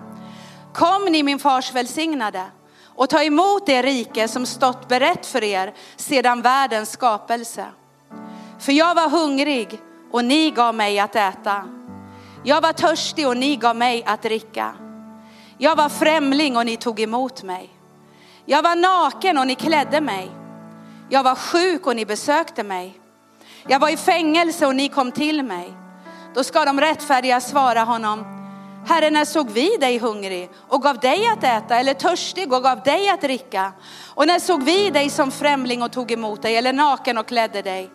Kom 0.75 1.05
ni 1.05 1.23
min 1.23 1.39
fars 1.39 1.73
välsignade 1.73 2.45
och 2.85 3.09
ta 3.09 3.23
emot 3.23 3.67
det 3.67 3.83
rike 3.83 4.29
som 4.29 4.47
stått 4.47 4.89
berett 4.89 5.27
för 5.27 5.45
er 5.45 5.75
sedan 5.97 6.43
världens 6.43 6.91
skapelse. 6.91 7.67
För 8.59 8.73
jag 8.73 8.95
var 8.95 9.09
hungrig 9.09 9.81
och 10.11 10.25
ni 10.25 10.51
gav 10.51 10.75
mig 10.75 10.99
att 10.99 11.17
äta. 11.17 11.65
Jag 12.45 12.61
var 12.61 12.73
törstig 12.73 13.29
och 13.29 13.37
ni 13.37 13.57
gav 13.57 13.77
mig 13.77 14.05
att 14.07 14.23
dricka. 14.23 14.75
Jag 15.59 15.77
var 15.77 15.89
främling 15.89 16.57
och 16.57 16.67
ni 16.67 16.77
tog 16.77 17.01
emot 17.01 17.43
mig. 17.43 17.71
Jag 18.45 18.63
var 18.63 18.77
naken 18.77 19.39
och 19.39 19.47
ni 19.47 19.55
klädde 19.55 20.01
mig. 20.01 20.31
Jag 21.11 21.23
var 21.23 21.35
sjuk 21.35 21.87
och 21.87 21.97
ni 21.97 22.07
besökte 22.07 22.63
mig. 22.63 23.01
Jag 23.69 23.79
var 23.79 23.89
i 23.89 23.97
fängelse 23.97 24.67
och 24.67 24.77
ni 24.77 24.89
kom 24.89 25.13
till 25.13 25.43
mig. 25.43 25.75
Då 26.35 26.45
ska 26.45 26.65
de 26.65 26.81
rättfärdiga 26.81 27.41
svara 27.41 27.81
honom, 27.81 28.44
Herre, 28.87 29.11
när 29.11 29.25
såg 29.25 29.51
vi 29.51 29.77
dig 29.77 29.99
hungrig 29.99 30.51
och 30.69 30.83
gav 30.83 30.99
dig 30.99 31.27
att 31.27 31.45
äta 31.45 31.79
eller 31.79 31.95
törstig 31.95 32.53
och 32.53 32.63
gav 32.63 32.83
dig 32.83 33.09
att 33.09 33.21
dricka? 33.21 33.73
Och 34.15 34.27
när 34.27 34.39
såg 34.39 34.63
vi 34.63 34.91
dig 34.91 35.11
som 35.11 35.31
främling 35.31 35.83
och 35.83 35.93
tog 35.93 36.13
emot 36.13 36.43
dig 36.43 36.57
eller 36.57 36.73
naken 36.73 37.19
och 37.19 37.27
klädde 37.27 37.63
dig? 37.63 37.91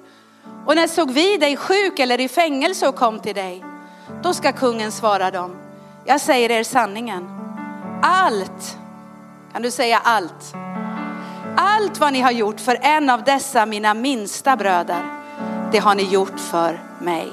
Och 0.65 0.75
när 0.75 0.87
såg 0.87 1.11
vi 1.11 1.37
dig 1.37 1.57
sjuk 1.57 1.99
eller 1.99 2.19
i 2.19 2.27
fängelse 2.27 2.87
och 2.87 2.95
kom 2.95 3.19
till 3.19 3.35
dig? 3.35 3.63
Då 4.23 4.33
ska 4.33 4.51
kungen 4.51 4.91
svara 4.91 5.31
dem. 5.31 5.55
Jag 6.05 6.21
säger 6.21 6.51
er 6.51 6.63
sanningen. 6.63 7.29
Allt, 8.03 8.77
kan 9.53 9.61
du 9.61 9.71
säga 9.71 10.01
allt? 10.03 10.53
Allt 11.57 11.99
vad 11.99 12.13
ni 12.13 12.21
har 12.21 12.31
gjort 12.31 12.59
för 12.59 12.79
en 12.81 13.09
av 13.09 13.23
dessa 13.23 13.65
mina 13.65 13.93
minsta 13.93 14.55
bröder, 14.55 15.03
det 15.71 15.79
har 15.79 15.95
ni 15.95 16.03
gjort 16.03 16.39
för 16.39 16.79
mig. 16.99 17.31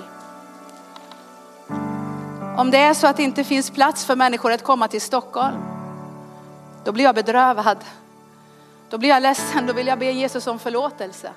Om 2.57 2.71
det 2.71 2.79
är 2.79 2.95
så 2.95 3.07
att 3.07 3.17
det 3.17 3.23
inte 3.23 3.45
finns 3.45 3.71
plats 3.71 4.05
för 4.05 4.17
människor 4.17 4.53
att 4.53 4.63
komma 4.63 4.89
till 4.89 5.01
Stockholm, 5.01 5.57
då 6.85 6.93
blir 6.93 7.05
jag 7.05 7.15
bedrövad. 7.15 7.79
Då 8.91 8.99
blir 8.99 9.09
jag 9.09 9.23
ledsen, 9.23 9.67
då 9.67 9.73
vill 9.73 9.87
jag 9.87 9.99
be 9.99 10.13
Jesus 10.13 10.47
om 10.47 10.59
förlåtelse. 10.59 11.31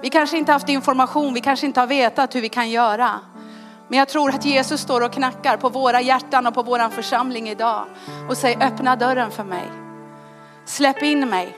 Vi 0.00 0.10
kanske 0.10 0.38
inte 0.38 0.52
haft 0.52 0.68
information, 0.68 1.34
vi 1.34 1.40
kanske 1.40 1.66
inte 1.66 1.80
har 1.80 1.86
vetat 1.86 2.34
hur 2.34 2.40
vi 2.40 2.48
kan 2.48 2.70
göra. 2.70 3.20
Men 3.88 3.98
jag 3.98 4.08
tror 4.08 4.30
att 4.30 4.44
Jesus 4.44 4.80
står 4.80 5.00
och 5.00 5.12
knackar 5.12 5.56
på 5.56 5.68
våra 5.68 6.00
hjärtan 6.00 6.46
och 6.46 6.54
på 6.54 6.62
våran 6.62 6.90
församling 6.90 7.48
idag 7.48 7.84
och 8.28 8.36
säger 8.36 8.66
öppna 8.66 8.96
dörren 8.96 9.30
för 9.30 9.44
mig. 9.44 9.70
Släpp 10.64 11.02
in 11.02 11.28
mig. 11.28 11.56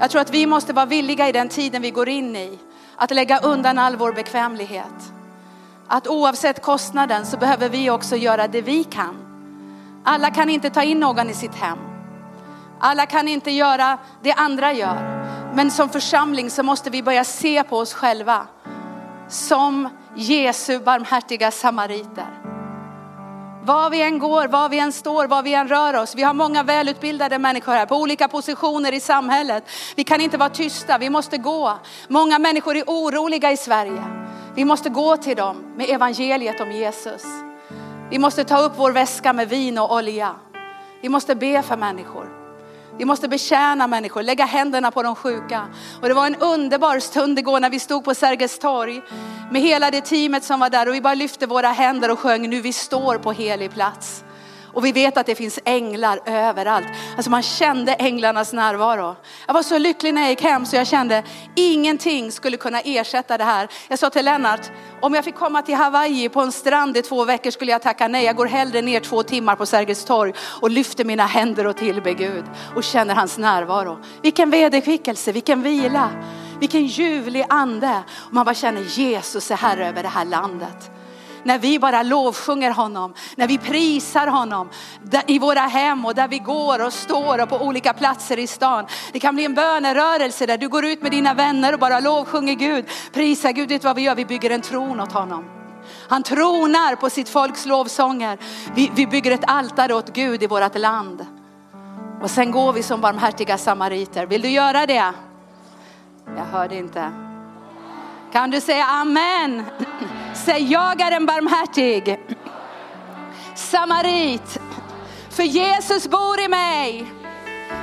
Jag 0.00 0.10
tror 0.10 0.20
att 0.20 0.34
vi 0.34 0.46
måste 0.46 0.72
vara 0.72 0.86
villiga 0.86 1.28
i 1.28 1.32
den 1.32 1.48
tiden 1.48 1.82
vi 1.82 1.90
går 1.90 2.08
in 2.08 2.36
i 2.36 2.58
att 2.96 3.10
lägga 3.10 3.38
undan 3.38 3.78
all 3.78 3.96
vår 3.96 4.12
bekvämlighet 4.12 5.12
att 5.88 6.06
oavsett 6.06 6.62
kostnaden 6.62 7.26
så 7.26 7.36
behöver 7.36 7.68
vi 7.68 7.90
också 7.90 8.16
göra 8.16 8.48
det 8.48 8.62
vi 8.62 8.84
kan. 8.84 9.16
Alla 10.04 10.30
kan 10.30 10.50
inte 10.50 10.70
ta 10.70 10.82
in 10.82 11.00
någon 11.00 11.30
i 11.30 11.34
sitt 11.34 11.54
hem. 11.54 11.78
Alla 12.80 13.06
kan 13.06 13.28
inte 13.28 13.50
göra 13.50 13.98
det 14.22 14.32
andra 14.32 14.72
gör. 14.72 15.24
Men 15.54 15.70
som 15.70 15.88
församling 15.88 16.50
så 16.50 16.62
måste 16.62 16.90
vi 16.90 17.02
börja 17.02 17.24
se 17.24 17.62
på 17.62 17.78
oss 17.78 17.94
själva 17.94 18.46
som 19.28 19.88
Jesu 20.16 20.78
barmhärtiga 20.78 21.50
samariter. 21.50 22.26
Var 23.64 23.90
vi 23.90 24.02
än 24.02 24.18
går, 24.18 24.48
var 24.48 24.68
vi 24.68 24.78
än 24.78 24.92
står, 24.92 25.26
var 25.26 25.42
vi 25.42 25.54
än 25.54 25.68
rör 25.68 25.94
oss. 25.94 26.14
Vi 26.14 26.22
har 26.22 26.34
många 26.34 26.62
välutbildade 26.62 27.38
människor 27.38 27.72
här 27.72 27.86
på 27.86 27.96
olika 27.96 28.28
positioner 28.28 28.92
i 28.92 29.00
samhället. 29.00 29.64
Vi 29.96 30.04
kan 30.04 30.20
inte 30.20 30.38
vara 30.38 30.48
tysta, 30.48 30.98
vi 30.98 31.10
måste 31.10 31.38
gå. 31.38 31.78
Många 32.08 32.38
människor 32.38 32.76
är 32.76 32.84
oroliga 32.86 33.52
i 33.52 33.56
Sverige. 33.56 34.04
Vi 34.56 34.64
måste 34.64 34.88
gå 34.88 35.16
till 35.16 35.36
dem 35.36 35.56
med 35.76 35.90
evangeliet 35.90 36.60
om 36.60 36.72
Jesus. 36.72 37.22
Vi 38.10 38.18
måste 38.18 38.44
ta 38.44 38.58
upp 38.58 38.72
vår 38.76 38.92
väska 38.92 39.32
med 39.32 39.48
vin 39.48 39.78
och 39.78 39.94
olja. 39.94 40.34
Vi 41.02 41.08
måste 41.08 41.34
be 41.34 41.62
för 41.62 41.76
människor. 41.76 42.28
Vi 42.98 43.04
måste 43.04 43.28
betjäna 43.28 43.86
människor, 43.86 44.22
lägga 44.22 44.44
händerna 44.44 44.90
på 44.90 45.02
de 45.02 45.14
sjuka. 45.14 45.66
Och 46.02 46.08
det 46.08 46.14
var 46.14 46.26
en 46.26 46.36
underbar 46.36 46.98
stund 46.98 47.38
igår 47.38 47.60
när 47.60 47.70
vi 47.70 47.78
stod 47.78 48.04
på 48.04 48.14
Sergels 48.14 48.58
torg 48.58 49.02
med 49.50 49.62
hela 49.62 49.90
det 49.90 50.00
teamet 50.00 50.44
som 50.44 50.60
var 50.60 50.70
där 50.70 50.88
och 50.88 50.94
vi 50.94 51.00
bara 51.00 51.14
lyfte 51.14 51.46
våra 51.46 51.68
händer 51.68 52.10
och 52.10 52.18
sjöng 52.18 52.50
nu 52.50 52.60
vi 52.60 52.72
står 52.72 53.18
på 53.18 53.32
helig 53.32 53.72
plats. 53.72 54.24
Och 54.74 54.84
vi 54.84 54.92
vet 54.92 55.16
att 55.16 55.26
det 55.26 55.34
finns 55.34 55.58
änglar 55.64 56.20
överallt. 56.26 56.86
Alltså 57.16 57.30
man 57.30 57.42
kände 57.42 57.94
änglarnas 57.94 58.52
närvaro. 58.52 59.16
Jag 59.46 59.54
var 59.54 59.62
så 59.62 59.78
lycklig 59.78 60.14
när 60.14 60.20
jag 60.20 60.30
gick 60.30 60.42
hem 60.42 60.66
så 60.66 60.76
jag 60.76 60.86
kände 60.86 61.22
ingenting 61.54 62.32
skulle 62.32 62.56
kunna 62.56 62.80
ersätta 62.80 63.38
det 63.38 63.44
här. 63.44 63.68
Jag 63.88 63.98
sa 63.98 64.10
till 64.10 64.24
Lennart, 64.24 64.70
om 65.00 65.14
jag 65.14 65.24
fick 65.24 65.34
komma 65.34 65.62
till 65.62 65.74
Hawaii 65.74 66.28
på 66.28 66.40
en 66.40 66.52
strand 66.52 66.96
i 66.96 67.02
två 67.02 67.24
veckor 67.24 67.50
skulle 67.50 67.72
jag 67.72 67.82
tacka 67.82 68.08
nej. 68.08 68.24
Jag 68.24 68.36
går 68.36 68.46
hellre 68.46 68.82
ner 68.82 69.00
två 69.00 69.22
timmar 69.22 69.56
på 69.56 69.66
Sergels 69.66 70.04
torg 70.04 70.32
och 70.60 70.70
lyfter 70.70 71.04
mina 71.04 71.26
händer 71.26 71.66
och 71.66 71.76
tillber 71.76 72.12
Gud 72.12 72.44
och 72.76 72.84
känner 72.84 73.14
hans 73.14 73.38
närvaro. 73.38 73.98
Vilken 74.22 74.50
vederkvickelse, 74.50 75.32
vilken 75.32 75.62
vila, 75.62 76.10
vilken 76.60 76.86
ljuvlig 76.86 77.44
ande. 77.48 78.02
Och 78.26 78.32
man 78.32 78.44
bara 78.44 78.54
känner 78.54 78.80
Jesus 78.80 79.50
är 79.50 79.56
herre 79.56 79.88
över 79.88 80.02
det 80.02 80.08
här 80.08 80.24
landet 80.24 80.90
när 81.44 81.58
vi 81.58 81.78
bara 81.78 82.02
lovsjunger 82.02 82.70
honom, 82.70 83.14
när 83.36 83.48
vi 83.48 83.58
prisar 83.58 84.26
honom 84.26 84.68
i 85.26 85.38
våra 85.38 85.60
hem 85.60 86.04
och 86.04 86.14
där 86.14 86.28
vi 86.28 86.38
går 86.38 86.86
och 86.86 86.92
står 86.92 87.42
och 87.42 87.48
på 87.48 87.56
olika 87.56 87.92
platser 87.92 88.38
i 88.38 88.46
stan. 88.46 88.86
Det 89.12 89.20
kan 89.20 89.34
bli 89.34 89.44
en 89.44 89.54
bönerörelse 89.54 90.46
där 90.46 90.58
du 90.58 90.68
går 90.68 90.84
ut 90.84 91.02
med 91.02 91.10
dina 91.10 91.34
vänner 91.34 91.72
och 91.72 91.78
bara 91.78 92.00
lovsjunger 92.00 92.54
Gud, 92.54 92.84
prisar 93.12 93.52
Gud. 93.52 93.68
Vet 93.68 93.84
vad 93.84 93.96
vi 93.96 94.02
gör? 94.02 94.14
Vi 94.14 94.24
bygger 94.24 94.50
en 94.50 94.60
tron 94.60 95.00
åt 95.00 95.12
honom. 95.12 95.44
Han 96.08 96.22
tronar 96.22 96.96
på 96.96 97.10
sitt 97.10 97.28
folks 97.28 97.66
lovsånger. 97.66 98.38
Vi, 98.74 98.90
vi 98.94 99.06
bygger 99.06 99.30
ett 99.30 99.44
altare 99.46 99.94
åt 99.94 100.12
Gud 100.12 100.42
i 100.42 100.46
vårt 100.46 100.78
land. 100.78 101.26
Och 102.22 102.30
sen 102.30 102.50
går 102.50 102.72
vi 102.72 102.82
som 102.82 103.00
barmhärtiga 103.00 103.58
samariter. 103.58 104.26
Vill 104.26 104.42
du 104.42 104.48
göra 104.48 104.86
det? 104.86 105.12
Jag 106.36 106.44
hörde 106.52 106.76
inte. 106.76 107.33
Kan 108.34 108.50
du 108.50 108.60
säga 108.60 108.84
amen? 108.84 109.64
Säg 110.34 110.72
jag 110.72 111.00
är 111.00 111.10
en 111.10 111.26
barmhärtig 111.26 112.18
samarit. 113.54 114.60
För 115.30 115.42
Jesus 115.42 116.08
bor 116.08 116.40
i 116.40 116.48
mig. 116.48 117.06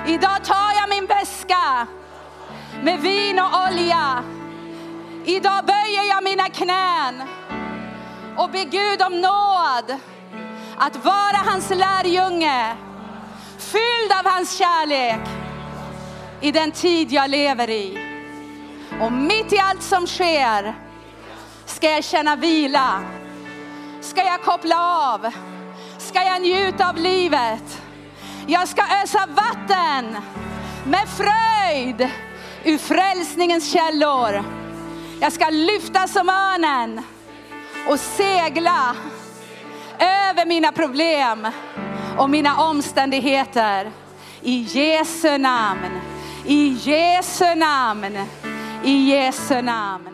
Idag 0.07 0.43
tar 0.43 0.71
jag 0.75 0.89
min 0.89 1.05
väska 1.05 1.87
med 2.83 2.99
vin 2.99 3.39
och 3.39 3.67
olja. 3.67 4.23
Idag 5.25 5.65
böjer 5.65 6.03
jag 6.09 6.23
mina 6.23 6.49
knän 6.49 7.27
och 8.37 8.49
ber 8.49 8.65
Gud 8.65 9.01
om 9.01 9.21
nåd 9.21 9.99
att 10.77 11.05
vara 11.05 11.37
hans 11.45 11.69
lärjunge, 11.69 12.75
fylld 13.57 14.11
av 14.19 14.31
hans 14.31 14.57
kärlek 14.57 15.29
i 16.41 16.51
den 16.51 16.71
tid 16.71 17.11
jag 17.11 17.29
lever 17.29 17.69
i. 17.69 18.10
Och 18.99 19.11
mitt 19.11 19.53
i 19.53 19.59
allt 19.59 19.83
som 19.83 20.07
sker 20.07 20.75
ska 21.65 21.89
jag 21.89 22.03
känna 22.03 22.35
vila, 22.35 23.03
ska 24.01 24.23
jag 24.23 24.41
koppla 24.41 24.75
av, 25.13 25.31
ska 25.97 26.23
jag 26.23 26.41
njuta 26.41 26.89
av 26.89 26.95
livet. 26.97 27.81
Jag 28.47 28.67
ska 28.67 28.81
ösa 29.03 29.27
vatten 29.27 30.17
med 30.85 31.07
fröjd 31.09 32.09
ur 32.63 32.77
frälsningens 32.77 33.71
källor. 33.71 34.43
Jag 35.21 35.33
ska 35.33 35.49
lyfta 35.49 36.07
som 36.07 36.29
örnen 36.29 37.01
och 37.87 37.99
segla 37.99 38.95
över 39.99 40.45
mina 40.45 40.71
problem 40.71 41.47
och 42.17 42.29
mina 42.29 42.61
omständigheter. 42.61 43.91
I 44.41 44.61
Jesu 44.61 45.37
namn, 45.37 46.01
i 46.45 46.67
Jesu 46.67 47.55
namn, 47.55 48.17
i 48.83 49.09
Jesu 49.09 49.61
namn. 49.61 50.10